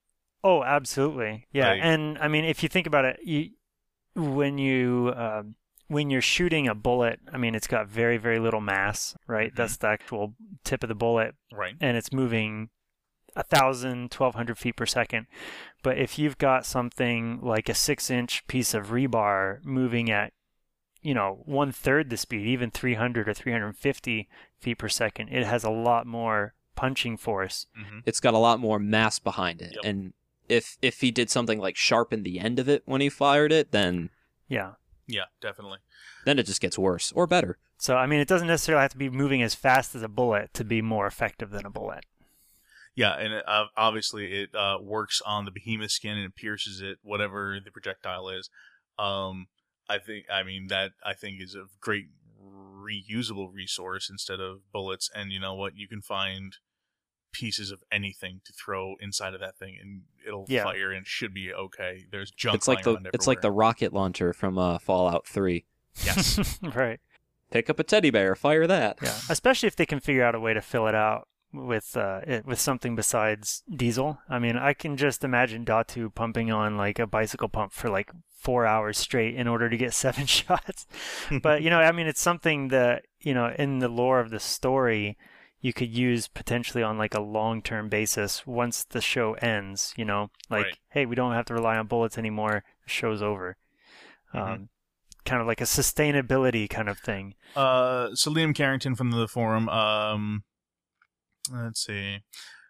Oh, 0.43 0.61
absolutely, 0.63 1.47
yeah. 1.53 1.69
Like- 1.69 1.81
and 1.83 2.17
I 2.17 2.27
mean 2.27 2.43
if 2.43 2.61
you 2.63 2.67
think 2.67 2.85
about 2.87 3.05
it, 3.05 3.19
you 3.23 3.51
when 4.15 4.57
you 4.57 5.13
um, 5.15 5.55
when 5.89 6.09
you're 6.09 6.21
shooting 6.21 6.67
a 6.67 6.73
bullet, 6.75 7.19
I 7.33 7.37
mean 7.37 7.53
it's 7.55 7.67
got 7.67 7.87
very 7.87 8.17
very 8.17 8.39
little 8.39 8.61
mass, 8.61 9.15
right? 9.27 9.51
Mhm. 9.51 9.55
That's 9.55 9.77
the 9.77 9.87
actual 9.87 10.35
tip 10.63 10.83
of 10.83 10.87
the 10.89 10.95
bullet. 10.95 11.35
Right. 11.51 11.75
and 11.81 11.97
it's 11.97 12.13
moving 12.13 12.69
a 13.35 13.43
thousand, 13.43 14.09
twelve 14.11 14.35
hundred 14.35 14.57
feet 14.57 14.75
per 14.77 14.85
second. 14.85 15.27
But 15.83 15.97
if 15.97 16.17
you've 16.17 16.37
got 16.37 16.65
something 16.65 17.39
like 17.41 17.69
a 17.69 17.73
six 17.75 18.09
inch 18.09 18.45
piece 18.47 18.73
of 18.73 18.87
rebar 18.87 19.63
moving 19.63 20.09
at, 20.09 20.33
you 21.01 21.13
know, 21.13 21.41
one 21.45 21.71
third 21.71 22.09
the 22.09 22.17
speed, 22.17 22.45
even 22.47 22.71
300 22.71 23.29
or 23.29 23.33
350 23.33 24.27
feet 24.59 24.77
per 24.77 24.89
second, 24.89 25.29
it 25.29 25.45
has 25.45 25.63
a 25.63 25.69
lot 25.69 26.05
more 26.07 26.53
punching 26.75 27.17
force. 27.17 27.67
hmm 27.75 27.99
It's 28.05 28.19
got 28.19 28.33
a 28.33 28.37
lot 28.39 28.59
more 28.59 28.79
mass 28.79 29.19
behind 29.19 29.61
it, 29.61 29.73
Yep. 29.75 29.85
and 29.85 30.13
if 30.49 30.77
if 30.81 31.01
he 31.01 31.11
did 31.11 31.29
something 31.29 31.59
like 31.59 31.75
sharpen 31.77 32.23
the 32.23 32.39
end 32.39 32.57
of 32.59 32.67
it 32.67 32.81
when 32.85 33.01
he 33.01 33.09
fired 33.09 33.51
it, 33.51 33.71
then 33.71 34.09
Yeah. 34.47 34.73
Yeah, 35.09 35.25
definitely. 35.41 35.79
then 36.23 36.37
it 36.37 36.45
just 36.45 36.61
gets 36.61 36.77
worse 36.77 37.11
or 37.13 37.25
better. 37.25 37.57
So, 37.77 37.97
I 37.97 38.05
mean, 38.05 38.19
it 38.19 38.27
doesn't 38.27 38.47
necessarily 38.47 38.83
have 38.83 38.91
to 38.91 38.97
be 38.97 39.09
moving 39.09 39.41
as 39.41 39.55
fast 39.55 39.95
as 39.95 40.03
a 40.03 40.07
bullet 40.07 40.53
to 40.53 40.63
be 40.63 40.81
more 40.81 41.07
effective 41.07 41.49
than 41.49 41.65
a 41.65 41.69
bullet. 41.71 42.05
Yeah, 42.95 43.13
and 43.13 43.33
it, 43.33 43.43
uh, 43.47 43.65
obviously 43.75 44.41
it 44.41 44.53
uh, 44.53 44.77
works 44.81 45.21
on 45.25 45.45
the 45.45 45.51
behemoth 45.51 45.91
skin 45.91 46.17
and 46.17 46.25
it 46.25 46.35
pierces 46.35 46.81
it, 46.81 46.99
whatever 47.01 47.57
the 47.63 47.71
projectile 47.71 48.29
is. 48.29 48.49
Um, 48.99 49.47
I 49.89 49.97
think, 49.97 50.25
I 50.31 50.43
mean, 50.43 50.67
that 50.67 50.91
I 51.03 51.13
think 51.13 51.41
is 51.41 51.55
a 51.55 51.65
great 51.79 52.07
reusable 52.39 53.51
resource 53.51 54.09
instead 54.09 54.39
of 54.39 54.71
bullets. 54.71 55.09
And 55.15 55.31
you 55.31 55.39
know 55.39 55.55
what? 55.55 55.75
You 55.75 55.87
can 55.87 56.01
find 56.01 56.57
pieces 57.31 57.71
of 57.71 57.83
anything 57.91 58.41
to 58.45 58.53
throw 58.53 58.95
inside 58.99 59.33
of 59.33 59.39
that 59.39 59.57
thing, 59.57 59.77
and 59.81 60.01
it'll 60.25 60.45
Yeah. 60.47 60.63
fire 60.63 60.91
and 60.91 61.05
should 61.05 61.33
be 61.33 61.53
okay. 61.53 62.05
There's 62.11 62.31
junk. 62.31 62.55
it's 62.55 62.67
like 62.67 62.83
the 62.83 62.93
lying 62.93 63.05
it's 63.13 63.27
like 63.27 63.41
the 63.41 63.51
rocket 63.51 63.93
launcher 63.93 64.33
from 64.33 64.57
uh, 64.57 64.79
Fallout 64.79 65.27
Three. 65.27 65.65
yes. 66.03 66.59
right. 66.75 66.99
Pick 67.51 67.69
up 67.69 67.79
a 67.79 67.83
teddy 67.83 68.09
bear, 68.11 68.35
fire 68.35 68.67
that. 68.67 68.99
Yeah. 69.01 69.15
Especially 69.29 69.67
if 69.67 69.75
they 69.75 69.85
can 69.85 69.99
figure 69.99 70.23
out 70.23 70.35
a 70.35 70.39
way 70.39 70.53
to 70.53 70.61
fill 70.61 70.87
it 70.87 70.93
out 70.95 71.27
with 71.51 71.97
uh, 71.97 72.21
it, 72.27 72.45
with 72.45 72.59
something 72.59 72.95
besides 72.95 73.63
diesel. 73.75 74.19
I 74.29 74.37
mean, 74.37 74.55
I 74.55 74.73
can 74.73 74.97
just 74.97 75.23
imagine 75.23 75.65
Datu 75.65 76.13
pumping 76.13 76.51
on 76.51 76.77
like 76.77 76.99
a 76.99 77.07
bicycle 77.07 77.49
pump 77.49 77.73
for 77.73 77.89
like 77.89 78.11
four 78.37 78.65
hours 78.67 78.97
straight 78.99 79.35
in 79.35 79.47
order 79.47 79.67
to 79.67 79.75
get 79.77 79.93
seven 80.05 80.27
shots. 80.27 80.85
but 81.41 81.63
you 81.63 81.69
know, 81.71 81.79
I 81.79 81.91
mean, 81.91 82.05
it's 82.07 82.21
something 82.21 82.67
that 82.67 83.05
you 83.19 83.33
know 83.33 83.51
in 83.57 83.79
the 83.79 83.89
lore 83.89 84.19
of 84.19 84.29
the 84.29 84.39
story 84.39 85.17
you 85.61 85.73
could 85.73 85.89
use 85.89 86.27
potentially 86.27 86.83
on 86.83 86.97
like 86.97 87.13
a 87.13 87.19
long-term 87.21 87.89
basis 87.89 88.45
once 88.47 88.83
the 88.83 89.01
show 89.01 89.33
ends. 89.35 89.93
You 89.97 90.05
know, 90.05 90.31
like 90.49 90.65
Right. 90.65 90.77
hey, 90.89 91.05
we 91.05 91.15
don't 91.15 91.33
have 91.33 91.45
to 91.45 91.53
rely 91.53 91.77
on 91.77 91.87
bullets 91.87 92.17
anymore. 92.17 92.63
The 92.83 92.89
show's 92.89 93.21
over. 93.21 93.57
Mhm. 94.33 94.39
Um, 94.41 94.69
kind 95.25 95.41
of 95.41 95.47
like 95.47 95.61
a 95.61 95.65
sustainability 95.65 96.69
kind 96.69 96.87
of 96.89 96.97
thing. 96.99 97.35
Uh, 97.55 98.09
so 98.15 98.31
Liam 98.31 98.55
Carrington 98.55 98.95
from 98.95 99.11
the 99.11 99.27
forum. 99.27 99.67
Um, 99.69 100.43
let's 101.51 101.83
see, 101.85 102.19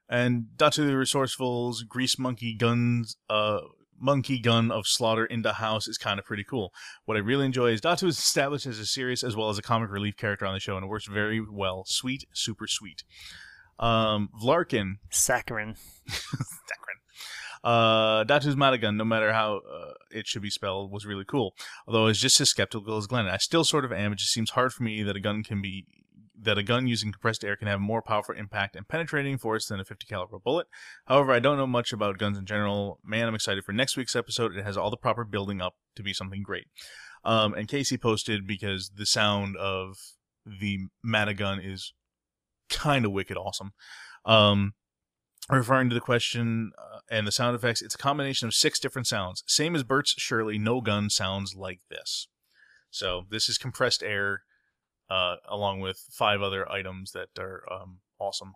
and 0.09 0.45
Datu 0.55 0.85
the 0.87 0.97
Resourceful's 0.97 1.83
Grease 1.83 2.17
Monkey 2.17 2.55
Guns. 2.55 3.17
Uh, 3.29 3.59
Monkey 3.99 4.39
Gun 4.39 4.71
of 4.71 4.87
Slaughter 4.87 5.25
in 5.25 5.41
the 5.41 5.53
House 5.53 5.87
is 5.87 5.97
kind 5.97 6.19
of 6.19 6.25
pretty 6.25 6.43
cool. 6.43 6.71
What 7.05 7.17
I 7.17 7.21
really 7.21 7.45
enjoy 7.45 7.71
is 7.71 7.81
Datu 7.81 8.07
is 8.07 8.17
established 8.17 8.65
as 8.65 8.79
a 8.79 8.85
serious 8.85 9.23
as 9.23 9.35
well 9.35 9.49
as 9.49 9.57
a 9.57 9.61
comic 9.61 9.89
relief 9.89 10.17
character 10.17 10.45
on 10.45 10.53
the 10.53 10.59
show, 10.59 10.75
and 10.75 10.85
it 10.85 10.89
works 10.89 11.07
very 11.07 11.39
well. 11.41 11.83
Sweet, 11.85 12.25
super 12.33 12.67
sweet. 12.67 13.03
Um, 13.79 14.29
Vlarkin 14.41 14.95
Saccharin. 15.11 15.77
Saccharin. 16.09 16.99
Uh, 17.63 18.23
Datu's 18.23 18.55
Matagun, 18.55 18.95
no 18.95 19.03
matter 19.03 19.33
how 19.33 19.57
uh, 19.57 19.93
it 20.11 20.27
should 20.27 20.41
be 20.41 20.49
spelled, 20.49 20.91
was 20.91 21.05
really 21.05 21.25
cool. 21.25 21.55
Although 21.87 22.03
I 22.03 22.07
was 22.07 22.19
just 22.19 22.39
as 22.39 22.49
skeptical 22.49 22.97
as 22.97 23.07
Glenn. 23.07 23.27
I 23.27 23.37
still 23.37 23.63
sort 23.63 23.85
of 23.85 23.91
am. 23.91 24.13
It 24.13 24.19
just 24.19 24.31
seems 24.31 24.51
hard 24.51 24.73
for 24.73 24.83
me 24.83 25.03
that 25.03 25.15
a 25.15 25.19
gun 25.19 25.43
can 25.43 25.61
be 25.61 25.85
that 26.41 26.57
a 26.57 26.63
gun 26.63 26.87
using 26.87 27.11
compressed 27.11 27.43
air 27.43 27.55
can 27.55 27.67
have 27.67 27.79
more 27.79 28.01
powerful 28.01 28.35
impact 28.35 28.75
and 28.75 28.87
penetrating 28.87 29.37
force 29.37 29.67
than 29.67 29.79
a 29.79 29.85
50 29.85 30.05
caliber 30.05 30.39
bullet. 30.39 30.67
However, 31.05 31.33
I 31.33 31.39
don't 31.39 31.57
know 31.57 31.67
much 31.67 31.91
about 31.91 32.17
guns 32.17 32.37
in 32.37 32.45
general. 32.45 32.99
Man, 33.03 33.27
I'm 33.27 33.35
excited 33.35 33.63
for 33.63 33.73
next 33.73 33.97
week's 33.97 34.15
episode. 34.15 34.55
It 34.55 34.65
has 34.65 34.77
all 34.77 34.89
the 34.89 34.97
proper 34.97 35.25
building 35.25 35.61
up 35.61 35.75
to 35.95 36.03
be 36.03 36.13
something 36.13 36.43
great. 36.43 36.67
Um, 37.23 37.53
and 37.53 37.67
KC 37.67 38.01
posted 38.01 38.47
because 38.47 38.91
the 38.95 39.05
sound 39.05 39.57
of 39.57 39.97
the 40.45 40.87
Matagun 41.05 41.59
is 41.63 41.93
kind 42.69 43.05
of 43.05 43.11
wicked 43.11 43.37
awesome. 43.37 43.73
Um, 44.25 44.73
referring 45.49 45.89
to 45.89 45.95
the 45.95 46.01
question 46.01 46.71
uh, 46.77 46.99
and 47.09 47.27
the 47.27 47.31
sound 47.31 47.55
effects, 47.55 47.81
it's 47.81 47.95
a 47.95 47.99
combination 47.99 48.47
of 48.47 48.53
six 48.53 48.79
different 48.79 49.07
sounds. 49.07 49.43
Same 49.47 49.75
as 49.75 49.83
Burt's 49.83 50.13
Shirley, 50.17 50.57
no 50.57 50.81
gun 50.81 51.09
sounds 51.09 51.55
like 51.55 51.81
this. 51.89 52.27
So 52.91 53.25
this 53.29 53.49
is 53.49 53.57
compressed 53.57 54.03
air, 54.03 54.43
uh, 55.09 55.35
along 55.47 55.79
with 55.79 56.03
five 56.11 56.41
other 56.41 56.69
items 56.71 57.11
that 57.11 57.29
are 57.37 57.63
um, 57.71 57.99
awesome. 58.19 58.53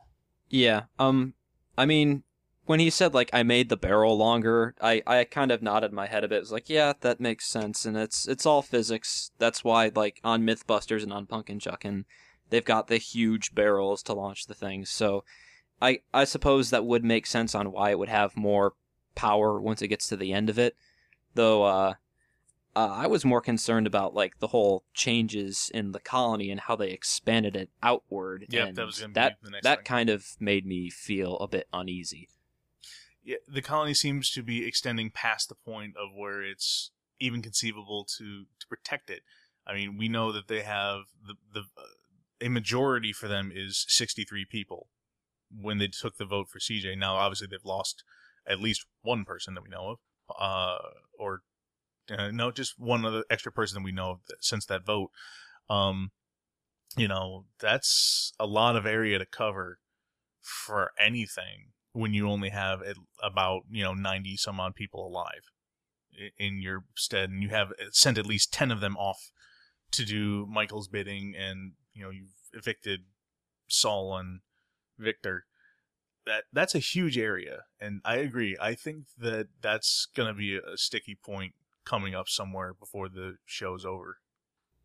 Yeah. 0.50 0.84
Um. 1.00 1.34
I 1.76 1.86
mean, 1.88 2.24
when 2.66 2.80
he 2.80 2.90
said 2.90 3.14
like 3.14 3.30
I 3.34 3.44
made 3.44 3.70
the 3.70 3.78
barrel 3.78 4.18
longer, 4.18 4.76
I, 4.82 5.02
I 5.06 5.24
kind 5.26 5.52
of 5.52 5.62
nodded 5.62 5.92
my 5.92 6.08
head 6.08 6.24
a 6.24 6.28
bit. 6.28 6.38
It 6.38 6.42
was 6.42 6.52
like, 6.52 6.70
yeah, 6.70 6.94
that 7.02 7.20
makes 7.20 7.46
sense, 7.46 7.86
and 7.86 7.98
it's 7.98 8.28
it's 8.28 8.46
all 8.46 8.62
physics. 8.62 9.32
That's 9.38 9.64
why 9.64 9.92
like 9.94 10.20
on 10.24 10.44
MythBusters 10.44 11.04
and 11.04 11.12
on 11.12 11.26
Pumpkin 11.26 11.60
Chuckin', 11.60 12.06
they've 12.50 12.64
got 12.64 12.88
the 12.88 12.98
huge 12.98 13.54
barrels 13.54 14.04
to 14.04 14.14
launch 14.14 14.46
the 14.46 14.54
things. 14.54 14.90
So 14.90 15.24
I 15.82 16.00
I 16.14 16.24
suppose 16.24 16.70
that 16.70 16.86
would 16.86 17.04
make 17.04 17.26
sense 17.26 17.54
on 17.54 17.72
why 17.72 17.92
it 17.92 18.00
would 18.00 18.10
have 18.10 18.38
more 18.38 18.74
power 19.16 19.60
once 19.60 19.82
it 19.82 19.90
gets 19.90 20.08
to 20.10 20.16
the 20.16 20.34
end 20.34 20.50
of 20.50 20.58
it. 20.58 20.76
Though 21.36 21.64
uh, 21.64 21.94
uh, 22.76 22.90
I 22.92 23.08
was 23.08 23.24
more 23.24 23.42
concerned 23.42 23.88
about 23.88 24.14
like 24.14 24.40
the 24.40 24.48
whole 24.48 24.84
changes 24.94 25.70
in 25.74 25.92
the 25.92 26.00
colony 26.00 26.50
and 26.50 26.60
how 26.60 26.76
they 26.76 26.90
expanded 26.90 27.56
it 27.56 27.70
outward. 27.82 28.46
Yep, 28.50 28.68
and 28.68 28.78
that 28.78 28.86
was 28.86 28.98
that 29.14 29.38
the 29.42 29.52
next 29.52 29.64
that 29.64 29.78
thing. 29.80 29.86
kind 29.86 30.10
of 30.10 30.26
made 30.40 30.66
me 30.66 30.90
feel 30.90 31.38
a 31.38 31.48
bit 31.48 31.68
uneasy. 31.72 32.30
yeah, 33.24 33.38
the 33.48 33.62
colony 33.62 33.94
seems 33.94 34.30
to 34.32 34.42
be 34.42 34.66
extending 34.66 35.12
past 35.12 35.50
the 35.50 35.56
point 35.56 35.96
of 35.98 36.10
where 36.16 36.42
it's 36.42 36.92
even 37.20 37.42
conceivable 37.42 38.06
to 38.18 38.46
to 38.60 38.68
protect 38.68 39.10
it. 39.10 39.22
I 39.66 39.76
mean, 39.76 39.98
we 39.98 40.10
know 40.10 40.32
that 40.32 40.48
they 40.48 40.62
have 40.62 41.04
the 41.26 41.36
the 41.54 41.62
uh, 41.78 41.84
a 42.42 42.50
majority 42.50 43.14
for 43.14 43.28
them 43.28 43.52
is 43.54 43.86
63 43.88 44.46
people 44.46 44.88
when 45.50 45.78
they 45.78 45.88
took 45.88 46.18
the 46.18 46.26
vote 46.26 46.50
for 46.50 46.60
CJ. 46.60 46.98
Now, 46.98 47.16
obviously, 47.16 47.48
they've 47.50 47.64
lost 47.64 48.04
at 48.46 48.60
least 48.60 48.86
one 49.02 49.24
person 49.24 49.54
that 49.54 49.64
we 49.64 49.70
know 49.70 49.92
of, 49.92 49.98
uh, 50.38 50.78
or 51.18 51.42
uh, 52.12 52.32
no, 52.32 52.52
just 52.52 52.80
one 52.80 53.06
other 53.06 53.24
extra 53.30 53.52
person 53.52 53.76
that 53.76 53.86
we 53.86 53.92
know 53.92 54.20
since 54.40 54.66
that 54.66 54.86
vote. 54.86 55.10
Um, 55.70 56.12
you 56.98 57.08
know, 57.08 57.46
that's 57.60 58.34
a 58.40 58.46
lot 58.46 58.76
of 58.76 58.86
area 58.86 59.18
to 59.18 59.26
cover 59.26 59.80
for 60.42 60.92
anything 61.00 61.72
when 61.94 62.14
you 62.14 62.30
only 62.30 62.50
have 62.50 62.82
about 63.22 63.62
you 63.70 63.84
know 63.84 63.94
90 63.94 64.36
some 64.38 64.60
odd 64.60 64.76
people 64.76 65.08
alive 65.08 65.52
in 66.38 66.62
your 66.62 66.84
stead 66.96 67.30
and 67.30 67.42
you 67.42 67.50
have 67.50 67.72
sent 67.92 68.18
at 68.18 68.26
least 68.26 68.52
10 68.52 68.72
of 68.72 68.82
them 68.82 68.98
off 68.98 69.32
to 69.92 70.04
do 70.04 70.46
michael's 70.48 70.88
bidding 70.88 71.34
and 71.38 71.74
you 71.94 72.04
know 72.04 72.10
you've 72.10 72.34
evicted 72.52 73.02
saul 73.68 74.18
and 74.18 74.42
victor 75.00 75.46
that 76.26 76.44
that's 76.52 76.76
a 76.76 76.80
huge 76.80 77.18
area 77.18 77.62
and 77.80 78.02
i 78.04 78.16
agree 78.16 78.58
i 78.60 78.74
think 78.74 79.06
that 79.18 79.48
that's 79.62 80.08
going 80.16 80.28
to 80.28 80.34
be 80.34 80.58
a 80.58 80.78
sticky 80.78 81.16
point 81.24 81.54
coming 81.86 82.16
up 82.16 82.28
somewhere 82.28 82.74
before 82.74 83.10
the 83.10 83.36
show's 83.46 83.86
over 83.86 84.18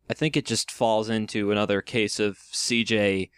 I 0.09 0.13
think 0.15 0.35
it 0.35 0.45
just 0.45 0.71
falls 0.71 1.07
into 1.07 1.51
another 1.51 1.81
case 1.81 2.19
of 2.19 2.37
CJ. 2.51 3.29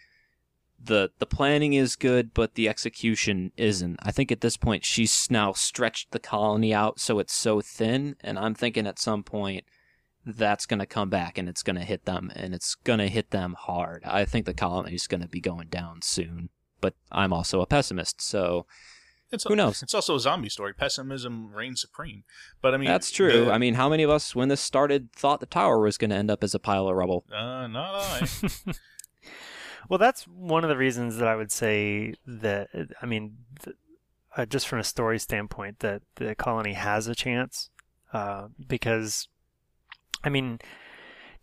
The 0.82 1.10
the 1.18 1.26
planning 1.26 1.74
is 1.74 1.96
good, 1.96 2.32
but 2.32 2.54
the 2.54 2.68
execution 2.68 3.52
isn't. 3.56 3.98
I 4.02 4.10
think 4.10 4.32
at 4.32 4.40
this 4.40 4.56
point 4.56 4.84
she's 4.84 5.30
now 5.30 5.52
stretched 5.52 6.10
the 6.10 6.18
colony 6.18 6.72
out 6.72 6.98
so 6.98 7.18
it's 7.18 7.34
so 7.34 7.60
thin, 7.60 8.16
and 8.22 8.38
I'm 8.38 8.54
thinking 8.54 8.86
at 8.86 8.98
some 8.98 9.22
point 9.22 9.64
that's 10.24 10.66
going 10.66 10.78
to 10.78 10.86
come 10.86 11.10
back 11.10 11.36
and 11.36 11.48
it's 11.48 11.62
going 11.62 11.76
to 11.76 11.84
hit 11.84 12.06
them, 12.06 12.32
and 12.34 12.54
it's 12.54 12.74
going 12.74 13.00
to 13.00 13.08
hit 13.08 13.30
them 13.30 13.54
hard. 13.58 14.02
I 14.04 14.24
think 14.24 14.46
the 14.46 14.54
colony 14.54 14.94
is 14.94 15.06
going 15.06 15.20
to 15.20 15.28
be 15.28 15.40
going 15.40 15.68
down 15.68 16.00
soon, 16.00 16.48
but 16.80 16.94
I'm 17.12 17.32
also 17.32 17.60
a 17.60 17.66
pessimist, 17.66 18.22
so 18.22 18.66
it's 19.32 19.44
Who 19.44 19.56
knows? 19.56 19.82
it's 19.82 19.94
also 19.94 20.14
a 20.16 20.20
zombie 20.20 20.48
story 20.48 20.72
pessimism 20.74 21.52
reigns 21.52 21.80
supreme 21.80 22.24
but 22.60 22.74
i 22.74 22.76
mean 22.76 22.88
that's 22.88 23.10
true. 23.10 23.46
the- 23.46 23.52
I 23.52 23.58
mean, 23.58 23.74
how 23.74 23.88
many 23.88 24.02
of 24.02 24.10
us, 24.10 24.34
when 24.34 24.48
this 24.48 24.60
started, 24.60 25.12
thought 25.12 25.40
the 25.40 25.46
tower 25.46 25.80
was 25.80 25.96
going 25.98 26.10
to 26.10 26.16
end 26.16 26.30
up 26.30 26.44
as 26.44 26.54
a 26.54 26.58
pile 26.58 26.88
of 26.88 26.94
rubble? 26.96 27.24
uh, 27.32 27.66
not 27.66 27.94
i 27.94 28.26
Well, 29.88 29.98
that's 29.98 30.24
one 30.24 30.62
of 30.64 30.70
the 30.70 30.76
reasons 30.76 31.16
that 31.16 31.28
I 31.28 31.36
would 31.36 31.50
say 31.52 32.14
that 32.26 32.68
I 33.02 33.06
mean, 33.06 33.36
th- 33.62 33.76
uh, 34.36 34.46
just 34.46 34.66
from 34.68 34.78
a 34.78 34.84
story 34.84 35.18
standpoint, 35.18 35.80
that 35.80 36.02
the 36.14 36.34
colony 36.34 36.72
has 36.74 37.08
a 37.08 37.14
chance, 37.14 37.68
uh, 38.12 38.46
because, 38.66 39.28
I 40.24 40.28
mean, 40.30 40.60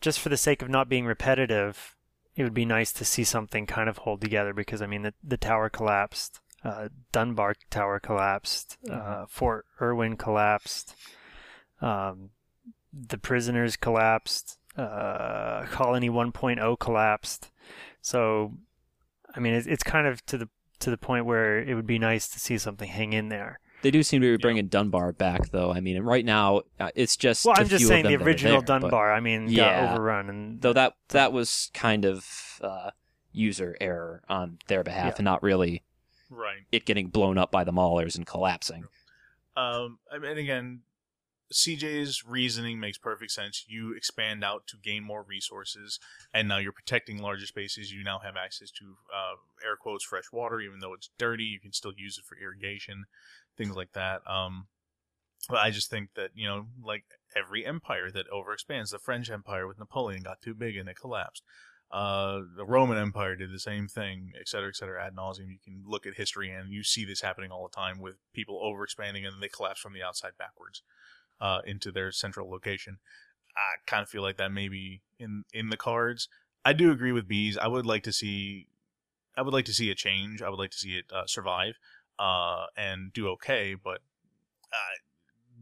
just 0.02 0.20
for 0.20 0.30
the 0.30 0.38
sake 0.38 0.62
of 0.62 0.70
not 0.70 0.90
being 0.90 1.06
repetitive, 1.06 1.96
it 2.36 2.44
would 2.44 2.54
be 2.54 2.66
nice 2.66 2.92
to 2.94 3.06
see 3.06 3.24
something 3.26 3.68
kind 3.68 3.90
of 3.90 4.00
hold 4.00 4.22
together. 4.22 4.54
Because 4.54 4.82
I 4.82 4.88
mean, 4.88 5.04
the 5.04 5.14
the 5.24 5.38
tower 5.38 5.70
collapsed, 5.70 6.40
uh, 6.64 6.90
Dunbar 7.12 7.56
Tower 7.70 8.00
collapsed, 8.00 8.78
uh, 8.90 9.26
Fort 9.28 9.66
Irwin 9.82 10.18
collapsed, 10.18 10.96
um, 11.82 12.30
the 12.94 13.18
prisoners 13.18 13.76
collapsed, 13.78 14.58
uh, 14.78 15.66
Colony 15.72 16.10
1.0 16.10 16.80
collapsed. 16.80 17.52
So, 18.02 18.54
I 19.36 19.40
mean, 19.40 19.54
it's, 19.54 19.68
it's 19.68 19.84
kind 19.84 20.08
of 20.08 20.26
to 20.28 20.38
the 20.38 20.50
to 20.80 20.90
the 20.90 20.98
point 20.98 21.26
where 21.26 21.60
it 21.60 21.76
would 21.76 21.86
be 21.88 22.00
nice 22.00 22.30
to 22.30 22.40
see 22.40 22.58
something 22.58 22.88
hang 22.90 23.12
in 23.12 23.28
there. 23.30 23.60
They 23.82 23.92
do 23.92 24.02
seem 24.04 24.22
to 24.22 24.38
be 24.38 24.42
bringing 24.42 24.68
Dunbar 24.68 25.12
back, 25.14 25.50
though. 25.52 25.72
I 25.72 25.80
mean, 25.82 25.98
and 25.98 26.06
right 26.06 26.24
now 26.26 26.62
uh, 26.80 26.90
it's 26.96 27.16
just. 27.16 27.46
Well, 27.46 27.56
I'm 27.58 27.68
just 27.68 27.86
saying 27.88 28.04
the 28.04 28.12
them 28.12 28.20
that 28.20 28.26
are 28.26 28.28
original 28.30 28.62
there, 28.62 28.80
Dunbar. 28.80 29.12
I 29.14 29.20
mean, 29.20 29.48
Yeah. 29.50 29.86
got 29.86 29.94
overrun, 29.94 30.30
and 30.30 30.62
though 30.62 30.74
that 30.74 30.94
that 31.10 31.32
was 31.32 31.70
kind 31.74 32.06
of 32.06 32.60
uh, 32.62 32.92
user 33.32 33.78
error 33.80 34.24
on 34.28 34.58
their 34.68 34.84
behalf, 34.84 35.06
Yeah. 35.08 35.14
and 35.18 35.26
not 35.26 35.44
really 35.44 35.84
right 36.30 36.62
it 36.72 36.86
getting 36.86 37.08
blown 37.08 37.38
up 37.38 37.52
by 37.52 37.64
the 37.64 37.72
maulers 37.72 38.16
and 38.16 38.26
collapsing. 38.26 38.86
Um, 39.58 40.00
I 40.12 40.20
mean, 40.20 40.38
again, 40.38 40.82
CJ's 41.52 42.26
reasoning 42.26 42.80
makes 42.80 42.98
perfect 42.98 43.32
sense. 43.32 43.66
You 43.68 43.94
expand 43.94 44.44
out 44.44 44.68
to 44.68 44.78
gain 44.78 45.04
more 45.04 45.24
resources, 45.24 46.00
and 46.34 46.48
now 46.48 46.58
you're 46.58 46.72
protecting 46.72 47.22
larger 47.22 47.48
spaces. 47.48 47.92
You 47.92 48.04
now 48.04 48.20
have 48.20 48.36
access 48.38 48.70
to 48.72 48.96
uh, 49.14 49.36
air 49.66 49.76
quotes 49.76 50.06
fresh 50.06 50.32
water, 50.32 50.62
even 50.62 50.80
though 50.80 50.94
it's 50.94 51.10
dirty. 51.18 51.46
You 51.46 51.60
can 51.60 51.74
still 51.74 51.94
use 51.96 52.18
it 52.18 52.26
for 52.26 52.38
irrigation, 52.38 53.06
things 53.58 53.76
like 53.76 53.94
that. 53.94 54.22
Um, 54.28 54.68
but 55.50 55.58
I 55.58 55.72
just 55.72 55.90
think 55.90 56.10
that 56.16 56.32
you 56.36 56.48
know, 56.48 56.68
like 56.84 57.06
every 57.36 57.66
empire 57.66 58.12
that 58.12 58.30
overexpands, 58.30 58.92
the 58.92 59.00
French 59.00 59.32
Empire 59.32 59.68
with 59.68 59.80
Napoleon 59.80 60.22
got 60.22 60.42
too 60.42 60.54
big 60.54 60.78
and 60.78 60.88
it 60.88 60.98
collapsed. 61.00 61.44
Uh, 61.92 62.42
the 62.56 62.66
Roman 62.66 62.98
Empire 62.98 63.36
did 63.36 63.52
the 63.52 63.60
same 63.60 63.88
thing, 63.88 64.34
et 64.40 64.48
cetera, 64.48 64.70
et 64.70 64.76
cetera, 64.76 65.04
ad 65.04 65.16
nauseum. 65.16 65.50
You 65.50 65.58
can 65.64 65.84
look 65.88 66.06
at 66.06 66.14
history 66.14 66.52
and 66.52 66.72
you 66.72 66.84
see 66.84 67.04
this 67.04 67.22
happening 67.22 67.52
all 67.52 67.68
the 67.68 67.76
time 67.76 68.00
with 68.00 68.18
people 68.32 68.62
overexpanding 68.62 69.26
and 69.26 69.34
then 69.34 69.40
they 69.42 69.48
collapse 69.48 69.80
from 69.80 69.94
the 69.94 70.04
outside 70.04 70.34
backwards 70.38 70.84
uh, 71.42 71.62
into 71.66 71.92
their 71.92 72.12
central 72.12 72.50
location. 72.50 73.00
I 73.56 73.82
kind 73.88 74.04
of 74.04 74.10
feel 74.10 74.22
like 74.22 74.38
that 74.38 74.52
may 74.52 74.70
be 74.70 75.02
in 75.18 75.44
in 75.52 75.70
the 75.70 75.78
cards. 75.78 76.30
I 76.64 76.74
do 76.74 76.92
agree 76.92 77.12
with 77.12 77.28
bees. 77.28 77.58
I 77.58 77.68
would 77.68 77.86
like 77.86 78.04
to 78.04 78.14
see, 78.14 78.68
I 79.36 79.42
would 79.42 79.54
like 79.54 79.66
to 79.66 79.74
see 79.74 79.90
a 79.90 79.96
change. 79.96 80.42
I 80.42 80.50
would 80.50 80.60
like 80.60 80.72
to 80.72 80.78
see 80.78 80.92
it 80.92 81.06
uh, 81.12 81.26
survive 81.26 81.80
uh, 82.20 82.66
and 82.78 83.12
do 83.12 83.28
okay. 83.30 83.76
But 83.82 84.02
uh, 84.72 84.96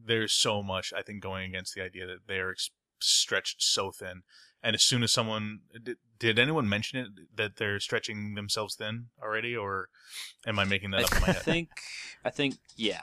there's 0.06 0.34
so 0.34 0.62
much 0.62 0.92
I 0.96 1.02
think 1.02 1.24
going 1.24 1.50
against 1.50 1.74
the 1.74 1.84
idea 1.84 2.06
that 2.08 2.28
they're 2.28 2.52
ex- 2.52 2.72
stretched 3.00 3.64
so 3.64 3.92
thin. 3.92 4.24
And 4.68 4.76
as 4.76 4.84
soon 4.84 5.02
as 5.02 5.14
someone 5.14 5.60
did, 5.82 5.96
did 6.20 6.38
anyone 6.38 6.68
mention 6.68 7.00
it 7.00 7.08
that 7.38 7.56
they're 7.56 7.80
stretching 7.80 8.36
themselves 8.36 8.76
thin 8.76 9.06
already, 9.24 9.56
or 9.56 9.88
am 10.46 10.60
I 10.60 10.66
making 10.66 10.92
that 10.92 11.06
up 11.06 11.16
in 11.16 11.22
my 11.22 11.28
I 11.30 11.34
think, 11.36 11.70
I 12.26 12.30
think, 12.32 12.56
yeah. 12.76 13.00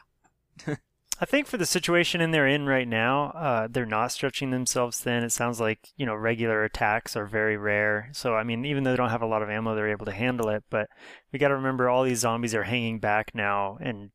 I 0.66 1.24
think 1.24 1.46
for 1.46 1.56
the 1.56 1.64
situation 1.64 2.20
in 2.20 2.32
they're 2.32 2.46
in 2.46 2.66
right 2.66 2.86
now, 2.86 3.30
uh, 3.30 3.68
they're 3.70 3.86
not 3.86 4.12
stretching 4.12 4.50
themselves 4.50 5.00
thin. 5.00 5.24
It 5.24 5.32
sounds 5.32 5.58
like 5.58 5.88
you 5.96 6.04
know 6.04 6.14
regular 6.14 6.64
attacks 6.64 7.16
are 7.16 7.24
very 7.24 7.56
rare. 7.56 8.10
So 8.12 8.34
I 8.34 8.42
mean, 8.42 8.66
even 8.66 8.84
though 8.84 8.90
they 8.90 8.98
don't 8.98 9.08
have 9.08 9.22
a 9.22 9.26
lot 9.26 9.40
of 9.40 9.48
ammo, 9.48 9.74
they're 9.74 9.90
able 9.90 10.04
to 10.04 10.12
handle 10.12 10.50
it. 10.50 10.64
But 10.68 10.90
we 11.32 11.38
got 11.38 11.48
to 11.48 11.56
remember 11.56 11.88
all 11.88 12.04
these 12.04 12.18
zombies 12.18 12.54
are 12.54 12.64
hanging 12.64 12.98
back 12.98 13.30
now, 13.34 13.78
and 13.80 14.10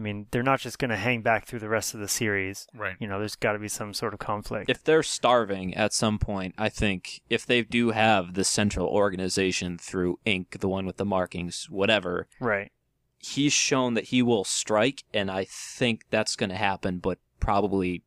I 0.00 0.02
mean 0.02 0.28
they're 0.30 0.42
not 0.42 0.60
just 0.60 0.78
going 0.78 0.88
to 0.88 0.96
hang 0.96 1.20
back 1.20 1.44
through 1.44 1.58
the 1.58 1.68
rest 1.68 1.92
of 1.92 2.00
the 2.00 2.08
series. 2.08 2.66
right. 2.74 2.96
You 2.98 3.06
know, 3.06 3.18
there's 3.18 3.36
got 3.36 3.52
to 3.52 3.58
be 3.58 3.68
some 3.68 3.92
sort 3.92 4.14
of 4.14 4.18
conflict. 4.18 4.70
If 4.70 4.82
they're 4.82 5.02
starving 5.02 5.74
at 5.74 5.92
some 5.92 6.18
point, 6.18 6.54
I 6.56 6.70
think 6.70 7.20
if 7.28 7.44
they 7.44 7.60
do 7.60 7.90
have 7.90 8.32
the 8.32 8.42
central 8.44 8.86
organization 8.86 9.76
through 9.76 10.18
Ink., 10.24 10.56
the 10.60 10.68
one 10.68 10.86
with 10.86 10.96
the 10.96 11.04
markings, 11.04 11.68
whatever, 11.68 12.28
right. 12.40 12.72
he's 13.18 13.52
shown 13.52 13.92
that 13.92 14.04
he 14.04 14.22
will 14.22 14.44
strike, 14.44 15.04
and 15.12 15.30
I 15.30 15.44
think 15.44 16.06
that's 16.08 16.34
going 16.34 16.50
to 16.50 16.56
happen, 16.56 16.96
but 16.96 17.18
probably 17.38 18.02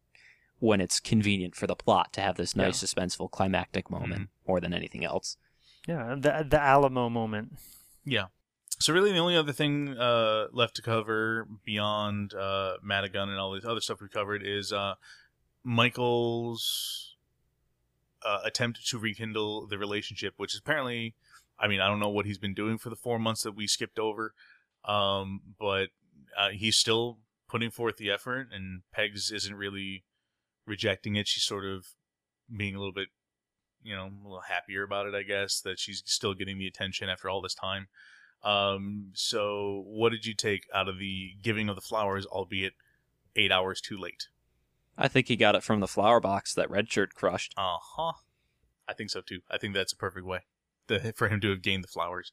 when 0.57 0.81
it's 0.81 0.99
convenient 0.99 1.55
for 1.55 1.67
the 1.67 1.75
plot 1.75 2.11
to 2.13 2.21
have 2.21 2.37
this 2.37 2.55
nice, 2.55 2.83
suspenseful, 2.83 3.29
climactic 3.29 3.91
moment 3.91 4.13
mm-hmm. 4.13 4.47
more 4.47 4.59
than 4.59 4.73
anything 4.73 5.05
else. 5.05 5.37
Yeah, 5.87 6.15
the 6.17 6.43
the 6.49 6.59
Alamo 6.59 7.07
moment. 7.09 7.53
Yeah. 8.03 8.27
So 8.83 8.91
really, 8.91 9.13
the 9.13 9.19
only 9.19 9.37
other 9.37 9.53
thing 9.53 9.97
uh, 9.97 10.47
left 10.51 10.75
to 10.75 10.81
cover 10.81 11.47
beyond 11.63 12.33
uh, 12.33 12.73
Matagun 12.85 13.29
and 13.29 13.39
all 13.39 13.53
this 13.53 13.63
other 13.63 13.79
stuff 13.79 14.01
we 14.01 14.09
covered 14.09 14.45
is 14.45 14.73
uh, 14.73 14.95
Michael's 15.63 17.15
uh, 18.25 18.39
attempt 18.43 18.85
to 18.89 18.97
rekindle 18.97 19.67
the 19.67 19.77
relationship, 19.77 20.33
which 20.35 20.53
is 20.53 20.59
apparently, 20.59 21.15
I 21.57 21.69
mean, 21.69 21.79
I 21.79 21.87
don't 21.87 22.01
know 22.01 22.09
what 22.09 22.25
he's 22.25 22.37
been 22.37 22.53
doing 22.53 22.77
for 22.77 22.89
the 22.89 22.97
four 22.97 23.19
months 23.19 23.43
that 23.43 23.55
we 23.55 23.67
skipped 23.67 23.99
over, 23.99 24.33
um, 24.83 25.39
but 25.57 25.87
uh, 26.37 26.49
he's 26.49 26.75
still 26.75 27.19
putting 27.47 27.71
forth 27.71 27.95
the 27.95 28.11
effort, 28.11 28.49
and 28.51 28.81
Pegs 28.91 29.31
isn't 29.31 29.55
really 29.55 30.03
rejecting 30.67 31.15
it. 31.15 31.29
She's 31.29 31.45
sort 31.45 31.63
of 31.63 31.87
being 32.53 32.75
a 32.75 32.79
little 32.79 32.91
bit, 32.91 33.07
you 33.81 33.95
know, 33.95 34.07
a 34.07 34.27
little 34.27 34.43
happier 34.49 34.83
about 34.83 35.07
it, 35.07 35.15
I 35.15 35.23
guess, 35.23 35.61
that 35.61 35.79
she's 35.79 36.03
still 36.05 36.33
getting 36.33 36.57
the 36.57 36.67
attention 36.67 37.07
after 37.07 37.29
all 37.29 37.41
this 37.41 37.55
time. 37.55 37.87
Um, 38.43 39.11
so 39.13 39.83
what 39.87 40.11
did 40.11 40.25
you 40.25 40.33
take 40.35 40.65
out 40.73 40.89
of 40.89 40.99
the 40.99 41.31
giving 41.41 41.69
of 41.69 41.75
the 41.75 41.81
flowers, 41.81 42.25
albeit 42.25 42.73
eight 43.35 43.51
hours 43.51 43.79
too 43.81 43.97
late? 43.97 44.27
I 44.97 45.07
think 45.07 45.27
he 45.27 45.35
got 45.35 45.55
it 45.55 45.63
from 45.63 45.79
the 45.79 45.87
flower 45.87 46.19
box 46.19 46.53
that 46.53 46.69
Red 46.69 46.91
Shirt 46.91 47.15
crushed. 47.15 47.53
Uh 47.57 47.77
huh. 47.81 48.13
I 48.87 48.93
think 48.93 49.09
so 49.09 49.21
too. 49.21 49.39
I 49.49 49.57
think 49.57 49.73
that's 49.73 49.93
a 49.93 49.95
perfect 49.97 50.25
way 50.25 50.39
to, 50.89 51.13
for 51.15 51.29
him 51.29 51.39
to 51.41 51.49
have 51.49 51.61
gained 51.61 51.83
the 51.83 51.87
flowers. 51.89 52.31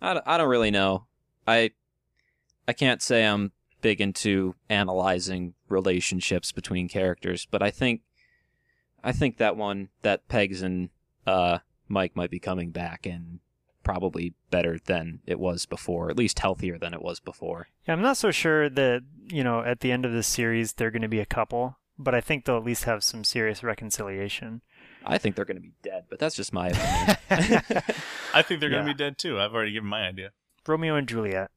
I, 0.00 0.14
don't- 0.14 0.28
I 0.28 0.36
don't 0.36 0.48
really 0.48 0.70
know. 0.70 1.06
I 1.46 1.70
I 2.68 2.72
can't 2.74 3.02
say 3.02 3.24
I'm 3.26 3.52
big 3.80 4.00
into 4.00 4.54
analyzing 4.68 5.54
relationships 5.68 6.52
between 6.52 6.88
characters, 6.88 7.46
but 7.50 7.62
I 7.62 7.70
think 7.70 8.02
I 9.02 9.12
think 9.12 9.38
that 9.38 9.56
one 9.56 9.88
that 10.02 10.28
Pegs 10.28 10.60
and 10.62 10.90
uh, 11.26 11.58
Mike 11.88 12.14
might 12.14 12.30
be 12.30 12.38
coming 12.38 12.70
back 12.70 13.06
and 13.06 13.40
probably 13.82 14.34
better 14.50 14.78
than 14.84 15.20
it 15.26 15.38
was 15.40 15.66
before, 15.66 16.10
at 16.10 16.16
least 16.16 16.38
healthier 16.38 16.78
than 16.78 16.94
it 16.94 17.02
was 17.02 17.20
before. 17.20 17.68
Yeah, 17.86 17.94
I'm 17.94 18.02
not 18.02 18.16
so 18.16 18.30
sure 18.30 18.68
that, 18.68 19.02
you 19.28 19.42
know, 19.44 19.62
at 19.62 19.80
the 19.80 19.92
end 19.92 20.04
of 20.04 20.12
this 20.12 20.26
series 20.26 20.74
they're 20.74 20.90
going 20.90 21.02
to 21.02 21.08
be 21.08 21.20
a 21.20 21.26
couple, 21.26 21.78
but 21.98 22.14
I 22.14 22.20
think 22.20 22.44
they'll 22.44 22.56
at 22.58 22.64
least 22.64 22.84
have 22.84 23.02
some 23.04 23.24
serious 23.24 23.62
reconciliation. 23.62 24.62
I 25.04 25.18
think 25.18 25.34
they're 25.34 25.44
going 25.44 25.56
to 25.56 25.62
be 25.62 25.72
dead, 25.82 26.04
but 26.10 26.18
that's 26.18 26.36
just 26.36 26.52
my 26.52 26.68
opinion. 27.28 27.62
I 28.34 28.42
think 28.42 28.60
they're 28.60 28.70
going 28.70 28.86
to 28.86 28.92
be 28.92 28.96
dead 28.96 29.18
too. 29.18 29.40
I've 29.40 29.54
already 29.54 29.72
given 29.72 29.88
my 29.88 30.06
idea. 30.06 30.30
Romeo 30.66 30.94
and 30.94 31.08
Juliet. 31.08 31.50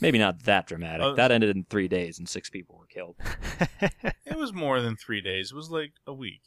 Maybe 0.00 0.18
not 0.18 0.44
that 0.44 0.66
dramatic. 0.66 1.02
Oh. 1.02 1.14
that 1.14 1.30
ended 1.30 1.56
in 1.56 1.64
three 1.64 1.88
days 1.88 2.18
and 2.18 2.28
six 2.28 2.50
people 2.50 2.78
were 2.78 2.86
killed. 2.86 3.16
It 4.28 4.36
was 4.38 4.52
more 4.52 4.80
than 4.82 4.96
three 4.96 5.22
days. 5.22 5.52
It 5.52 5.54
was 5.54 5.70
like 5.70 5.92
a 6.06 6.12
week. 6.12 6.42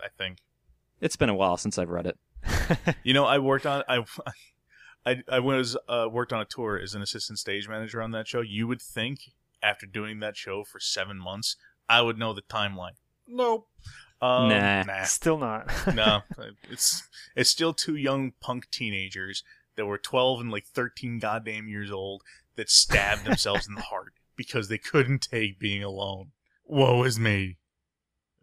I 0.00 0.08
think. 0.16 0.38
It's 1.00 1.16
been 1.16 1.30
a 1.30 1.34
while 1.34 1.56
since 1.56 1.78
I've 1.78 1.88
read 1.88 2.06
it. 2.06 2.16
You 3.04 3.14
know, 3.14 3.24
I 3.24 3.38
worked 3.38 3.66
on 3.66 3.82
I. 3.88 4.04
I, 5.06 5.22
I 5.30 5.38
was 5.38 5.74
uh, 5.88 6.06
worked 6.10 6.34
on 6.34 6.40
a 6.40 6.44
tour 6.44 6.78
as 6.78 6.94
an 6.94 7.00
assistant 7.00 7.38
stage 7.38 7.66
manager 7.66 8.02
on 8.02 8.10
that 8.10 8.28
show. 8.28 8.42
You 8.42 8.66
would 8.66 8.82
think 8.82 9.20
after 9.62 9.86
doing 9.86 10.20
that 10.20 10.36
show 10.36 10.64
for 10.64 10.80
seven 10.80 11.18
months, 11.18 11.56
I 11.88 12.02
would 12.02 12.18
know 12.18 12.34
the 12.34 12.42
timeline. 12.42 12.96
Nope. 13.26 13.68
Um, 14.20 14.48
Nah. 14.48 14.82
nah. 14.82 15.04
Still 15.04 15.38
not. 15.38 15.70
no, 15.94 16.22
it's 16.70 17.08
it's 17.34 17.48
still 17.48 17.72
two 17.72 17.96
young 17.96 18.32
punk 18.40 18.70
teenagers 18.70 19.44
that 19.76 19.86
were 19.86 19.96
12 19.96 20.40
and 20.42 20.50
like 20.50 20.66
13 20.66 21.20
goddamn 21.20 21.68
years 21.68 21.90
old 21.90 22.22
that 22.56 22.68
stabbed 22.68 23.24
themselves 23.24 23.66
in 23.66 23.76
the 23.76 23.82
heart 23.82 24.12
because 24.36 24.68
they 24.68 24.78
couldn't 24.78 25.22
take 25.22 25.58
being 25.58 25.82
alone. 25.82 26.32
Woe 26.64 27.04
is 27.04 27.18
me. 27.18 27.56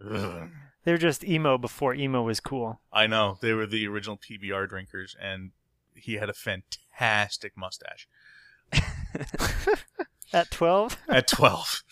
Ugh. 0.03 0.49
They're 0.85 0.97
just 0.97 1.23
emo 1.23 1.57
before 1.57 1.93
emo 1.93 2.21
was 2.23 2.39
cool. 2.39 2.79
I 2.93 3.07
know 3.07 3.37
they 3.41 3.53
were 3.53 3.65
the 3.65 3.87
original 3.87 4.17
PBR 4.17 4.69
drinkers, 4.69 5.15
and 5.21 5.51
he 5.95 6.13
had 6.13 6.29
a 6.29 6.33
fantastic 6.33 7.57
mustache 7.57 8.07
At 10.33 10.51
12? 10.51 10.97
at 11.07 11.27
12. 11.27 11.83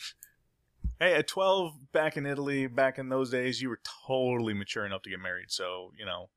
hey, 1.00 1.14
at 1.16 1.28
12, 1.28 1.92
back 1.92 2.18
in 2.18 2.26
Italy, 2.26 2.68
back 2.68 2.98
in 3.00 3.10
those 3.10 3.30
days, 3.30 3.62
you 3.62 3.70
were 3.70 3.80
totally 4.08 4.54
mature 4.54 4.86
enough 4.86 5.02
to 5.04 5.10
get 5.10 5.20
married. 5.20 5.50
So 5.50 5.92
you 5.98 6.06
know, 6.06 6.30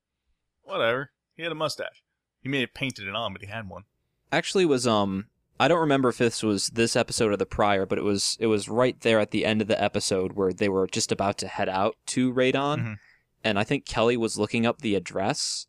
whatever. 0.62 1.11
He 1.36 1.42
had 1.42 1.52
a 1.52 1.57
mustache. 1.57 2.02
He 2.40 2.48
may 2.48 2.61
have 2.61 2.72
painted 2.74 3.07
it 3.09 3.14
on, 3.14 3.32
but 3.32 3.42
he 3.42 3.48
had 3.48 3.68
one. 3.68 3.84
actually 4.32 4.64
was 4.64 4.86
um 4.86 5.26
I 5.59 5.68
don't 5.68 5.80
remember 5.80 6.09
if 6.11 6.18
this 6.18 6.42
was 6.42 6.68
this 6.68 6.96
episode 6.96 7.32
or 7.32 7.36
the 7.36 7.46
prior, 7.46 7.86
but 7.86 7.98
it 7.98 8.04
was 8.04 8.36
it 8.40 8.46
was 8.46 8.68
right 8.68 8.98
there 9.00 9.18
at 9.20 9.30
the 9.30 9.44
end 9.46 9.62
of 9.62 9.68
the 9.68 9.82
episode 9.82 10.32
where 10.32 10.52
they 10.52 10.68
were 10.68 10.86
just 10.86 11.11
about 11.12 11.38
to 11.38 11.48
head 11.48 11.68
out 11.68 11.96
to 12.09 12.32
Radon, 12.32 12.78
Mhm. 12.78 12.98
and 13.44 13.59
I 13.59 13.64
think 13.64 13.86
Kelly 13.86 14.16
was 14.16 14.38
looking 14.38 14.66
up 14.66 14.80
the 14.82 14.94
address. 14.94 15.66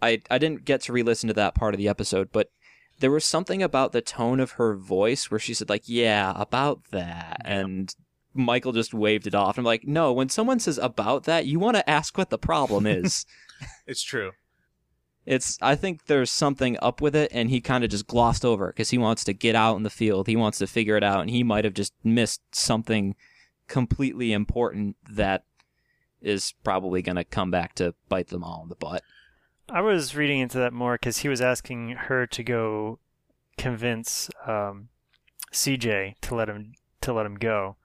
I 0.00 0.22
I 0.30 0.38
didn't 0.38 0.64
get 0.64 0.80
to 0.82 0.92
re-listen 0.92 1.28
to 1.28 1.34
that 1.34 1.54
part 1.54 1.74
of 1.74 1.78
the 1.78 1.88
episode, 1.88 2.30
but 2.32 2.50
there 2.98 3.10
was 3.12 3.24
something 3.24 3.62
about 3.62 3.92
the 3.92 4.00
tone 4.00 4.40
of 4.40 4.52
her 4.52 4.74
voice 4.76 5.30
where 5.30 5.40
she 5.40 5.54
said 5.54 5.68
like, 5.68 5.84
"Yeah, 5.86 6.32
about 6.36 6.80
that," 6.90 7.42
Yeah. 7.44 7.58
and 7.58 7.94
Michael 8.34 8.72
just 8.72 8.94
waved 8.94 9.26
it 9.26 9.34
off. 9.34 9.58
I'm 9.58 9.64
like, 9.64 9.86
no, 9.86 10.10
when 10.12 10.30
someone 10.30 10.58
says 10.58 10.78
about 10.78 11.24
that, 11.24 11.44
you 11.46 11.58
want 11.58 11.76
to 11.76 11.88
ask 11.90 12.16
what 12.16 12.30
the 12.30 12.38
problem 12.38 12.86
is. 12.86 13.26
It's 13.86 14.02
true. 14.02 14.32
It's 15.24 15.56
I 15.62 15.76
think 15.76 16.06
there's 16.06 16.30
something 16.30 16.76
up 16.82 17.00
with 17.00 17.14
it, 17.14 17.30
and 17.32 17.48
he 17.48 17.60
kind 17.60 17.84
of 17.84 17.90
just 17.90 18.06
glossed 18.06 18.44
over 18.44 18.68
it 18.68 18.72
because 18.74 18.90
he 18.90 18.98
wants 18.98 19.22
to 19.24 19.32
get 19.32 19.54
out 19.54 19.76
in 19.76 19.84
the 19.84 19.90
field. 19.90 20.26
He 20.26 20.36
wants 20.36 20.58
to 20.58 20.66
figure 20.66 20.96
it 20.96 21.04
out, 21.04 21.20
and 21.20 21.30
he 21.30 21.42
might 21.42 21.64
have 21.64 21.74
just 21.74 21.92
missed 22.02 22.40
something 22.52 23.14
completely 23.68 24.32
important 24.32 24.96
that 25.08 25.44
is 26.20 26.54
probably 26.64 27.02
going 27.02 27.16
to 27.16 27.24
come 27.24 27.50
back 27.50 27.74
to 27.74 27.94
bite 28.08 28.28
them 28.28 28.44
all 28.44 28.62
in 28.62 28.68
the 28.68 28.74
butt. 28.74 29.02
I 29.68 29.80
was 29.80 30.14
reading 30.14 30.40
into 30.40 30.58
that 30.58 30.72
more 30.72 30.94
because 30.94 31.18
he 31.18 31.28
was 31.28 31.40
asking 31.40 31.90
her 31.90 32.26
to 32.26 32.42
go 32.42 32.98
convince 33.56 34.28
um, 34.46 34.88
CJ 35.52 36.14
to 36.22 36.34
let 36.34 36.48
him 36.48 36.72
to 37.00 37.12
let 37.12 37.26
him 37.26 37.36
go. 37.36 37.76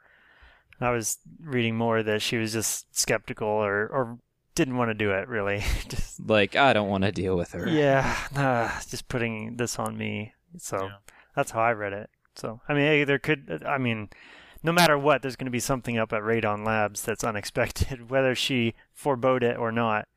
I 0.79 0.91
was 0.91 1.17
reading 1.39 1.75
more 1.75 2.03
that 2.03 2.21
she 2.21 2.37
was 2.37 2.53
just 2.53 2.95
skeptical 2.95 3.47
or 3.47 3.87
or 3.87 4.19
didn't 4.57 4.75
want 4.75 4.89
to 4.89 4.93
do 4.95 5.11
it 5.11 5.27
really. 5.29 5.59
just 5.87 6.19
Like 6.19 6.55
I 6.57 6.73
don't 6.73 6.89
want 6.89 7.03
to 7.05 7.11
deal 7.13 7.37
with 7.37 7.51
her. 7.53 7.69
yeah, 7.69 8.15
nah, 8.35 8.69
just 8.89 9.07
putting 9.07 9.55
this 9.57 9.79
on 9.79 9.97
me. 9.97 10.33
So 10.57 10.83
Yeah. 10.85 10.97
that's 11.35 11.51
how 11.51 11.61
I 11.61 11.71
read 11.71 11.93
it. 11.93 12.09
So 12.35 12.59
I 12.67 12.73
mean, 12.73 12.83
hey, 12.83 13.03
there 13.05 13.19
could 13.19 13.63
I 13.65 13.77
mean. 13.77 14.09
No 14.63 14.71
matter 14.71 14.97
what, 14.97 15.21
there's 15.21 15.35
going 15.35 15.45
to 15.45 15.51
be 15.51 15.59
something 15.59 15.99
up 15.99 16.11
at 16.11 16.23
Radon 16.23 16.65
Labs 16.65 17.03
that's 17.03 17.23
unexpected, 17.23 18.09
whether 18.09 18.33
she 18.33 18.73
forebode 18.91 19.43
it 19.43 19.55
or 19.55 19.71
not. 19.71 20.07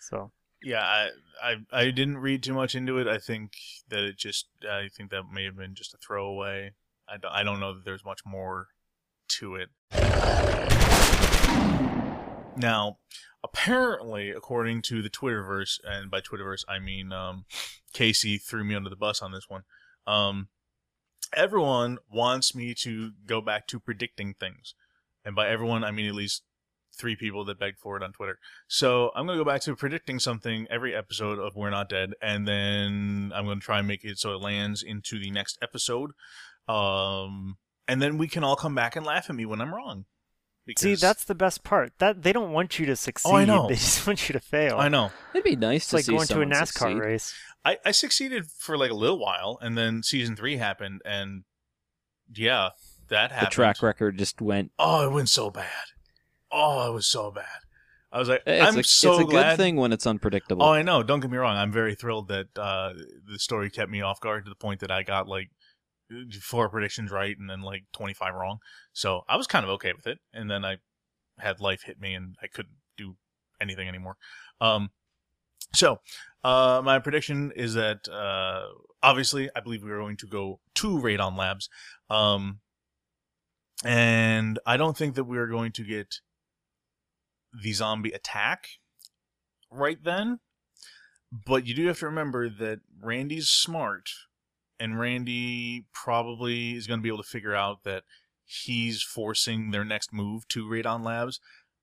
So 0.00 0.32
Yeah, 0.62 0.80
I, 0.82 1.10
I 1.42 1.56
I 1.70 1.90
didn't 1.90 2.16
read 2.18 2.42
too 2.42 2.54
much 2.54 2.74
into 2.74 2.96
it. 2.98 3.06
I 3.06 3.18
think 3.18 3.52
that 3.90 4.02
it 4.02 4.16
just 4.16 4.48
I 4.68 4.88
think 4.88 5.10
that 5.10 5.24
may 5.30 5.44
have 5.44 5.56
been 5.58 5.74
just 5.74 5.92
a 5.94 5.98
throwaway. 5.98 6.72
I 7.06 7.18
don't, 7.18 7.30
I 7.32 7.42
don't 7.42 7.60
know 7.60 7.74
that 7.74 7.84
there's 7.84 8.04
much 8.04 8.20
more 8.24 8.68
to 9.38 9.56
it. 9.56 9.68
Now, 12.56 12.98
apparently, 13.42 14.30
according 14.30 14.82
to 14.82 15.02
the 15.02 15.10
Twitterverse, 15.10 15.80
and 15.84 16.10
by 16.10 16.20
Twitterverse 16.20 16.64
I 16.68 16.78
mean 16.78 17.12
um, 17.12 17.44
KC 17.94 18.42
threw 18.42 18.64
me 18.64 18.74
under 18.74 18.90
the 18.90 18.96
bus 18.96 19.22
on 19.22 19.32
this 19.32 19.48
one. 19.48 19.62
Um, 20.06 20.48
everyone 21.34 21.98
wants 22.12 22.54
me 22.54 22.74
to 22.74 23.12
go 23.26 23.40
back 23.40 23.66
to 23.68 23.80
predicting 23.80 24.34
things, 24.34 24.74
and 25.24 25.34
by 25.34 25.48
everyone 25.48 25.84
I 25.84 25.90
mean 25.90 26.06
at 26.06 26.14
least 26.14 26.42
three 26.96 27.16
people 27.16 27.44
that 27.44 27.58
begged 27.58 27.78
for 27.78 27.96
it 27.96 28.02
on 28.02 28.12
Twitter. 28.12 28.38
So 28.68 29.10
I'm 29.14 29.26
gonna 29.26 29.38
go 29.38 29.44
back 29.44 29.62
to 29.62 29.76
predicting 29.76 30.18
something 30.18 30.66
every 30.70 30.94
episode 30.94 31.38
of 31.38 31.56
We're 31.56 31.70
Not 31.70 31.88
Dead, 31.88 32.12
and 32.20 32.46
then 32.46 33.32
I'm 33.34 33.46
gonna 33.46 33.60
try 33.60 33.78
and 33.78 33.88
make 33.88 34.04
it 34.04 34.18
so 34.18 34.34
it 34.34 34.42
lands 34.42 34.82
into 34.82 35.18
the 35.18 35.30
next 35.30 35.58
episode. 35.62 36.10
Um, 36.68 37.56
and 37.88 38.00
then 38.00 38.18
we 38.18 38.28
can 38.28 38.44
all 38.44 38.56
come 38.56 38.74
back 38.74 38.96
and 38.96 39.04
laugh 39.04 39.30
at 39.30 39.36
me 39.36 39.46
when 39.46 39.60
I'm 39.60 39.74
wrong. 39.74 40.04
See, 40.78 40.94
that's 40.94 41.24
the 41.24 41.34
best 41.34 41.64
part. 41.64 41.92
That 41.98 42.22
they 42.22 42.32
don't 42.32 42.52
want 42.52 42.78
you 42.78 42.86
to 42.86 42.96
succeed. 42.96 43.28
Oh, 43.30 43.36
I 43.36 43.44
know. 43.44 43.66
They 43.68 43.74
just 43.74 44.06
want 44.06 44.28
you 44.28 44.32
to 44.34 44.40
fail. 44.40 44.78
I 44.78 44.88
know. 44.88 45.10
It'd 45.34 45.44
be 45.44 45.56
nice 45.56 45.82
It's 45.82 45.88
to 45.90 45.96
like 45.96 46.04
see 46.04 46.12
going 46.12 46.26
to 46.28 46.40
a 46.42 46.46
NASCAR 46.46 46.66
succeed. 46.66 46.98
race. 46.98 47.34
I, 47.64 47.76
I 47.84 47.90
succeeded 47.90 48.46
for 48.50 48.78
like 48.78 48.90
a 48.90 48.94
little 48.94 49.18
while, 49.18 49.58
and 49.60 49.76
then 49.76 50.02
season 50.02 50.34
three 50.36 50.56
happened, 50.56 51.02
and 51.04 51.44
yeah, 52.34 52.70
that 53.08 53.32
happened. 53.32 53.50
The 53.52 53.54
track 53.54 53.82
record 53.82 54.16
just 54.18 54.40
went. 54.40 54.70
Oh, 54.78 55.06
it 55.06 55.12
went 55.12 55.28
so 55.28 55.50
bad. 55.50 55.66
Oh, 56.50 56.88
it 56.90 56.94
was 56.94 57.06
so 57.06 57.30
bad. 57.30 57.44
I 58.12 58.18
was 58.18 58.28
like, 58.28 58.42
It's 58.44 58.66
I'm 58.66 58.78
a, 58.78 58.82
so 58.82 59.12
it's 59.12 59.22
a 59.22 59.24
glad. 59.24 59.50
good 59.52 59.56
thing 59.62 59.76
when 59.76 59.92
it's 59.92 60.04
unpredictable. 60.06 60.64
Oh, 60.64 60.72
I 60.72 60.82
know. 60.82 61.02
Don't 61.04 61.20
get 61.20 61.30
me 61.30 61.36
wrong. 61.38 61.56
I'm 61.56 61.70
very 61.70 61.94
thrilled 61.94 62.26
that 62.28 62.48
uh, 62.58 62.92
the 63.30 63.38
story 63.38 63.70
kept 63.70 63.88
me 63.90 64.00
off 64.00 64.20
guard 64.20 64.44
to 64.46 64.48
the 64.48 64.56
point 64.56 64.80
that 64.80 64.90
I 64.90 65.04
got 65.04 65.28
like 65.28 65.50
four 66.40 66.68
predictions 66.68 67.10
right 67.10 67.36
and 67.38 67.48
then 67.48 67.60
like 67.60 67.84
25 67.92 68.34
wrong. 68.34 68.58
So 68.92 69.22
I 69.28 69.36
was 69.36 69.46
kind 69.46 69.64
of 69.64 69.70
okay 69.72 69.92
with 69.92 70.06
it. 70.06 70.18
And 70.32 70.50
then 70.50 70.64
I 70.64 70.78
had 71.38 71.60
life 71.60 71.82
hit 71.84 72.00
me 72.00 72.14
and 72.14 72.36
I 72.42 72.46
couldn't 72.46 72.76
do 72.96 73.16
anything 73.60 73.88
anymore. 73.88 74.16
Um, 74.60 74.90
so 75.74 76.00
uh, 76.42 76.82
my 76.84 76.98
prediction 76.98 77.52
is 77.54 77.74
that 77.74 78.08
uh, 78.08 78.66
obviously 79.02 79.48
I 79.54 79.60
believe 79.60 79.82
we 79.82 79.90
are 79.90 80.00
going 80.00 80.16
to 80.18 80.26
go 80.26 80.60
to 80.76 80.98
Radon 80.98 81.36
Labs. 81.36 81.68
Um, 82.08 82.60
and 83.84 84.58
I 84.66 84.76
don't 84.76 84.96
think 84.96 85.14
that 85.14 85.24
we 85.24 85.38
are 85.38 85.46
going 85.46 85.72
to 85.72 85.84
get 85.84 86.16
the 87.52 87.72
zombie 87.72 88.12
attack 88.12 88.68
right 89.70 90.02
then. 90.02 90.40
But 91.32 91.66
you 91.66 91.74
do 91.74 91.86
have 91.86 92.00
to 92.00 92.06
remember 92.06 92.48
that 92.48 92.80
Randy's 93.00 93.48
smart, 93.48 94.10
and 94.80 94.98
Randy 94.98 95.84
probably 95.92 96.74
is 96.74 96.86
going 96.86 96.98
to 96.98 97.02
be 97.02 97.10
able 97.10 97.22
to 97.22 97.28
figure 97.28 97.54
out 97.54 97.84
that 97.84 98.04
he's 98.44 99.02
forcing 99.02 99.70
their 99.70 99.84
next 99.84 100.12
move 100.12 100.48
to 100.48 100.64
Radon 100.64 101.04
Labs. 101.04 101.38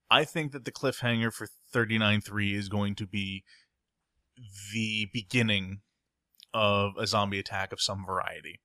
I 0.09 0.25
think 0.25 0.51
that 0.51 0.65
the 0.65 0.71
cliffhanger 0.71 1.31
for 1.31 1.47
39.3 1.73 2.53
is 2.53 2.67
going 2.67 2.95
to 2.95 3.05
be 3.05 3.43
the 4.73 5.07
beginning 5.13 5.81
of 6.53 6.93
a 6.97 7.05
zombie 7.05 7.39
attack 7.39 7.71
of 7.71 7.81
some 7.81 8.05
variety. 8.05 8.59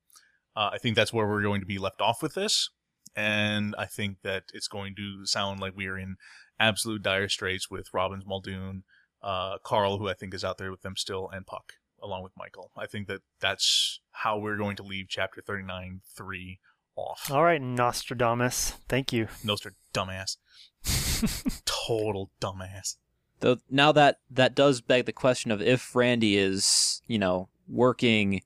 Uh, 0.55 0.71
I 0.73 0.77
think 0.77 0.95
that's 0.95 1.13
where 1.13 1.27
we're 1.27 1.41
going 1.41 1.61
to 1.61 1.67
be 1.67 1.77
left 1.77 2.01
off 2.01 2.21
with 2.21 2.33
this, 2.33 2.69
and 3.15 3.75
I 3.77 3.85
think 3.85 4.17
that 4.23 4.43
it's 4.53 4.67
going 4.67 4.95
to 4.95 5.25
sound 5.25 5.59
like 5.59 5.75
we 5.75 5.87
are 5.87 5.97
in 5.97 6.15
absolute 6.59 7.01
dire 7.01 7.29
straits 7.29 7.69
with 7.69 7.87
Robbins 7.93 8.25
Muldoon, 8.25 8.83
uh, 9.21 9.57
Carl, 9.63 9.97
who 9.97 10.09
I 10.09 10.13
think 10.13 10.33
is 10.33 10.43
out 10.43 10.57
there 10.57 10.71
with 10.71 10.81
them 10.81 10.95
still, 10.95 11.29
and 11.29 11.45
Puck. 11.45 11.73
Along 12.03 12.23
with 12.23 12.33
Michael. 12.37 12.69
I 12.77 12.85
think 12.85 13.07
that 13.07 13.21
that's 13.39 14.01
how 14.11 14.37
we're 14.37 14.57
going 14.57 14.75
to 14.75 14.83
leave 14.83 15.07
chapter 15.09 15.41
39 15.41 16.01
3 16.15 16.59
off. 16.95 17.31
All 17.31 17.43
right, 17.43 17.61
Nostradamus. 17.61 18.71
Thank 18.87 19.13
you. 19.13 19.27
Nostra 19.43 19.71
dumbass. 19.93 20.37
Total 21.65 22.29
dumbass. 22.39 22.97
Though 23.39 23.57
now 23.69 23.91
that 23.93 24.19
that 24.29 24.55
does 24.55 24.81
beg 24.81 25.05
the 25.05 25.11
question 25.11 25.51
of 25.51 25.61
if 25.61 25.95
Randy 25.95 26.37
is, 26.37 27.01
you 27.07 27.19
know, 27.19 27.49
working 27.67 28.41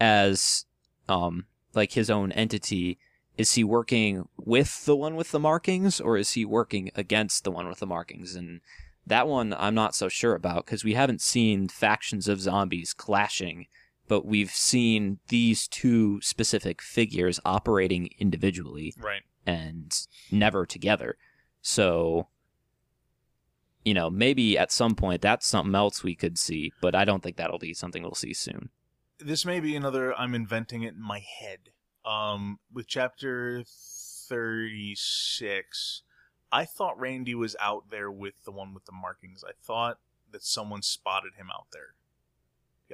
as 0.00 0.64
um 1.08 1.46
like 1.74 1.92
his 1.92 2.10
own 2.10 2.32
entity, 2.32 2.98
is 3.36 3.54
he 3.54 3.64
working 3.64 4.28
with 4.36 4.84
the 4.84 4.96
one 4.96 5.16
with 5.16 5.30
the 5.30 5.38
markings 5.38 6.00
or 6.00 6.16
is 6.16 6.32
he 6.32 6.44
working 6.44 6.90
against 6.94 7.44
the 7.44 7.50
one 7.50 7.68
with 7.68 7.80
the 7.80 7.86
markings? 7.86 8.34
And 8.34 8.60
that 9.06 9.26
one 9.28 9.54
I'm 9.58 9.74
not 9.74 9.94
so 9.94 10.08
sure 10.08 10.34
about 10.34 10.66
because 10.66 10.84
we 10.84 10.94
haven't 10.94 11.20
seen 11.20 11.68
factions 11.68 12.28
of 12.28 12.40
zombies 12.40 12.92
clashing, 12.92 13.66
but 14.08 14.24
we've 14.26 14.50
seen 14.50 15.18
these 15.28 15.66
two 15.68 16.20
specific 16.20 16.80
figures 16.82 17.40
operating 17.44 18.08
individually 18.18 18.94
Right. 18.98 19.22
and 19.46 19.96
never 20.30 20.66
together. 20.66 21.16
So, 21.62 22.28
you 23.84 23.94
know, 23.94 24.10
maybe 24.10 24.56
at 24.58 24.70
some 24.72 24.94
point 24.94 25.22
that's 25.22 25.46
something 25.46 25.74
else 25.74 26.02
we 26.02 26.14
could 26.14 26.38
see, 26.38 26.72
but 26.80 26.94
I 26.94 27.04
don't 27.04 27.22
think 27.22 27.36
that'll 27.36 27.58
be 27.58 27.74
something 27.74 28.02
we'll 28.02 28.14
see 28.14 28.34
soon. 28.34 28.70
This 29.18 29.44
may 29.44 29.60
be 29.60 29.76
another, 29.76 30.14
I'm 30.18 30.34
inventing 30.34 30.82
it 30.82 30.94
in 30.94 31.02
my 31.02 31.18
head. 31.20 31.70
Um, 32.04 32.58
with 32.72 32.86
chapter 32.88 33.62
36, 34.28 36.02
I 36.52 36.64
thought 36.64 36.98
Randy 36.98 37.34
was 37.34 37.54
out 37.60 37.90
there 37.90 38.10
with 38.10 38.44
the 38.44 38.50
one 38.50 38.74
with 38.74 38.84
the 38.84 38.92
markings. 38.92 39.44
I 39.46 39.52
thought 39.62 39.98
that 40.32 40.42
someone 40.42 40.82
spotted 40.82 41.34
him 41.36 41.48
out 41.54 41.66
there. 41.72 41.94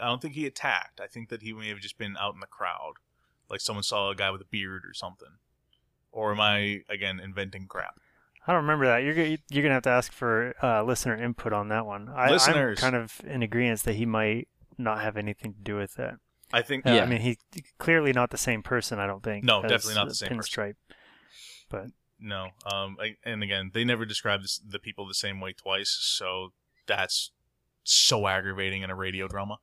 I 0.00 0.07
don't 0.07 0.20
think 0.20 0.34
he 0.34 0.46
attacked. 0.46 1.00
I 1.00 1.07
think 1.07 1.30
that 1.30 1.42
he 1.42 1.52
may 1.52 1.68
have 1.68 1.80
just 1.80 1.96
been 1.98 2.16
out 2.18 2.34
in 2.34 2.40
the 2.40 2.46
crowd. 2.46 2.94
Like 3.48 3.61
someone 3.61 3.82
saw 3.82 4.11
a 4.11 4.14
guy 4.14 4.30
with 4.30 4.42
a 4.42 4.46
beard 4.50 4.82
or 4.84 4.92
something. 4.92 5.28
Or 6.12 6.32
am 6.32 6.40
I, 6.40 6.82
again, 6.88 7.18
inventing 7.20 7.66
crap? 7.66 7.98
I 8.46 8.52
don't 8.52 8.62
remember 8.62 8.86
that. 8.86 8.98
You're 8.98 9.14
go- 9.14 9.36
you're 9.50 9.62
gonna 9.62 9.74
have 9.74 9.82
to 9.84 9.90
ask 9.90 10.12
for 10.12 10.54
uh, 10.62 10.82
listener 10.84 11.16
input 11.16 11.52
on 11.52 11.68
that 11.68 11.84
one. 11.84 12.09
I, 12.14 12.30
Listeners. 12.30 12.82
I'm 12.82 12.92
kind 12.92 13.02
of 13.02 13.20
in 13.26 13.42
agreement 13.42 13.80
that 13.84 13.94
he 13.94 14.07
might 14.07 14.48
not 14.78 15.00
have 15.00 15.16
anything 15.16 15.54
to 15.54 15.61
do 15.61 15.76
with 15.76 15.98
it. 15.98 16.14
I 16.52 16.62
think 16.62 16.86
Uh, 16.86 16.90
Yeah. 16.92 17.02
I 17.02 17.07
mean, 17.07 17.20
he's 17.22 17.38
clearly 17.78 18.12
not 18.12 18.30
the 18.30 18.36
same 18.38 18.62
person. 18.62 18.98
I 19.00 19.07
don't 19.07 19.22
think. 19.22 19.44
No, 19.44 19.62
definitely 19.62 19.94
not 19.94 20.09
the 20.09 20.14
same 20.14 20.36
person. 20.36 20.62
Pinstripe. 20.62 20.74
But 21.68 21.86
No. 22.19 22.49
Um. 22.71 22.97
I, 23.01 23.17
and 23.25 23.43
again, 23.43 23.71
they 23.75 23.85
never 23.85 24.05
describe 24.05 24.43
this, 24.43 24.59
the 24.59 24.79
people 24.79 25.07
the 25.07 25.14
same 25.14 25.41
way 25.41 25.53
twice, 25.53 25.91
so 26.01 26.53
that's 26.87 27.31
so 27.85 28.27
aggravating 28.27 28.83
in 28.83 28.91
a 28.91 28.95
radio 28.95 29.29
drama. 29.29 29.59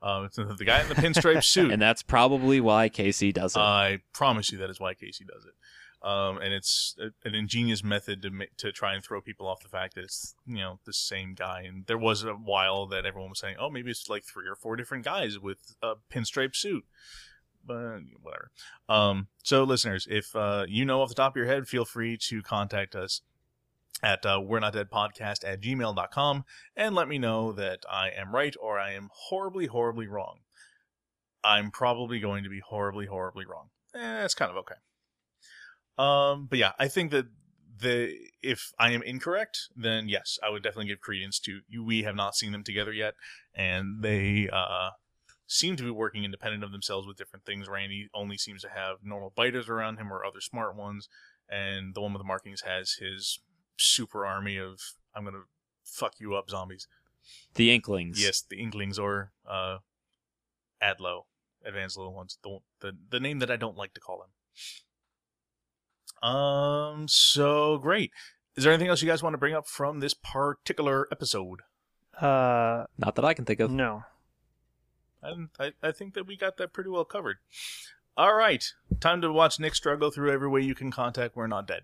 Uh, 0.00 0.28
the 0.36 0.64
guy 0.64 0.82
in 0.82 0.88
the 0.88 0.94
pinstripe 0.94 1.44
suit. 1.44 1.70
And 1.70 1.80
that's 1.80 2.02
probably 2.02 2.60
why 2.60 2.88
KC 2.88 3.32
does 3.32 3.56
it. 3.56 3.60
I 3.60 4.00
promise 4.12 4.52
you 4.52 4.58
that 4.58 4.70
is 4.70 4.80
why 4.80 4.94
KC 4.94 5.26
does 5.26 5.44
it. 5.44 5.54
Um, 6.00 6.38
and 6.38 6.54
it's 6.54 6.96
a, 7.00 7.28
an 7.28 7.34
ingenious 7.34 7.82
method 7.82 8.22
to 8.22 8.30
to 8.58 8.70
try 8.70 8.94
and 8.94 9.02
throw 9.02 9.20
people 9.20 9.48
off 9.48 9.64
the 9.64 9.68
fact 9.68 9.96
that 9.96 10.04
it's 10.04 10.36
you 10.46 10.58
know 10.58 10.78
the 10.84 10.92
same 10.92 11.34
guy. 11.34 11.62
And 11.62 11.86
there 11.86 11.98
was 11.98 12.22
a 12.22 12.34
while 12.34 12.86
that 12.86 13.04
everyone 13.04 13.30
was 13.30 13.40
saying, 13.40 13.56
oh, 13.58 13.68
maybe 13.68 13.90
it's 13.90 14.08
like 14.08 14.22
three 14.22 14.46
or 14.46 14.54
four 14.54 14.76
different 14.76 15.04
guys 15.04 15.40
with 15.40 15.74
a 15.82 15.94
pinstripe 16.12 16.54
suit. 16.54 16.84
But 17.68 18.00
whatever. 18.22 18.50
Um, 18.88 19.28
so 19.44 19.62
listeners, 19.62 20.08
if 20.10 20.34
uh, 20.34 20.64
you 20.66 20.84
know 20.84 21.02
off 21.02 21.10
the 21.10 21.14
top 21.14 21.32
of 21.32 21.36
your 21.36 21.46
head, 21.46 21.68
feel 21.68 21.84
free 21.84 22.16
to 22.28 22.42
contact 22.42 22.96
us 22.96 23.20
at 24.02 24.24
uh, 24.24 24.40
we're 24.42 24.60
not 24.60 24.72
dead 24.72 24.90
podcast 24.90 25.44
at 25.44 25.60
gmail.com 25.60 26.44
and 26.76 26.94
let 26.94 27.08
me 27.08 27.18
know 27.18 27.52
that 27.52 27.80
I 27.90 28.10
am 28.10 28.34
right 28.34 28.54
or 28.60 28.78
I 28.78 28.92
am 28.92 29.10
horribly, 29.12 29.66
horribly 29.66 30.06
wrong. 30.06 30.38
I'm 31.44 31.70
probably 31.70 32.20
going 32.20 32.44
to 32.44 32.50
be 32.50 32.60
horribly, 32.60 33.06
horribly 33.06 33.44
wrong. 33.44 33.68
Eh, 33.94 34.24
it's 34.24 34.34
kind 34.34 34.50
of 34.50 34.56
okay. 34.56 34.74
Um, 35.96 36.46
but 36.48 36.58
yeah, 36.58 36.72
I 36.78 36.88
think 36.88 37.10
that 37.10 37.26
the 37.80 38.14
if 38.42 38.72
I 38.78 38.90
am 38.92 39.02
incorrect, 39.02 39.68
then 39.76 40.08
yes, 40.08 40.38
I 40.44 40.50
would 40.50 40.62
definitely 40.62 40.88
give 40.88 41.00
credence 41.00 41.38
to 41.40 41.60
you. 41.68 41.84
We 41.84 42.02
have 42.02 42.14
not 42.14 42.34
seen 42.34 42.52
them 42.52 42.64
together 42.64 42.92
yet, 42.92 43.14
and 43.54 44.02
they 44.02 44.48
uh, 44.52 44.90
seem 45.50 45.74
to 45.76 45.82
be 45.82 45.90
working 45.90 46.22
independent 46.24 46.62
of 46.62 46.70
themselves 46.70 47.06
with 47.06 47.16
different 47.16 47.44
things. 47.44 47.68
Randy 47.68 48.08
only 48.14 48.36
seems 48.36 48.62
to 48.62 48.68
have 48.68 48.98
normal 49.02 49.32
biters 49.34 49.68
around 49.68 49.96
him 49.96 50.12
or 50.12 50.24
other 50.24 50.40
smart 50.40 50.76
ones, 50.76 51.08
and 51.48 51.94
the 51.94 52.00
one 52.02 52.12
with 52.12 52.20
the 52.20 52.26
markings 52.26 52.60
has 52.60 52.92
his 53.00 53.40
super 53.76 54.24
army 54.26 54.56
of 54.58 54.78
I'm 55.14 55.24
gonna 55.24 55.44
fuck 55.84 56.14
you 56.20 56.34
up 56.34 56.50
zombies. 56.50 56.86
the 57.54 57.70
Inklings. 57.74 58.22
Yes, 58.22 58.42
the 58.48 58.60
Inklings 58.60 58.98
or 58.98 59.32
uh, 59.48 59.78
Adlo, 60.82 61.22
Advanced 61.64 61.96
Little 61.96 62.14
Ones. 62.14 62.38
The, 62.42 62.58
the 62.80 62.92
the 63.10 63.20
name 63.20 63.38
that 63.40 63.50
I 63.50 63.56
don't 63.56 63.76
like 63.76 63.94
to 63.94 64.00
call 64.00 64.18
them. 64.20 64.30
Um. 66.30 67.08
So 67.08 67.78
great. 67.78 68.12
Is 68.56 68.64
there 68.64 68.72
anything 68.72 68.88
else 68.88 69.00
you 69.02 69.08
guys 69.08 69.22
want 69.22 69.34
to 69.34 69.38
bring 69.38 69.54
up 69.54 69.66
from 69.68 70.00
this 70.00 70.14
particular 70.14 71.06
episode? 71.12 71.60
uh, 72.20 72.84
Not 72.98 73.14
that 73.14 73.24
I 73.24 73.32
can 73.34 73.44
think 73.44 73.60
of. 73.60 73.70
no. 73.70 74.02
I, 75.22 75.72
I 75.82 75.92
think 75.92 76.14
that 76.14 76.26
we 76.26 76.36
got 76.36 76.56
that 76.58 76.72
pretty 76.72 76.90
well 76.90 77.04
covered. 77.04 77.38
All 78.16 78.34
right, 78.34 78.64
time 79.00 79.20
to 79.22 79.32
watch 79.32 79.60
Nick 79.60 79.74
struggle 79.74 80.10
through 80.10 80.32
every 80.32 80.48
way 80.48 80.62
you 80.62 80.74
can 80.74 80.90
contact 80.90 81.36
We're 81.36 81.46
Not 81.46 81.68
Dead. 81.68 81.82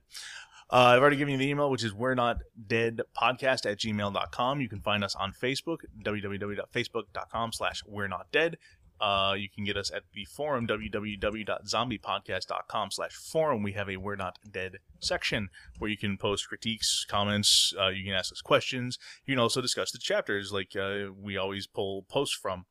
Uh, 0.71 0.97
I've 0.97 1.01
already 1.01 1.17
given 1.17 1.33
you 1.33 1.39
the 1.39 1.49
email, 1.49 1.71
which 1.71 1.85
is 1.85 1.93
we're 1.93 2.15
not 2.15 2.39
dead 2.67 3.03
podcast 3.17 3.71
at 3.71 3.79
gmail.com. 3.79 4.61
You 4.61 4.69
can 4.69 4.81
find 4.81 5.05
us 5.05 5.15
on 5.15 5.33
Facebook, 5.33 5.79
www.facebook.com 6.03 7.53
slash 7.53 7.83
we're 7.87 8.09
not 8.09 8.33
dead. 8.33 8.57
Uh, 9.01 9.35
you 9.37 9.49
can 9.49 9.65
get 9.65 9.77
us 9.77 9.91
at 9.93 10.05
the 10.15 10.25
forum, 10.25 10.67
www.zombiepodcast.com 10.67 12.91
slash 12.91 13.13
forum. 13.13 13.63
We 13.63 13.73
have 13.73 13.91
a 13.91 13.97
We're 13.97 14.17
Not 14.17 14.39
Dead 14.51 14.79
section 15.01 15.49
where 15.79 15.91
you 15.91 15.99
can 15.99 16.17
post 16.17 16.49
critiques, 16.49 17.05
comments, 17.09 17.75
uh, 17.79 17.89
you 17.89 18.05
can 18.05 18.15
ask 18.15 18.33
us 18.33 18.41
questions. 18.41 18.99
You 19.27 19.35
can 19.35 19.41
also 19.41 19.61
discuss 19.61 19.91
the 19.91 19.99
chapters 19.99 20.53
like 20.53 20.77
uh, 20.77 21.07
we 21.21 21.37
always 21.37 21.67
pull 21.67 22.05
posts 22.05 22.39
from. 22.41 22.67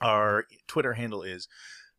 Our 0.00 0.46
Twitter 0.66 0.94
handle 0.94 1.22
is 1.22 1.46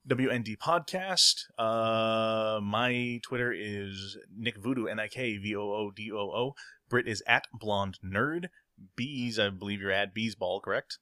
WND 0.10 0.58
Podcast. 0.58 1.44
Uh, 1.60 2.60
my 2.60 3.20
Twitter 3.22 3.54
is 3.56 4.18
Nick 4.36 4.58
Voodoo, 4.58 4.88
N 4.88 5.00
I 5.00 5.08
K 5.08 5.38
V 5.38 5.56
O 5.56 5.62
O 5.62 5.92
D 5.96 6.12
O 6.12 6.18
O. 6.18 6.56
Brit 6.90 7.08
is 7.08 7.22
at 7.28 7.46
Blonde 7.54 8.00
Nerd. 8.04 8.48
Bees, 8.96 9.38
I 9.38 9.50
believe 9.50 9.82
you're 9.82 9.92
at 9.92 10.16
Beesball, 10.16 10.64
correct? 10.64 10.98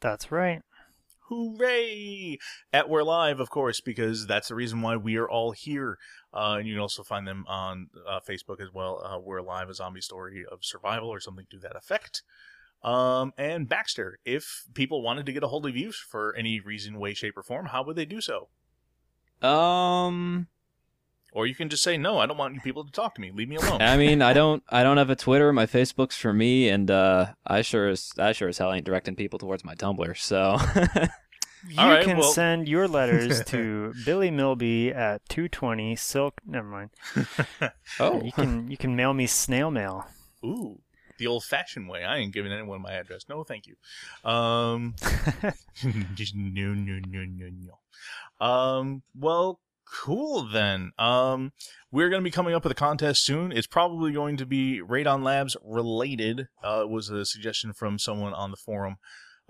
That's 0.00 0.32
right. 0.32 0.62
Hooray! 1.28 2.38
At 2.72 2.88
We're 2.88 3.04
Live, 3.04 3.38
of 3.38 3.50
course, 3.50 3.80
because 3.80 4.26
that's 4.26 4.48
the 4.48 4.54
reason 4.56 4.80
why 4.80 4.96
we 4.96 5.16
are 5.18 5.28
all 5.28 5.52
here. 5.52 5.98
Uh, 6.34 6.56
and 6.58 6.66
you 6.66 6.74
can 6.74 6.80
also 6.80 7.04
find 7.04 7.28
them 7.28 7.44
on 7.46 7.88
uh, 8.08 8.18
Facebook 8.28 8.60
as 8.60 8.72
well. 8.72 9.02
Uh, 9.04 9.20
We're 9.20 9.42
Live, 9.42 9.68
a 9.68 9.74
zombie 9.74 10.00
story 10.00 10.44
of 10.50 10.60
survival 10.62 11.10
or 11.10 11.20
something 11.20 11.46
to 11.50 11.58
that 11.58 11.76
effect. 11.76 12.22
Um, 12.82 13.32
and 13.36 13.68
Baxter, 13.68 14.18
if 14.24 14.64
people 14.74 15.02
wanted 15.02 15.26
to 15.26 15.32
get 15.32 15.42
a 15.42 15.48
hold 15.48 15.66
of 15.66 15.76
you 15.76 15.92
for 15.92 16.34
any 16.36 16.60
reason, 16.60 16.98
way, 16.98 17.12
shape, 17.14 17.36
or 17.36 17.42
form, 17.42 17.66
how 17.66 17.82
would 17.82 17.96
they 17.96 18.04
do 18.04 18.20
so? 18.20 18.48
Um, 19.46 20.46
Or 21.32 21.46
you 21.46 21.54
can 21.54 21.68
just 21.68 21.82
say, 21.82 21.96
no, 21.96 22.18
I 22.18 22.26
don't 22.26 22.36
want 22.38 22.54
you 22.54 22.60
people 22.60 22.84
to 22.84 22.90
talk 22.92 23.14
to 23.16 23.20
me. 23.20 23.30
Leave 23.32 23.48
me 23.48 23.56
alone. 23.56 23.82
I 23.82 23.96
mean, 23.96 24.22
I 24.22 24.32
don't, 24.32 24.62
I 24.68 24.82
don't 24.82 24.96
have 24.96 25.10
a 25.10 25.16
Twitter. 25.16 25.52
My 25.52 25.66
Facebook's 25.66 26.16
for 26.16 26.32
me, 26.32 26.68
and 26.68 26.90
uh, 26.90 27.26
I 27.46 27.62
sure 27.62 27.88
as, 27.88 28.12
I 28.18 28.32
sure 28.32 28.48
as 28.48 28.58
hell 28.58 28.72
ain't 28.72 28.86
directing 28.86 29.14
people 29.16 29.38
towards 29.38 29.64
my 29.64 29.74
Tumblr. 29.74 30.16
So, 30.16 30.56
You 31.68 31.74
All 31.80 31.88
right, 31.88 32.04
can 32.04 32.18
well- 32.18 32.30
send 32.32 32.68
your 32.68 32.86
letters 32.86 33.42
to 33.46 33.92
Billy 34.04 34.30
Milby 34.30 34.92
at 34.92 35.28
220 35.28 35.96
Silk. 35.96 36.34
Never 36.46 36.68
mind. 36.68 36.90
oh, 38.00 38.22
You 38.22 38.30
can 38.30 38.70
you 38.70 38.76
can 38.76 38.94
mail 38.94 39.12
me 39.12 39.26
snail 39.26 39.68
mail. 39.72 40.06
Ooh, 40.44 40.78
the 41.18 41.26
old-fashioned 41.26 41.88
way. 41.88 42.04
I 42.04 42.18
ain't 42.18 42.32
giving 42.32 42.52
anyone 42.52 42.82
my 42.82 42.92
address. 42.92 43.26
No, 43.28 43.44
thank 43.44 43.66
you. 43.66 43.76
Um, 44.28 44.94
just 46.14 46.34
no, 46.34 46.74
no, 46.74 47.00
no, 47.06 47.24
no, 47.24 47.48
no. 47.50 48.46
Um, 48.46 49.02
well, 49.14 49.60
cool 49.90 50.48
then. 50.48 50.92
Um, 50.98 51.52
we're 51.90 52.08
going 52.08 52.22
to 52.22 52.24
be 52.24 52.30
coming 52.30 52.54
up 52.54 52.64
with 52.64 52.72
a 52.72 52.76
contest 52.76 53.24
soon. 53.24 53.52
It's 53.52 53.66
probably 53.66 54.12
going 54.12 54.36
to 54.36 54.46
be 54.46 54.80
Radon 54.80 55.22
Labs 55.22 55.56
related. 55.64 56.48
Uh, 56.62 56.82
it 56.82 56.90
was 56.90 57.10
a 57.10 57.24
suggestion 57.24 57.72
from 57.72 57.98
someone 57.98 58.34
on 58.34 58.50
the 58.50 58.56
forum. 58.56 58.96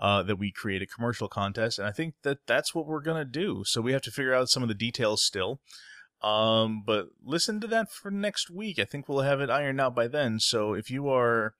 Uh, 0.01 0.23
that 0.23 0.37
we 0.37 0.49
create 0.49 0.81
a 0.81 0.87
commercial 0.87 1.27
contest, 1.27 1.77
and 1.77 1.85
I 1.85 1.91
think 1.91 2.13
that 2.23 2.37
that's 2.47 2.73
what 2.73 2.87
we're 2.87 3.01
gonna 3.01 3.25
do. 3.25 3.63
So 3.65 3.81
we 3.81 3.91
have 3.91 4.01
to 4.03 4.11
figure 4.11 4.33
out 4.33 4.47
some 4.47 4.63
of 4.63 4.69
the 4.69 4.73
details 4.73 5.21
still. 5.21 5.59
Um, 6.21 6.83
but 6.85 7.07
listen 7.23 7.59
to 7.61 7.67
that 7.67 7.91
for 7.91 8.11
next 8.11 8.49
week. 8.49 8.79
I 8.79 8.85
think 8.85 9.07
we'll 9.07 9.21
have 9.21 9.41
it 9.41 9.49
ironed 9.49 9.79
out 9.79 9.95
by 9.95 10.07
then. 10.07 10.39
So 10.39 10.73
if 10.73 10.89
you 10.89 11.09
are 11.09 11.53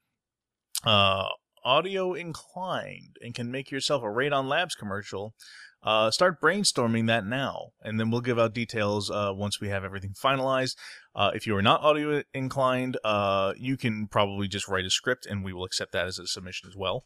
uh, 0.84 1.28
audio 1.64 2.14
inclined 2.14 3.18
and 3.22 3.34
can 3.34 3.52
make 3.52 3.72
yourself 3.72 4.04
a 4.04 4.08
Radon 4.08 4.48
Labs 4.48 4.76
commercial, 4.76 5.34
uh, 5.82 6.12
start 6.12 6.42
brainstorming 6.42 7.08
that 7.08 7.26
now, 7.26 7.70
and 7.82 8.00
then 8.00 8.12
we'll 8.12 8.22
give 8.22 8.38
out 8.38 8.54
details 8.54 9.10
uh, 9.10 9.32
once 9.34 9.62
we 9.62 9.70
have 9.70 9.84
everything 9.84 10.14
finalized. 10.14 10.76
Uh, 11.16 11.32
if 11.34 11.48
you 11.48 11.56
are 11.56 11.62
not 11.62 11.82
audio 11.82 12.22
inclined, 12.34 12.98
uh, 13.04 13.54
you 13.58 13.78
can 13.78 14.08
probably 14.08 14.48
just 14.48 14.68
write 14.68 14.86
a 14.86 14.90
script, 14.90 15.26
and 15.26 15.44
we 15.44 15.54
will 15.54 15.64
accept 15.64 15.94
that 15.94 16.06
as 16.06 16.20
a 16.20 16.28
submission 16.28 16.70
as 16.70 16.76
well. 16.76 17.06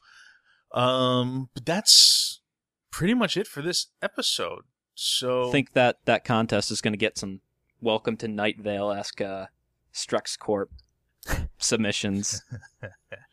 Um, 0.72 1.50
but 1.54 1.66
that's 1.66 2.42
pretty 2.90 3.14
much 3.14 3.38
it 3.38 3.48
for 3.48 3.62
this 3.62 3.88
episode. 4.02 4.64
So 4.96 5.50
I 5.50 5.52
think 5.52 5.74
that 5.74 5.98
that 6.06 6.24
contest 6.24 6.72
is 6.72 6.82
going 6.82 6.94
to 6.94 6.98
get 6.98 7.18
some 7.18 7.42
welcome 7.80 8.18
to 8.18 8.28
Night 8.28 8.60
Vale 8.60 8.92
esque 8.92 9.22
uh, 9.22 9.48
Strux 9.94 10.38
Corp 10.38 10.72
submissions. 11.60 12.42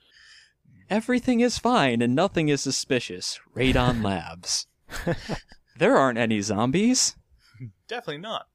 Everything 0.91 1.39
is 1.39 1.57
fine 1.57 2.03
and 2.03 2.15
nothing 2.15 2.49
is 2.49 2.61
suspicious. 2.61 3.39
Radon 3.55 4.03
Labs. 4.05 4.67
there 5.79 5.97
aren't 5.97 6.19
any 6.19 6.41
zombies. 6.41 7.17
definitely 7.89 8.19
not. 8.19 8.47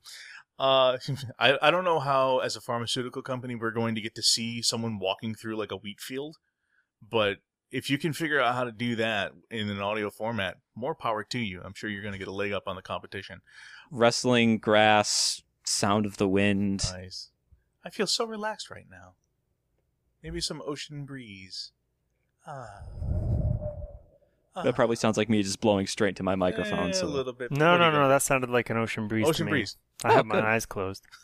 Uh, 0.60 0.98
I 1.40 1.58
I 1.62 1.72
don't 1.72 1.86
know 1.86 2.00
how 2.00 2.40
as 2.40 2.56
a 2.56 2.62
pharmaceutical 2.62 3.22
company 3.22 3.56
we're 3.56 3.72
going 3.72 3.96
to 3.96 4.02
get 4.02 4.16
to 4.16 4.22
see 4.22 4.62
someone 4.62 5.00
walking 5.00 5.34
through 5.34 5.58
like 5.58 5.72
a 5.72 5.78
wheat 5.78 6.02
field, 6.02 6.38
but 7.10 7.38
if 7.72 7.90
you 7.90 7.98
can 7.98 8.14
figure 8.14 8.40
out 8.40 8.56
how 8.56 8.64
to 8.64 8.72
do 8.72 8.96
that 8.98 9.32
in 9.50 9.70
an 9.70 9.82
audio 9.82 10.10
format, 10.10 10.58
more 10.76 10.96
power 10.96 11.24
to 11.24 11.40
you. 11.40 11.62
I'm 11.64 11.74
sure 11.74 11.90
you're 11.90 12.02
going 12.04 12.14
to 12.14 12.20
get 12.20 12.28
a 12.28 12.34
leg 12.34 12.54
up 12.54 12.64
on 12.68 12.76
the 12.76 12.82
competition. 12.82 13.42
Wrestling, 13.92 14.60
grass, 14.60 15.42
sound 15.66 16.06
of 16.06 16.18
the 16.18 16.28
wind. 16.28 16.84
Nice. 16.92 17.32
I 17.84 17.90
feel 17.90 18.08
so 18.08 18.26
relaxed 18.26 18.70
right 18.70 18.86
now. 18.90 19.16
Maybe 20.24 20.42
some 20.42 20.62
ocean 20.66 21.06
breeze. 21.06 21.72
Ah. 22.48 22.82
That 24.64 24.74
probably 24.76 24.96
sounds 24.96 25.18
like 25.18 25.28
me 25.30 25.44
just 25.44 25.60
blowing 25.60 25.86
straight 25.86 26.16
to 26.18 26.24
my 26.24 26.36
microphone. 26.36 26.90
Eh, 26.90 26.94
so 26.94 27.06
a 27.06 27.08
little 27.08 27.34
bit. 27.34 27.52
No, 27.52 27.72
What 27.72 27.78
do 27.78 27.84
no, 27.84 27.92
no. 27.92 28.08
That 28.10 28.22
sounded 28.22 28.50
like 28.50 28.70
an 28.70 28.78
ocean 28.78 29.08
breeze. 29.08 29.28
ocean 29.28 29.46
to 29.48 29.52
me. 29.52 29.58
breeze. 29.60 29.76
I 30.04 30.12
Oh, 30.12 30.16
have 30.16 30.26
my 30.26 30.40
eyes 30.42 30.66
closed. 30.66 31.06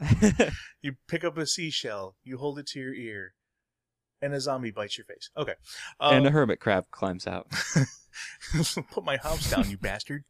You 0.80 0.96
pick 1.06 1.22
up 1.22 1.38
a 1.38 1.46
seashell, 1.46 2.16
you 2.24 2.38
hold 2.38 2.58
it 2.58 2.66
to 2.68 2.80
your 2.80 2.92
ear, 2.92 3.34
and 4.20 4.34
a 4.34 4.40
zombie 4.40 4.72
bites 4.72 4.98
your 4.98 5.04
face. 5.04 5.30
Okay. 5.36 5.54
and 6.00 6.24
a 6.24 6.28
Um, 6.28 6.32
hermit 6.32 6.58
crab 6.58 6.86
climbs 6.90 7.24
out. 7.26 7.46
put 8.90 9.04
my 9.04 9.16
house 9.18 9.48
down, 9.48 9.70
you 9.70 9.76
bastard. 9.78 10.24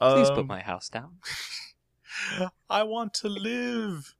Please 0.00 0.28
Um, 0.28 0.36
put 0.36 0.46
my 0.46 0.60
house 0.60 0.88
down. 0.88 1.16
I 2.70 2.84
want 2.84 3.14
to 3.14 3.28
live. 3.28 4.14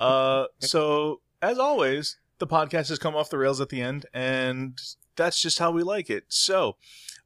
Uh, 0.00 0.46
so 0.58 1.20
as 1.40 1.58
always, 1.60 2.16
the 2.38 2.46
podcast 2.46 2.88
has 2.88 2.98
come 2.98 3.14
off 3.16 3.30
the 3.30 3.38
rails 3.38 3.60
at 3.60 3.68
the 3.68 3.80
end, 3.82 4.06
and 4.14 4.78
that's 5.16 5.40
just 5.40 5.58
how 5.58 5.70
we 5.70 5.82
like 5.82 6.08
it. 6.10 6.24
So, 6.28 6.76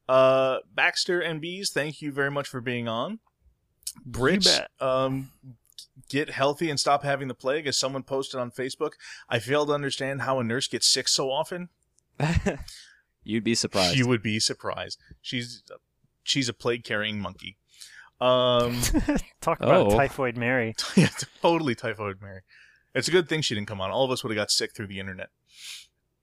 uh, 0.09 0.57
Baxter 0.73 1.19
and 1.19 1.39
Bees, 1.41 1.69
thank 1.71 2.01
you 2.01 2.11
very 2.11 2.31
much 2.31 2.47
for 2.47 2.61
being 2.61 2.87
on. 2.87 3.19
Brit, 4.05 4.47
um, 4.79 5.29
get 6.09 6.31
healthy 6.31 6.69
and 6.69 6.79
stop 6.79 7.03
having 7.03 7.27
the 7.27 7.35
plague. 7.35 7.67
As 7.67 7.77
someone 7.77 8.03
posted 8.03 8.39
on 8.39 8.49
Facebook, 8.51 8.93
I 9.29 9.39
fail 9.39 9.65
to 9.67 9.73
understand 9.73 10.21
how 10.23 10.39
a 10.39 10.43
nurse 10.43 10.67
gets 10.67 10.87
sick 10.87 11.07
so 11.07 11.29
often. 11.29 11.69
You'd 13.23 13.43
be 13.43 13.55
surprised. 13.55 13.95
You 13.97 14.07
would 14.07 14.21
be 14.23 14.39
surprised. 14.39 14.99
She's 15.21 15.63
she's 16.23 16.49
a 16.49 16.53
plague 16.53 16.83
carrying 16.83 17.19
monkey. 17.19 17.57
Um, 18.19 18.79
Talk 19.41 19.59
about 19.61 19.87
Oh. 19.93 19.97
typhoid 19.97 20.37
Mary. 20.37 20.75
yeah, 20.95 21.09
totally 21.41 21.75
typhoid 21.75 22.21
Mary. 22.21 22.41
It's 22.93 23.07
a 23.07 23.11
good 23.11 23.27
thing 23.27 23.41
she 23.41 23.55
didn't 23.55 23.67
come 23.67 23.81
on. 23.81 23.91
All 23.91 24.05
of 24.05 24.11
us 24.11 24.23
would 24.23 24.31
have 24.31 24.37
got 24.37 24.51
sick 24.51 24.75
through 24.75 24.87
the 24.87 24.99
internet. 24.99 25.29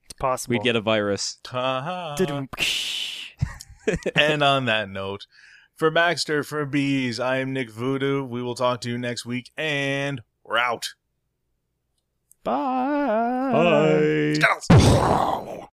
It's 0.04 0.14
possible. 0.18 0.52
We'd 0.52 0.62
get 0.62 0.76
a 0.76 0.80
virus. 0.80 1.38
Ta-ha. 1.42 2.14
And 4.14 4.42
on 4.42 4.66
that 4.66 4.88
note, 4.88 5.26
for 5.74 5.90
Baxter, 5.90 6.44
for 6.44 6.64
Bees, 6.66 7.18
I 7.18 7.38
am 7.38 7.52
Nick 7.52 7.70
Voodoo. 7.70 8.22
We 8.22 8.42
will 8.42 8.54
talk 8.54 8.82
to 8.82 8.90
you 8.90 8.98
next 8.98 9.24
week, 9.26 9.50
and 9.56 10.20
we're 10.44 10.58
out. 10.58 10.90
Bye. 12.44 14.34
Skettles. 14.34 15.56